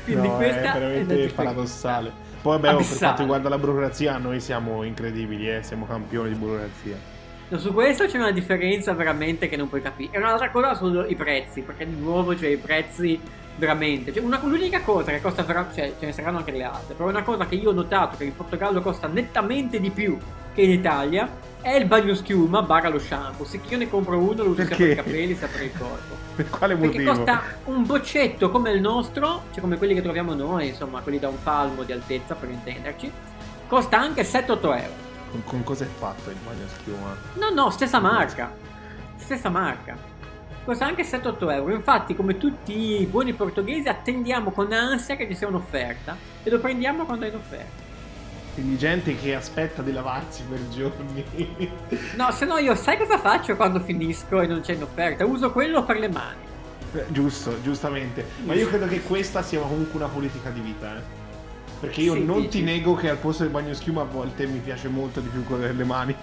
Quindi 0.05 0.27
no, 0.27 0.35
questa 0.35 0.73
è 0.73 0.79
veramente 0.79 1.31
paradossale. 1.33 2.11
Poi 2.41 2.59
vabbè, 2.59 2.77
per 2.77 2.97
quanto 2.97 3.21
riguarda 3.21 3.49
la 3.49 3.57
burocrazia, 3.57 4.17
noi 4.17 4.39
siamo 4.39 4.83
incredibili, 4.83 5.49
eh? 5.49 5.63
siamo 5.63 5.85
campioni 5.85 6.29
di 6.29 6.35
burocrazia. 6.35 6.95
No, 7.49 7.57
su 7.59 7.73
questo 7.73 8.05
c'è 8.05 8.17
una 8.17 8.31
differenza 8.31 8.93
veramente 8.93 9.49
che 9.49 9.57
non 9.57 9.69
puoi 9.69 9.81
capire. 9.81 10.11
E 10.13 10.17
un'altra 10.17 10.49
cosa 10.49 10.73
sono 10.73 11.05
i 11.05 11.15
prezzi, 11.15 11.61
perché 11.61 11.85
di 11.85 11.99
nuovo 11.99 12.35
cioè 12.35 12.49
i 12.49 12.57
prezzi 12.57 13.19
veramente. 13.57 14.13
Cioè, 14.13 14.23
una, 14.23 14.39
l'unica 14.43 14.81
cosa 14.81 15.11
che 15.11 15.21
costa, 15.21 15.45
cioè 15.45 15.93
ce 15.99 16.05
ne 16.05 16.11
saranno 16.11 16.37
anche 16.37 16.51
le 16.51 16.63
altre, 16.63 16.93
però 16.95 17.09
una 17.09 17.23
cosa 17.23 17.45
che 17.45 17.55
io 17.55 17.69
ho 17.69 17.73
notato 17.73 18.17
che 18.17 18.23
in 18.23 18.35
Portogallo 18.35 18.81
costa 18.81 19.07
nettamente 19.07 19.79
di 19.79 19.89
più 19.89 20.17
che 20.53 20.61
in 20.61 20.71
Italia 20.71 21.29
è 21.61 21.75
il 21.75 21.85
bagno 21.85 22.15
schiuma 22.15 22.63
barra 22.63 22.89
lo 22.89 22.99
shampoo. 22.99 23.45
Se 23.45 23.59
io 23.67 23.77
ne 23.77 23.87
compro 23.87 24.17
uno 24.17 24.43
lo 24.43 24.49
uso 24.49 24.65
sia 24.65 24.75
per 24.75 24.89
i 24.89 24.95
capelli 24.95 25.35
sia 25.35 25.47
per 25.47 25.61
il 25.61 25.71
corpo. 25.77 26.19
Per 26.33 26.49
quale 26.49 26.75
motivo? 26.75 27.03
Perché 27.03 27.17
costa 27.17 27.41
un 27.65 27.85
boccetto 27.85 28.49
come 28.49 28.71
il 28.71 28.79
nostro, 28.79 29.43
cioè 29.51 29.59
come 29.59 29.77
quelli 29.77 29.93
che 29.93 30.01
troviamo 30.01 30.33
noi, 30.33 30.69
insomma, 30.69 31.01
quelli 31.01 31.19
da 31.19 31.27
un 31.27 31.35
palmo 31.43 31.83
di 31.83 31.91
altezza 31.91 32.35
per 32.35 32.49
intenderci, 32.49 33.11
costa 33.67 33.99
anche 33.99 34.23
7-8 34.23 34.47
euro. 34.47 35.09
Con, 35.29 35.43
con 35.43 35.63
cosa 35.63 35.83
è 35.83 35.87
fatto 35.87 36.29
il 36.29 36.37
bagno 36.43 36.67
schiuma? 36.67 37.15
No, 37.33 37.49
no, 37.49 37.69
stessa 37.69 37.99
marca. 37.99 38.51
Stessa 39.17 39.49
marca. 39.49 39.97
Costa 40.63 40.85
anche 40.85 41.03
7-8 41.03 41.51
euro. 41.51 41.73
Infatti, 41.73 42.15
come 42.15 42.37
tutti 42.37 43.01
i 43.01 43.05
buoni 43.05 43.33
portoghesi, 43.33 43.89
attendiamo 43.89 44.51
con 44.51 44.71
ansia 44.71 45.15
che 45.15 45.27
ci 45.27 45.35
sia 45.35 45.47
un'offerta 45.47 46.15
e 46.43 46.49
lo 46.49 46.59
prendiamo 46.59 47.05
quando 47.05 47.25
è 47.25 47.27
in 47.27 47.35
offerta. 47.35 47.90
Quindi 48.53 48.77
gente 48.77 49.15
che 49.15 49.33
aspetta 49.33 49.81
di 49.81 49.93
lavarsi 49.93 50.43
per 50.43 50.59
giorni. 50.69 51.23
no, 52.15 52.31
se 52.31 52.45
no 52.45 52.57
io 52.57 52.75
sai 52.75 52.97
cosa 52.97 53.17
faccio 53.17 53.55
quando 53.55 53.79
finisco 53.79 54.41
e 54.41 54.47
non 54.47 54.59
c'è 54.61 54.73
in 54.73 54.83
offerta? 54.83 55.25
Uso 55.25 55.51
quello 55.51 55.83
per 55.83 55.97
le 55.97 56.09
mani. 56.09 56.49
Eh, 56.93 57.05
giusto, 57.09 57.61
giustamente. 57.61 58.25
Ma 58.43 58.53
io 58.53 58.67
credo 58.67 58.87
che 58.87 59.01
questa 59.01 59.41
sia 59.41 59.61
comunque 59.61 59.97
una 59.97 60.09
politica 60.09 60.49
di 60.49 60.59
vita, 60.59 60.97
eh. 60.97 61.19
Perché 61.79 62.01
io 62.01 62.13
sì, 62.13 62.23
non 62.23 62.41
dici. 62.41 62.49
ti 62.49 62.61
nego 62.63 62.93
che 62.93 63.09
al 63.09 63.17
posto 63.17 63.43
del 63.43 63.51
bagno 63.51 63.73
schiuma 63.73 64.01
a 64.01 64.05
volte 64.05 64.45
mi 64.45 64.59
piace 64.59 64.87
molto 64.87 65.19
di 65.19 65.29
più 65.29 65.43
quello 65.45 65.65
delle 65.65 65.83
mani. 65.83 66.15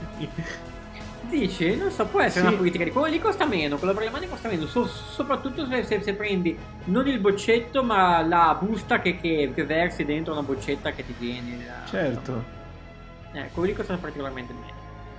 Dici? 1.29 1.77
Non 1.77 1.91
so, 1.91 2.07
può 2.07 2.23
essere 2.23 2.41
sì. 2.41 2.47
una 2.47 2.57
politica 2.57 2.85
di 2.85 2.91
quello 2.91 3.07
lì 3.07 3.19
costa 3.19 3.45
meno, 3.45 3.77
quello 3.77 3.93
per 3.93 4.05
le 4.05 4.11
mani 4.11 4.29
costa 4.29 4.49
meno, 4.49 4.67
so, 4.67 4.87
soprattutto 4.87 5.67
se, 5.67 5.85
se, 5.85 6.03
se, 6.03 6.15
prendi 6.15 6.57
non 6.85 7.07
il 7.07 7.19
boccetto 7.19 7.83
ma 7.83 8.23
la 8.23 8.57
busta 8.59 9.01
che, 9.01 9.19
che, 9.21 9.53
che, 9.55 9.65
versi 9.65 10.05
dentro 10.05 10.33
una 10.33 10.43
boccetta 10.43 10.93
che 10.93 11.05
ti 11.05 11.15
viene. 11.19 11.67
Certo. 11.87 12.57
Eh, 13.33 13.51
quello 13.53 13.69
lì 13.69 13.75
costa 13.75 13.95
particolarmente 13.97 14.55
meno. 14.55 14.77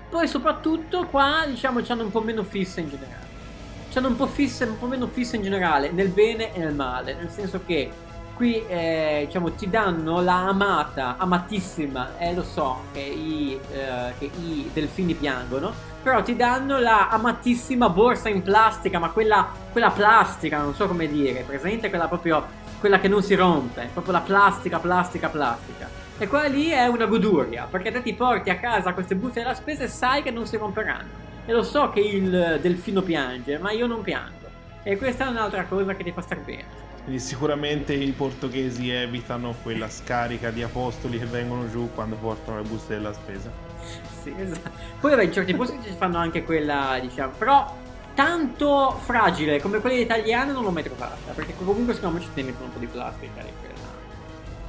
Poi 0.09 0.27
soprattutto 0.27 1.05
qua 1.05 1.43
diciamo 1.45 1.81
hanno 1.87 2.03
un 2.03 2.11
po' 2.11 2.21
meno 2.21 2.43
fissa 2.43 2.79
in 2.79 2.89
generale. 2.89 3.27
C'hanno 3.91 4.07
un 4.07 4.15
po', 4.15 4.27
fissa, 4.27 4.65
un 4.65 4.77
po' 4.77 4.87
meno 4.87 5.07
fissa 5.07 5.35
in 5.35 5.43
generale, 5.43 5.91
nel 5.91 6.09
bene 6.09 6.53
e 6.53 6.59
nel 6.59 6.73
male, 6.73 7.15
nel 7.15 7.29
senso 7.29 7.61
che 7.65 7.91
qui 8.39 8.65
eh, 8.67 9.23
diciamo, 9.25 9.51
ti 9.51 9.69
danno 9.69 10.21
la 10.21 10.47
amata, 10.47 11.15
amatissima, 11.17 12.17
eh, 12.19 12.33
lo 12.33 12.43
so 12.43 12.83
che 12.93 13.01
i, 13.01 13.59
eh, 13.73 14.13
che 14.17 14.31
i 14.33 14.69
delfini 14.71 15.13
piangono, 15.13 15.73
però 16.01 16.23
ti 16.23 16.37
danno 16.37 16.79
la 16.79 17.09
amatissima 17.09 17.89
borsa 17.89 18.29
in 18.29 18.41
plastica, 18.41 18.97
ma 18.97 19.09
quella, 19.09 19.45
quella 19.73 19.89
plastica, 19.89 20.57
non 20.61 20.73
so 20.73 20.87
come 20.87 21.09
dire, 21.09 21.43
presente 21.45 21.89
quella 21.89 22.07
proprio, 22.07 22.45
quella 22.79 23.01
che 23.01 23.09
non 23.09 23.21
si 23.21 23.35
rompe, 23.35 23.89
proprio 23.91 24.13
la 24.13 24.21
plastica, 24.21 24.79
plastica, 24.79 25.27
plastica. 25.27 25.89
E 26.17 26.25
quella 26.29 26.47
lì 26.47 26.69
è 26.69 26.87
una 26.87 27.07
goduria, 27.07 27.67
perché 27.69 27.91
te 27.91 28.01
ti 28.01 28.13
porti 28.13 28.49
a 28.49 28.57
casa 28.57 28.93
queste 28.93 29.15
buste 29.15 29.41
della 29.41 29.53
spesa 29.53 29.83
e 29.83 29.89
sai 29.89 30.23
che 30.23 30.31
non 30.31 30.47
si 30.47 30.55
romperanno. 30.55 31.27
E 31.45 31.51
lo 31.51 31.63
so 31.63 31.89
che 31.89 31.99
il 31.99 32.59
delfino 32.61 33.01
piange, 33.01 33.57
ma 33.57 33.71
io 33.71 33.85
non 33.85 34.01
piango. 34.01 34.47
E 34.81 34.95
questa 34.95 35.25
è 35.25 35.27
un'altra 35.27 35.65
cosa 35.65 35.93
che 35.93 36.05
ti 36.05 36.13
fa 36.13 36.21
star 36.21 36.39
bene. 36.39 36.88
Quindi 37.09 37.25
sicuramente 37.25 37.91
i 37.95 38.11
portoghesi 38.11 38.91
evitano 38.91 39.55
quella 39.63 39.89
scarica 39.89 40.51
di 40.51 40.61
apostoli 40.61 41.17
che 41.17 41.25
vengono 41.25 41.67
giù 41.67 41.89
quando 41.95 42.15
portano 42.15 42.61
le 42.61 42.69
buste 42.69 42.93
della 42.93 43.13
spesa. 43.13 43.49
Sì, 44.21 44.31
esatto. 44.37 44.69
Poi 44.99 45.09
vabbè, 45.09 45.23
in 45.23 45.33
certi 45.33 45.55
posti 45.55 45.79
ci 45.81 45.95
fanno 45.97 46.19
anche 46.19 46.43
quella, 46.43 46.99
diciamo, 47.01 47.31
però 47.35 47.75
tanto 48.13 48.91
fragile 49.01 49.59
come 49.59 49.79
quella 49.79 49.95
italiana 49.95 50.51
non 50.51 50.61
l'ho 50.61 50.69
mai 50.69 50.83
trovata, 50.83 51.31
perché 51.33 51.55
comunque 51.57 51.95
secondo 51.95 52.19
me 52.19 52.23
ci 52.23 52.29
mettono 52.43 52.65
un 52.65 52.73
po' 52.73 52.77
di 52.77 52.85
plastica 52.85 53.41
in 53.41 53.53
quella. 53.59 53.87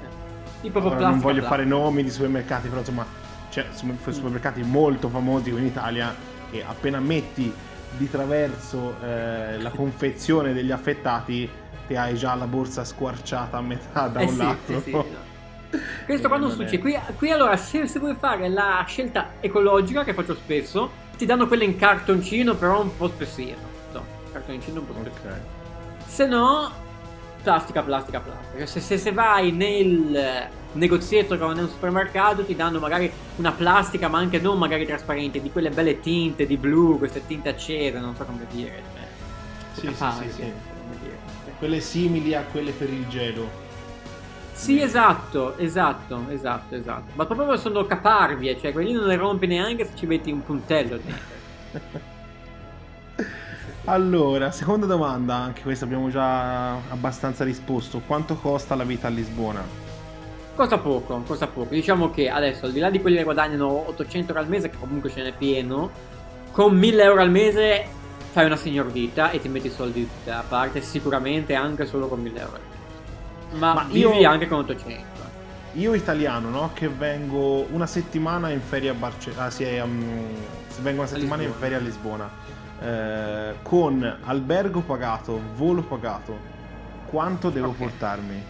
Eh. 0.01 0.63
Di 0.63 0.71
proprio 0.71 0.93
Ora, 0.93 0.99
plastica. 0.99 1.09
Non 1.11 1.19
voglio 1.19 1.47
plastica. 1.47 1.49
fare 1.49 1.65
nomi 1.67 2.03
di 2.03 2.11
supermercati, 2.11 2.69
però 2.69 2.81
insomma, 2.81 3.07
c'è 3.51 3.67
cioè, 3.71 4.13
supermercati 4.13 4.63
molto 4.63 5.11
famosi 5.11 5.51
in 5.51 5.67
Italia 5.67 6.15
che 6.51 6.65
appena 6.67 7.01
metti 7.01 7.53
di 7.99 8.09
traverso 8.09 8.97
eh, 9.03 9.61
la 9.61 9.71
confezione 9.71 10.55
degli 10.55 10.71
affettati 10.71 11.69
te 11.91 11.97
hai 11.97 12.15
già 12.15 12.37
la 12.37 12.47
borsa 12.47 12.85
squarciata 12.85 13.57
a 13.57 13.61
metà 13.61 14.07
da 14.07 14.21
Eh 14.21 14.25
un 14.27 14.31
sì, 14.31 14.37
lato. 14.37 14.81
sì, 14.81 14.81
sì, 14.81 14.91
no. 14.95 15.05
Questo 16.05 16.29
qua 16.29 16.37
non 16.37 16.53
succede. 16.53 16.79
Qui, 16.79 16.97
qui 17.17 17.31
allora, 17.33 17.57
se, 17.57 17.89
se 17.89 17.99
vuoi 17.99 18.15
fare 18.15 18.49
la 18.49 18.85
scelta 18.87 19.33
ecologica, 19.41 20.05
che 20.05 20.15
faccio 20.15 20.37
spesso, 20.37 20.91
ti 21.17 21.27
danno 21.27 21.49
quelle 21.49 21.65
in 21.65 21.75
cartoncino, 21.77 22.55
però 22.55 22.81
un 22.81 22.97
po' 22.97 23.09
spessino. 23.09 23.57
No, 23.93 24.05
cartoncino 24.33 24.79
un 24.81 24.87
po' 24.87 24.93
spessino. 25.01 25.33
Ok. 25.33 25.39
Se 26.07 26.27
no, 26.27 26.71
plastica, 27.43 27.83
plastica, 27.83 28.21
plastica. 28.21 28.67
Se, 28.67 28.79
se, 28.81 28.97
se 28.97 29.11
vai 29.13 29.51
nel 29.51 30.49
negozietto 30.73 31.37
che 31.37 31.45
va 31.45 31.53
nel 31.53 31.69
supermercato 31.69 32.45
ti 32.45 32.55
danno 32.55 32.79
magari 32.79 33.11
una 33.37 33.51
plastica, 33.51 34.07
ma 34.07 34.19
anche 34.19 34.39
non 34.39 34.59
magari 34.59 34.87
trasparente, 34.87 35.41
di 35.41 35.51
quelle 35.51 35.71
belle 35.71 35.99
tinte 35.99 36.47
di 36.47 36.57
blu, 36.57 36.99
queste 36.99 37.27
tinte 37.27 37.49
accese, 37.49 37.99
non 37.99 38.15
so 38.15 38.25
come 38.25 38.47
dire. 38.51 38.81
Cioè, 39.75 39.89
Sì, 39.89 39.95
sì, 39.95 40.05
sì, 40.23 40.31
sì. 40.33 40.53
Quelle 41.61 41.79
simili 41.81 42.35
a 42.35 42.43
quelle 42.43 42.73
per 42.73 42.91
il 42.91 43.07
gelo. 43.07 43.49
Sì, 44.53 44.81
esatto, 44.81 45.57
esatto, 45.59 46.25
esatto, 46.31 46.75
esatto. 46.75 47.13
Ma 47.15 47.27
proprio 47.27 47.57
sono 47.57 47.87
caparvie, 47.87 48.59
cioè 48.59 48.73
quelli 48.73 48.93
non 48.93 49.07
le 49.07 49.17
rompi 49.17 49.47
neanche 49.47 49.85
se 49.85 49.93
ci 49.95 50.07
metti 50.07 50.33
un 50.33 50.43
puntello 50.43 50.99
dentro. 50.99 52.09
Allora, 53.85 54.51
seconda 54.51 54.87
domanda, 54.87 55.37
anche 55.37 55.63
questa 55.63 55.85
abbiamo 55.85 56.11
già 56.11 56.75
abbastanza 56.91 57.45
risposto. 57.45 58.01
Quanto 58.07 58.37
costa 58.37 58.75
la 58.75 58.85
vita 58.85 59.07
a 59.07 59.11
Lisbona? 59.11 59.65
Costa 60.55 60.79
poco, 60.79 61.23
costa 61.27 61.47
poco. 61.47 61.75
Diciamo 61.75 62.11
che 62.11 62.29
adesso, 62.29 62.67
al 62.67 62.73
di 62.73 62.79
là 62.79 62.91
di 62.91 63.01
quelli 63.01 63.17
che 63.17 63.25
guadagnano 63.25 63.89
800 63.89 64.29
euro 64.33 64.45
al 64.45 64.49
mese, 64.49 64.71
che 64.71 64.77
comunque 64.79 65.11
ce 65.11 65.23
n'è 65.23 65.33
pieno, 65.33 65.91
con 66.53 66.77
1000 66.77 67.03
euro 67.03 67.21
al 67.21 67.31
mese 67.31 67.87
fai 68.31 68.47
una 68.47 68.57
signor 68.57 68.91
vita 68.91 69.31
e 69.31 69.41
ti 69.41 69.49
metti 69.49 69.67
i 69.69 69.71
soldi 69.71 70.09
da 70.25 70.45
parte, 70.49 70.81
sicuramente 70.83 71.55
anche 71.55 71.87
solo 71.87 72.07
con 72.09 72.21
1000 72.21 72.41
euro. 72.41 72.59
Ma, 73.53 73.75
Ma 73.75 73.85
vivi 73.85 73.99
io- 74.19 74.29
anche 74.29 74.47
con 74.47 74.59
800. 74.61 75.19
Io 75.75 75.95
italiano, 75.95 76.49
no? 76.51 76.71
Che 76.75 76.89
vengo 76.89 77.67
una 77.71 77.87
settimana 77.87 78.51
in 78.51 78.61
ferie 78.61 78.91
a 78.91 78.95
Barcellona. 78.95 79.45
Ah, 79.45 79.51
sì, 79.51 79.65
um, 79.83 80.25
vengo 80.81 81.01
una 81.03 81.09
settimana 81.11 81.43
in 81.43 81.53
ferie 81.53 81.77
a 81.77 81.81
Lisbona. 81.81 82.29
eh, 82.83 83.57
con 83.63 84.17
albergo 84.25 84.81
pagato, 84.81 85.39
volo 85.55 85.83
pagato. 85.83 86.35
Quanto 87.07 87.51
devo 87.51 87.69
Ok. 87.69 87.77
portarmi? 87.77 88.43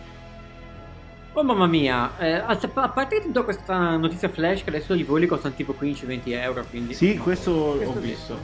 Oh 1.33 1.43
mamma 1.43 1.67
mia, 1.67 2.17
eh, 2.19 2.35
a 2.35 2.57
parte 2.89 3.17
che 3.19 3.23
ti 3.23 3.33
do 3.33 3.43
questa 3.45 3.97
notizia 3.97 4.29
flash 4.29 4.63
che 4.63 4.69
adesso 4.71 4.95
i 4.95 5.03
voli 5.03 5.27
costano 5.27 5.55
tipo 5.55 5.75
15-20 5.79 6.21
euro, 6.33 6.65
quindi... 6.71 6.95
Sì, 6.95 7.17
questo, 7.19 7.73
Questo 7.77 7.91
ho 7.91 7.95
detto. 7.95 8.01
visto. 8.01 8.39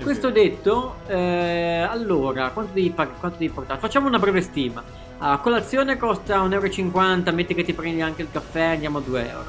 È 0.00 0.02
Questo 0.02 0.32
vero. 0.32 0.42
detto, 0.42 0.96
eh, 1.08 1.86
allora, 1.86 2.48
quanto 2.52 2.72
devi, 2.72 2.90
quanto 2.94 3.36
devi 3.36 3.50
portare? 3.50 3.78
Facciamo 3.78 4.08
una 4.08 4.18
breve 4.18 4.40
stima. 4.40 4.82
A 5.18 5.36
colazione 5.40 5.98
costa 5.98 6.40
1,50 6.42 7.26
euro, 7.26 7.32
metti 7.36 7.52
che 7.52 7.64
ti 7.64 7.74
prendi 7.74 8.00
anche 8.00 8.22
il 8.22 8.28
caffè, 8.32 8.62
andiamo 8.62 8.96
a 8.96 9.00
2 9.02 9.28
euro. 9.28 9.44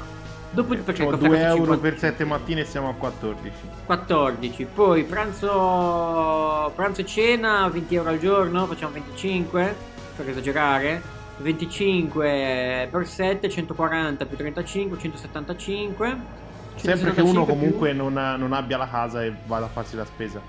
Dopo 0.50 0.74
il 0.74 0.84
caffè 0.84 1.04
2 1.04 1.16
costa 1.16 1.38
euro 1.38 1.54
50 1.54 1.76
per 1.78 1.98
7 1.98 2.24
mattine 2.26 2.64
siamo 2.66 2.90
a 2.90 2.92
14. 2.92 3.54
14, 3.86 4.66
poi 4.66 5.04
pranzo, 5.04 6.70
pranzo 6.74 7.00
e 7.00 7.06
cena 7.06 7.66
20 7.68 7.94
euro 7.94 8.10
al 8.10 8.18
giorno, 8.18 8.66
facciamo 8.66 8.92
25 8.92 9.74
per 10.14 10.28
esagerare, 10.28 11.00
25 11.38 12.88
per 12.90 13.06
7, 13.06 13.48
140 13.48 14.26
più 14.26 14.36
35, 14.36 14.98
175. 14.98 16.40
Sempre 16.76 17.12
che 17.12 17.20
uno 17.20 17.44
175 17.44 17.44
più- 17.44 17.54
comunque 17.54 17.92
non, 17.92 18.16
ha- 18.16 18.36
non 18.36 18.52
abbia 18.52 18.76
la 18.76 18.88
casa 18.88 19.22
e 19.24 19.32
vada 19.46 19.66
a 19.66 19.68
farsi 19.68 19.96
la 19.96 20.04
spesa. 20.04 20.40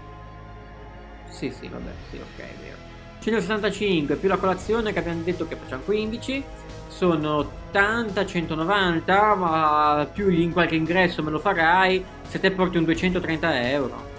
Sì, 1.30 1.51
sì, 1.51 1.67
vabbè, 1.67 1.91
sì, 2.09 2.17
ok, 2.17 2.39
è 2.39 2.53
vero. 2.61 2.78
175 3.19 4.15
più 4.15 4.28
la 4.30 4.38
colazione 4.38 4.91
che 4.93 4.99
abbiamo 4.99 5.21
detto 5.24 5.47
che 5.47 5.55
facciamo 5.55 5.82
15, 5.84 6.43
sono 6.89 7.36
80, 7.38 8.26
190, 8.26 9.36
ma 9.36 10.07
più 10.11 10.30
in 10.30 10.51
qualche 10.51 10.76
ingresso 10.76 11.24
me 11.24 11.32
lo 11.32 11.39
farai, 11.39 12.03
se 12.28 12.39
te 12.39 12.51
porti 12.51 12.78
un 12.78 12.84
230 12.86 13.69
euro. 13.69 14.11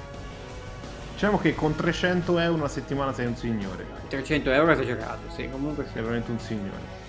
Diciamo 1.13 1.39
che 1.39 1.55
con 1.55 1.75
300 1.77 2.39
euro 2.39 2.55
una 2.59 2.69
settimana 2.69 3.13
sei 3.13 3.27
un 3.27 3.37
signore. 3.37 3.87
300 4.09 4.51
euro 4.51 4.71
è 4.71 4.75
esagerato, 4.75 5.31
sì, 5.35 5.49
comunque 5.51 5.85
sì. 5.85 5.91
Sei 5.93 6.03
veramente 6.03 6.31
un 6.33 6.39
signore. 6.41 7.03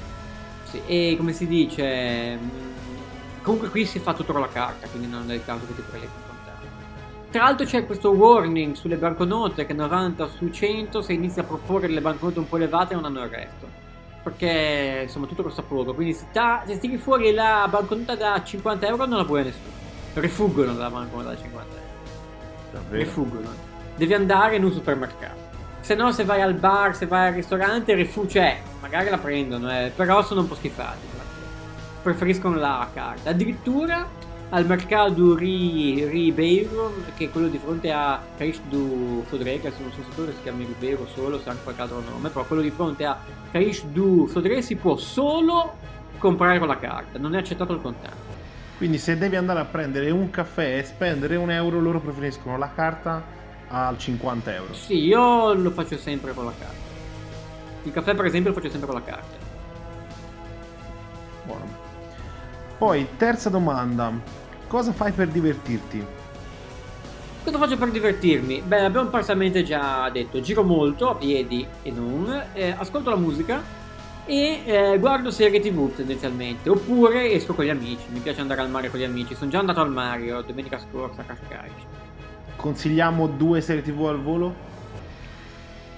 Sì, 0.70 0.82
E 0.86 1.16
come 1.18 1.34
si 1.34 1.48
dice, 1.48 2.36
mh, 2.36 2.50
comunque 3.46 3.70
qui 3.70 3.86
si 3.86 4.00
fa 4.00 4.14
tutto 4.14 4.32
con 4.32 4.42
la 4.42 4.50
carta, 4.50 4.88
quindi 4.88 5.08
non 5.08 5.30
è 5.30 5.36
il 5.36 5.46
caso 5.46 5.68
che 5.68 5.76
ti 5.76 5.84
prendi 5.88 6.08
con 6.08 6.36
contare. 6.36 6.68
Tra 7.30 7.44
l'altro 7.44 7.66
c'è 7.66 7.86
questo 7.86 8.10
warning 8.10 8.74
sulle 8.74 8.98
banconote 8.98 9.68
che 9.68 9.74
90 9.74 10.28
su 10.28 10.50
100 10.50 11.02
se 11.04 11.14
inizi 11.14 11.40
a 11.40 11.44
proporre 11.44 11.88
delle 11.88 12.02
banconote 12.02 12.40
un 12.40 12.50
po' 12.50 12.58
elevate 12.58 12.96
non 12.96 13.06
hanno 13.06 13.24
il 13.24 13.30
resto. 13.30 13.68
Perché 14.24 15.02
insomma 15.04 15.28
tutto 15.28 15.44
costa 15.44 15.62
poco, 15.62 15.94
quindi 15.94 16.14
se, 16.14 16.26
ta- 16.32 16.64
se 16.66 16.80
tiri 16.80 16.98
fuori 16.98 17.32
la 17.32 17.68
banconota 17.70 18.16
da 18.16 18.44
50 18.44 18.88
euro 18.88 19.06
non 19.06 19.18
la 19.20 19.24
vuole 19.24 19.44
nessuno. 19.44 19.74
Rifuggono 20.16 20.74
dalla 20.74 20.90
banconota 20.90 21.30
da 21.30 21.38
50 21.38 21.76
euro. 21.76 21.86
Davvero. 22.72 23.04
Rifuggono. 23.04 23.50
Devi 23.96 24.14
andare 24.16 24.56
in 24.56 24.64
un 24.64 24.72
supermercato. 24.72 25.44
Se 25.82 25.94
no, 25.94 26.12
se 26.12 26.24
vai 26.26 26.42
al 26.42 26.56
bar, 26.56 26.96
se 26.96 27.06
vai 27.06 27.28
al 27.28 27.34
ristorante, 27.36 27.94
rifu- 27.94 28.28
cioè, 28.28 28.60
magari 28.82 29.12
la 29.12 29.20
prendono, 29.20 29.72
eh, 29.72 29.92
però 29.96 30.24
sono 30.24 30.42
un 30.42 30.48
po' 30.48 30.56
schifati. 30.56 31.14
Preferiscono 32.06 32.56
la 32.58 32.88
carta. 32.94 33.32
Addirittura 33.32 34.08
al 34.50 34.68
mercato 34.68 35.36
Ri- 35.36 36.06
Ribeiro, 36.08 36.94
che 37.16 37.26
è 37.26 37.30
quello 37.32 37.48
di 37.48 37.58
fronte 37.58 37.92
a 37.92 38.22
Caixa 38.38 38.62
do 38.70 39.24
Sodré, 39.28 39.60
che 39.60 39.70
adesso 39.70 39.82
non 39.82 39.92
so 39.92 40.04
se 40.08 40.14
quello 40.14 40.32
si 40.32 40.38
chiama 40.44 40.60
Ribeiro 40.60 41.08
solo, 41.16 41.40
se 41.40 41.50
ha 41.50 41.54
anche 41.54 41.64
qualche 41.64 41.82
altro 41.82 42.04
nome, 42.08 42.30
però 42.30 42.46
quello 42.46 42.62
di 42.62 42.70
fronte 42.70 43.06
a 43.06 43.18
Caixa 43.52 43.88
do 43.92 44.28
Sodré 44.28 44.62
si 44.62 44.76
può 44.76 44.96
solo 44.98 45.78
comprare 46.20 46.60
con 46.60 46.68
la 46.68 46.78
carta, 46.78 47.18
non 47.18 47.34
è 47.34 47.40
accettato 47.40 47.74
il 47.74 47.82
contante. 47.82 48.34
Quindi 48.78 49.00
se 49.00 49.18
devi 49.18 49.36
andare 49.36 49.62
a 49.62 49.66
prendere 49.66 50.12
un 50.12 50.30
caffè 50.30 50.78
e 50.78 50.84
spendere 50.84 51.38
un 51.38 51.50
euro, 51.50 51.80
loro 51.82 52.00
preferiscono 52.00 52.56
la 52.60 52.70
carta 52.72 53.24
al 53.70 53.98
50 53.98 54.54
euro. 54.54 54.74
Sì, 54.76 55.06
io 55.06 55.54
lo 55.56 55.72
faccio 55.72 55.98
sempre 55.98 56.34
con 56.36 56.46
la 56.46 56.54
carta. 56.56 56.84
Il 57.82 57.92
caffè, 57.92 58.14
per 58.14 58.26
esempio, 58.26 58.52
lo 58.52 58.58
faccio 58.58 58.70
sempre 58.70 58.90
con 58.90 59.00
la 59.00 59.04
carta. 59.04 59.38
Buono. 61.46 61.85
Poi, 62.78 63.08
terza 63.18 63.50
domanda. 63.50 64.12
Cosa 64.68 64.92
fai 64.92 65.14
per 65.14 65.30
divertirti? 65.30 66.06
Cosa 67.46 67.58
faccio 67.58 67.78
per 67.78 67.90
divertirmi? 67.90 68.64
Beh, 68.66 68.84
abbiamo 68.84 69.08
parzialmente 69.10 69.64
già 69.64 70.10
detto. 70.10 70.42
Giro 70.42 70.64
molto, 70.64 71.10
a 71.10 71.16
piedi 71.16 71.66
e 71.84 71.92
non. 71.92 72.44
eh, 72.54 72.76
ascolto 72.78 73.12
la 73.12 73.16
musica 73.16 73.62
e 74.26 74.64
eh, 74.66 74.98
guardo 75.00 75.32
serie 75.32 75.62
tv 75.62 75.96
tendenzialmente. 75.96 76.70
Oppure 76.70 77.32
esco 77.32 77.54
con 77.54 77.64
gli 77.64 77.70
amici. 77.70 78.04
Mi 78.10 78.20
piace 78.20 78.42
andare 78.42 78.60
al 78.60 78.70
mare 78.70 78.90
con 78.90 79.00
gli 79.00 79.04
amici. 79.04 79.36
Sono 79.36 79.50
già 79.52 79.60
andato 79.60 79.80
al 79.80 79.92
Mario 79.92 80.42
domenica 80.42 80.78
scorsa 80.78 81.22
a 81.22 81.24
Cascais. 81.24 81.72
Consigliamo 82.58 83.28
due 83.28 83.62
serie 83.62 83.84
tv 83.84 84.06
al 84.08 84.22
volo? 84.22 84.74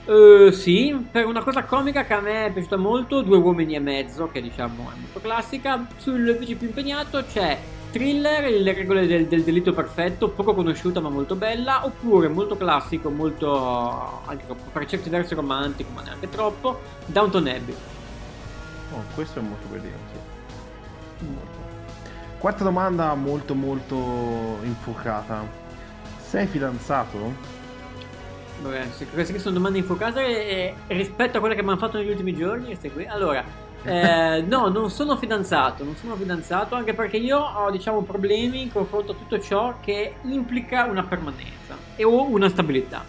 Eh, 0.09 0.53
sì, 0.53 1.07
per 1.11 1.25
una 1.25 1.43
cosa 1.43 1.65
comica 1.65 2.05
che 2.05 2.13
a 2.13 2.21
me 2.21 2.45
è 2.45 2.51
piaciuta 2.51 2.77
molto, 2.77 3.21
Due 3.21 3.37
uomini 3.37 3.75
e 3.75 3.79
mezzo, 3.79 4.29
che 4.31 4.41
diciamo 4.41 4.89
è 4.89 4.97
molto 4.97 5.19
classica. 5.19 5.85
Sul 5.97 6.25
invece 6.29 6.55
più 6.55 6.67
impegnato 6.67 7.25
c'è 7.25 7.59
Thriller, 7.91 8.49
le 8.49 8.73
regole 8.73 9.05
del, 9.05 9.27
del 9.27 9.43
delitto 9.43 9.73
perfetto, 9.73 10.29
poco 10.29 10.53
conosciuta 10.53 11.01
ma 11.01 11.09
molto 11.09 11.35
bella, 11.35 11.85
oppure 11.85 12.29
molto 12.29 12.55
classico, 12.55 13.09
molto 13.09 14.21
anche 14.25 14.45
per 14.71 14.85
certi 14.85 15.09
versi 15.09 15.35
romantico, 15.35 15.89
ma 15.93 16.03
neanche 16.03 16.29
troppo, 16.29 16.79
Downton 17.05 17.47
Abbey. 17.47 17.75
Oh, 18.93 19.03
questo 19.13 19.39
è 19.39 19.41
molto 19.41 19.67
carino, 19.69 19.97
sì. 20.13 21.25
Molto. 21.25 21.65
Quarta 22.37 22.63
domanda 22.63 23.13
molto 23.15 23.55
molto 23.55 24.59
infuocata. 24.63 25.43
Sei 26.19 26.47
fidanzato? 26.47 27.56
Vabbè, 28.61 28.87
queste 29.13 29.33
che 29.33 29.39
sono 29.39 29.53
domande 29.53 29.77
infuocate 29.79 30.25
eh, 30.25 30.73
rispetto 30.87 31.37
a 31.37 31.39
quelle 31.39 31.55
che 31.55 31.61
mi 31.61 31.69
hanno 31.69 31.77
fatto 31.77 31.97
negli 31.97 32.09
ultimi 32.09 32.35
giorni. 32.35 32.65
queste 32.65 32.91
qui. 32.91 33.05
Allora, 33.05 33.43
eh, 33.83 34.41
no, 34.41 34.67
non 34.69 34.89
sono 34.89 35.15
fidanzato, 35.17 35.83
non 35.83 35.95
sono 35.95 36.15
fidanzato 36.15 36.75
anche 36.75 36.93
perché 36.93 37.17
io 37.17 37.37
ho, 37.37 37.69
diciamo, 37.71 38.01
problemi 38.01 38.61
in 38.63 38.71
confronto 38.71 39.11
a 39.11 39.15
tutto 39.15 39.39
ciò 39.39 39.75
che 39.79 40.15
implica 40.23 40.85
una 40.85 41.03
permanenza 41.03 41.75
e 41.95 42.03
o 42.03 42.23
una 42.23 42.49
stabilità. 42.49 43.03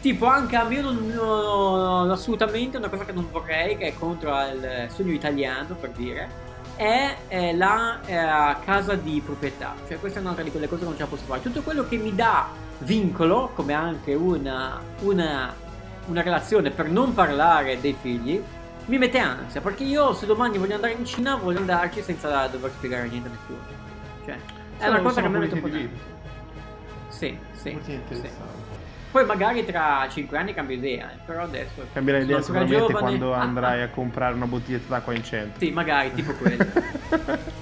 Tipo, 0.00 0.26
anche 0.26 0.56
a 0.56 0.64
me 0.64 0.80
non, 0.80 1.12
non- 1.14 2.10
assolutamente 2.10 2.76
una 2.76 2.88
cosa 2.88 3.04
che 3.04 3.12
non 3.12 3.28
vorrei, 3.30 3.76
che 3.76 3.88
è 3.88 3.94
contro 3.94 4.30
il 4.52 4.88
sogno 4.92 5.12
italiano, 5.12 5.76
per 5.76 5.90
dire, 5.90 6.50
è 6.74 7.16
eh, 7.28 7.54
la 7.54 8.00
eh, 8.04 8.64
casa 8.64 8.94
di 8.94 9.22
proprietà. 9.24 9.74
Cioè, 9.86 10.00
questa 10.00 10.18
è 10.18 10.22
un'altra 10.22 10.42
di 10.42 10.50
quelle 10.50 10.66
cose 10.66 10.80
che 10.80 10.86
non 10.86 10.96
ce 10.96 11.02
la 11.02 11.08
posso 11.08 11.24
fare. 11.24 11.40
Tutto 11.40 11.62
quello 11.62 11.86
che 11.86 11.96
mi 11.98 12.12
dà 12.14 12.48
vincolo, 12.82 13.50
come 13.54 13.72
anche 13.72 14.14
una, 14.14 14.80
una, 15.00 15.54
una 16.06 16.22
relazione 16.22 16.70
per 16.70 16.88
non 16.88 17.14
parlare 17.14 17.80
dei 17.80 17.96
figli, 18.00 18.42
mi 18.86 18.98
mette 18.98 19.18
ansia. 19.18 19.60
Perché 19.60 19.84
io, 19.84 20.12
se 20.14 20.26
domani 20.26 20.58
voglio 20.58 20.74
andare 20.74 20.92
in 20.92 21.04
Cina, 21.04 21.36
voglio 21.36 21.58
andarci 21.58 22.02
senza 22.02 22.46
dover 22.46 22.70
spiegare 22.72 23.08
niente 23.08 23.28
a 23.28 23.32
nessuno. 23.32 23.58
Cioè, 24.24 24.34
è 24.34 24.84
Sono- 24.84 24.90
una 24.90 25.00
cosa 25.02 25.22
che 25.22 25.28
mi 25.28 25.38
mette 25.38 25.54
un 25.54 25.60
po' 25.60 25.68
di. 25.68 25.88
Sì, 27.08 27.38
sì. 27.52 27.78
Poi 29.12 29.26
magari 29.26 29.64
tra 29.66 30.08
5 30.10 30.38
anni 30.38 30.54
cambio 30.54 30.74
idea, 30.74 31.12
eh, 31.12 31.18
però 31.26 31.42
adesso... 31.42 31.86
Cambierai 31.92 32.22
idea 32.22 32.40
sicuramente 32.40 32.78
giovane. 32.78 32.98
quando 32.98 33.34
Ah, 33.34 33.40
andrai 33.44 33.82
ah. 33.82 33.84
a 33.84 33.88
comprare 33.88 34.34
una 34.34 34.46
bottiglietta 34.46 34.94
d'acqua 34.94 35.12
in 35.12 35.22
centro. 35.22 35.60
Sì, 35.60 35.70
magari, 35.70 36.12
tipo 36.14 36.32
quello. 36.32 36.64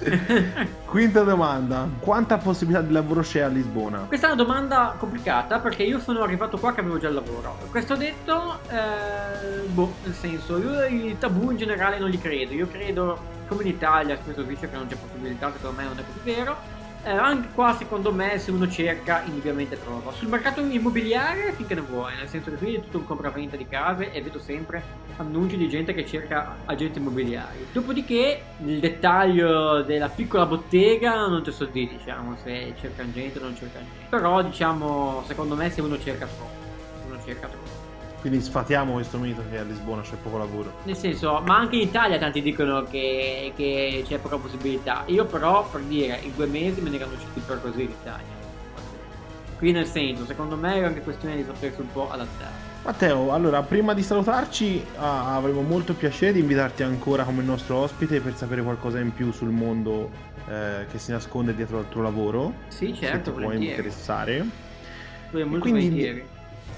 Quinta 0.86 1.22
domanda. 1.22 1.88
Quanta 2.00 2.38
possibilità 2.38 2.82
di 2.82 2.92
lavoro 2.92 3.20
c'è 3.20 3.40
a 3.40 3.48
Lisbona? 3.48 3.98
Questa 4.08 4.28
è 4.28 4.32
una 4.32 4.42
domanda 4.42 4.94
complicata 4.98 5.58
perché 5.58 5.82
io 5.82 5.98
sono 6.00 6.22
arrivato 6.22 6.58
qua 6.58 6.72
che 6.72 6.80
avevo 6.80 6.98
già 6.98 7.08
il 7.08 7.14
lavoro. 7.14 7.56
Questo 7.70 7.96
detto, 7.96 8.58
eh, 8.68 9.66
boh, 9.68 9.94
nel 10.04 10.14
senso, 10.14 10.58
io 10.58 10.84
i 10.86 11.16
tabù 11.18 11.50
in 11.50 11.56
generale 11.56 11.98
non 11.98 12.10
li 12.10 12.18
credo. 12.18 12.54
Io 12.54 12.68
credo, 12.68 13.18
come 13.46 13.62
in 13.62 13.68
Italia, 13.68 14.16
spesso 14.16 14.42
dice 14.42 14.68
che 14.68 14.76
non 14.76 14.86
c'è 14.86 14.96
possibilità, 14.96 15.52
secondo 15.52 15.80
me 15.80 15.84
non 15.84 15.98
è 15.98 16.02
così 16.04 16.18
vero. 16.24 16.79
Eh, 17.02 17.10
anche 17.10 17.48
qua, 17.54 17.74
secondo 17.78 18.12
me, 18.12 18.38
se 18.38 18.50
uno 18.50 18.68
cerca, 18.68 19.22
indubbiamente 19.24 19.80
trova. 19.80 20.12
Sul 20.12 20.28
mercato 20.28 20.60
immobiliare, 20.60 21.52
finché 21.52 21.74
ne 21.74 21.80
vuoi, 21.80 22.14
nel 22.14 22.28
senso 22.28 22.50
che 22.50 22.56
qui 22.56 22.74
è 22.74 22.80
tutto 22.82 22.98
un 22.98 23.06
compravendita 23.06 23.56
di 23.56 23.66
case 23.66 24.12
e 24.12 24.20
vedo 24.20 24.38
sempre 24.38 24.82
annunci 25.16 25.56
di 25.56 25.66
gente 25.66 25.94
che 25.94 26.04
cerca 26.04 26.58
agenti 26.66 26.98
immobiliari. 26.98 27.68
Dopodiché, 27.72 28.42
nel 28.58 28.80
dettaglio 28.80 29.80
della 29.80 30.10
piccola 30.10 30.44
bottega, 30.44 31.26
non 31.26 31.42
ti 31.42 31.50
so 31.52 31.64
dire, 31.64 31.96
diciamo, 31.96 32.36
se 32.36 32.74
cercano 32.78 33.10
gente 33.12 33.38
o 33.38 33.42
non 33.42 33.56
cercano 33.56 33.86
gente. 33.86 34.06
Però, 34.10 34.42
diciamo, 34.42 35.22
secondo 35.26 35.56
me, 35.56 35.70
se 35.70 35.80
uno 35.80 35.98
cerca 35.98 36.26
troppo, 36.26 37.06
uno 37.06 37.18
cerca 37.24 37.46
troppo. 37.48 37.79
Quindi 38.20 38.40
sfatiamo 38.42 38.92
questo 38.92 39.16
mito 39.18 39.42
che 39.50 39.58
a 39.58 39.62
Lisbona 39.62 40.02
c'è 40.02 40.16
poco 40.22 40.36
lavoro. 40.36 40.72
Nel 40.84 40.96
senso, 40.96 41.42
ma 41.44 41.56
anche 41.56 41.76
in 41.76 41.82
Italia 41.82 42.18
tanti 42.18 42.42
dicono 42.42 42.84
che, 42.84 43.52
che 43.56 44.04
c'è 44.06 44.18
poca 44.18 44.36
possibilità. 44.36 45.04
Io 45.06 45.24
però, 45.24 45.66
per 45.68 45.80
dire, 45.82 46.20
in 46.22 46.32
due 46.36 46.46
mesi 46.46 46.82
me 46.82 46.90
ne 46.90 46.96
erano 46.96 47.14
usciti 47.14 47.40
per 47.40 47.62
così 47.62 47.86
l'Italia. 47.86 48.38
Qui 49.56 49.72
nel 49.72 49.86
senso, 49.86 50.24
secondo 50.26 50.56
me 50.56 50.74
è 50.74 50.82
anche 50.84 51.00
questione 51.00 51.36
di 51.36 51.44
sapersi 51.44 51.80
un 51.80 51.92
po' 51.92 52.10
adattare. 52.10 52.68
Matteo, 52.82 53.32
allora 53.32 53.60
prima 53.62 53.92
di 53.92 54.02
salutarci 54.02 54.82
ah, 54.96 55.34
avremo 55.34 55.60
molto 55.60 55.92
piacere 55.92 56.32
di 56.32 56.40
invitarti 56.40 56.82
ancora 56.82 57.24
come 57.24 57.42
nostro 57.42 57.76
ospite 57.76 58.20
per 58.20 58.34
sapere 58.34 58.62
qualcosa 58.62 58.98
in 59.00 59.12
più 59.12 59.32
sul 59.32 59.50
mondo 59.50 60.10
eh, 60.48 60.86
che 60.90 60.98
si 60.98 61.10
nasconde 61.10 61.54
dietro 61.54 61.78
al 61.78 61.88
tuo 61.90 62.00
lavoro. 62.00 62.54
Sì, 62.68 62.94
se 62.94 63.06
certo, 63.06 63.30
ti 63.30 63.30
può 63.32 63.42
volentieri. 63.48 63.70
interessare. 63.70 64.44
Molto 65.30 65.58
quindi- 65.58 65.88
volentieri. 65.88 66.24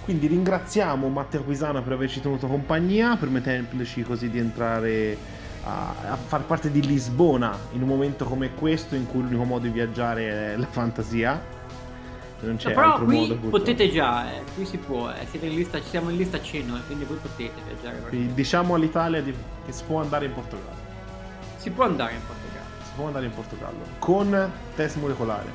Quindi 0.05 0.26
ringraziamo 0.26 1.09
Matteo 1.09 1.42
Pisano 1.42 1.80
per 1.82 1.92
averci 1.92 2.20
tenuto 2.20 2.48
compagnia, 2.48 3.16
permettendoci 3.16 4.03
così 4.03 4.28
di 4.30 4.38
entrare 4.38 5.16
a, 5.64 5.94
a 6.11 6.16
far 6.16 6.42
parte 6.42 6.72
di 6.72 6.84
Lisbona 6.84 7.57
in 7.72 7.82
un 7.82 7.88
momento 7.88 8.24
come 8.24 8.53
questo 8.55 8.96
in 8.96 9.07
cui 9.07 9.22
l'unico 9.22 9.44
modo 9.44 9.64
di 9.66 9.70
viaggiare 9.72 10.55
è 10.55 10.57
la 10.57 10.66
fantasia. 10.66 11.61
Non 12.40 12.57
c'è 12.57 12.70
No, 12.70 12.74
però 12.74 12.90
altro 12.90 13.05
qui 13.05 13.16
modo. 13.28 13.34
potete 13.50 13.88
già, 13.92 14.32
eh, 14.32 14.42
qui 14.57 14.64
si 14.64 14.76
può, 14.78 15.09
eh, 15.09 15.24
siete 15.30 15.46
in 15.46 15.55
lista, 15.55 15.80
siamo 15.80 16.11
in 16.11 16.16
lista 16.16 16.42
cenno, 16.42 16.76
eh, 16.76 16.80
quindi 16.86 17.05
voi 17.05 17.18
potete 17.18 17.53
viaggiare. 17.64 18.00
Quindi 18.09 18.34
diciamo 18.34 18.74
all'Italia 18.74 19.22
di- 19.22 19.32
che 19.64 19.70
si 19.70 19.84
può 19.86 20.00
andare 20.00 20.24
in 20.24 20.32
Portogallo. 20.34 20.80
Si 21.59 21.70
può 21.70 21.84
andare 21.84 22.14
in 22.14 22.20
Portogallo. 22.26 22.66
Si 22.82 22.90
può 22.96 23.07
andare 23.07 23.26
in 23.26 23.32
Portogallo 23.32 23.78
con 24.00 24.50
test 24.74 24.96
molecolare. 24.96 25.50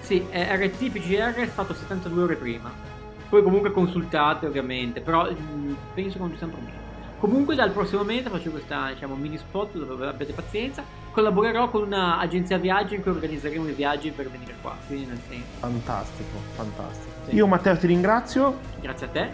Sì, 0.00 0.26
è 0.28 0.56
RT 0.56 0.90
PCR 0.90 1.34
è 1.34 1.46
stato 1.46 1.72
72 1.72 2.22
ore 2.24 2.34
prima. 2.34 2.87
Poi 3.28 3.42
comunque 3.42 3.70
consultate 3.72 4.46
ovviamente, 4.46 5.00
però 5.00 5.28
mm, 5.30 5.72
penso 5.94 6.12
che 6.14 6.18
non 6.18 6.30
ci 6.30 6.36
siano 6.38 6.52
problemi. 6.52 6.76
Comunque 7.18 7.56
dal 7.56 7.70
prossimo 7.72 8.04
mese 8.04 8.28
faccio 8.30 8.50
questa 8.50 8.90
diciamo, 8.92 9.16
mini 9.16 9.36
spot 9.38 9.76
dove 9.76 10.06
abbiate 10.06 10.32
pazienza. 10.32 10.84
Collaborerò 11.10 11.68
con 11.68 11.82
un'agenzia 11.82 12.58
viaggi 12.58 12.94
in 12.94 13.02
cui 13.02 13.10
organizzeremo 13.10 13.68
i 13.68 13.72
viaggi 13.72 14.10
per 14.12 14.30
venire 14.30 14.54
qua. 14.62 14.76
Quindi 14.86 15.06
nel 15.06 15.18
senso, 15.28 15.44
Fantastico, 15.58 16.38
fantastico. 16.54 17.10
Sì. 17.28 17.34
Io 17.34 17.46
Matteo 17.48 17.76
ti 17.76 17.86
ringrazio, 17.88 18.58
grazie 18.80 19.06
a 19.06 19.08
te. 19.10 19.30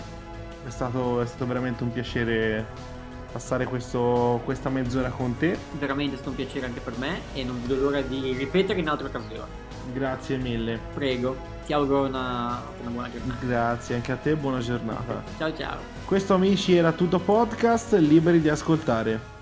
è 0.66 0.70
stato, 0.70 1.20
è 1.20 1.26
stato 1.26 1.46
veramente 1.46 1.82
un 1.82 1.92
piacere 1.92 2.64
passare 3.30 3.66
questo- 3.66 4.40
questa 4.44 4.70
mezz'ora 4.70 5.10
con 5.10 5.36
te. 5.36 5.54
Veramente 5.72 6.14
è 6.14 6.16
stato 6.16 6.30
un 6.30 6.36
piacere 6.36 6.64
anche 6.66 6.80
per 6.80 6.96
me 6.96 7.20
e 7.34 7.44
non 7.44 7.60
vedo 7.60 7.74
l'ora 7.82 8.00
di 8.00 8.32
ripetere 8.32 8.80
in 8.80 8.88
altre 8.88 9.08
occasioni. 9.08 9.50
Grazie 9.92 10.38
mille. 10.38 10.80
Prego, 10.94 11.36
ti 11.64 11.72
auguro 11.72 12.02
una, 12.04 12.62
una 12.80 12.90
buona 12.90 13.10
giornata. 13.10 13.44
Grazie 13.44 13.94
anche 13.96 14.12
a 14.12 14.16
te, 14.16 14.34
buona 14.36 14.58
giornata. 14.60 15.22
Ciao 15.38 15.56
ciao. 15.56 15.78
Questo 16.04 16.34
amici 16.34 16.76
era 16.76 16.92
tutto 16.92 17.18
podcast, 17.18 17.94
liberi 17.94 18.40
di 18.40 18.48
ascoltare. 18.48 19.33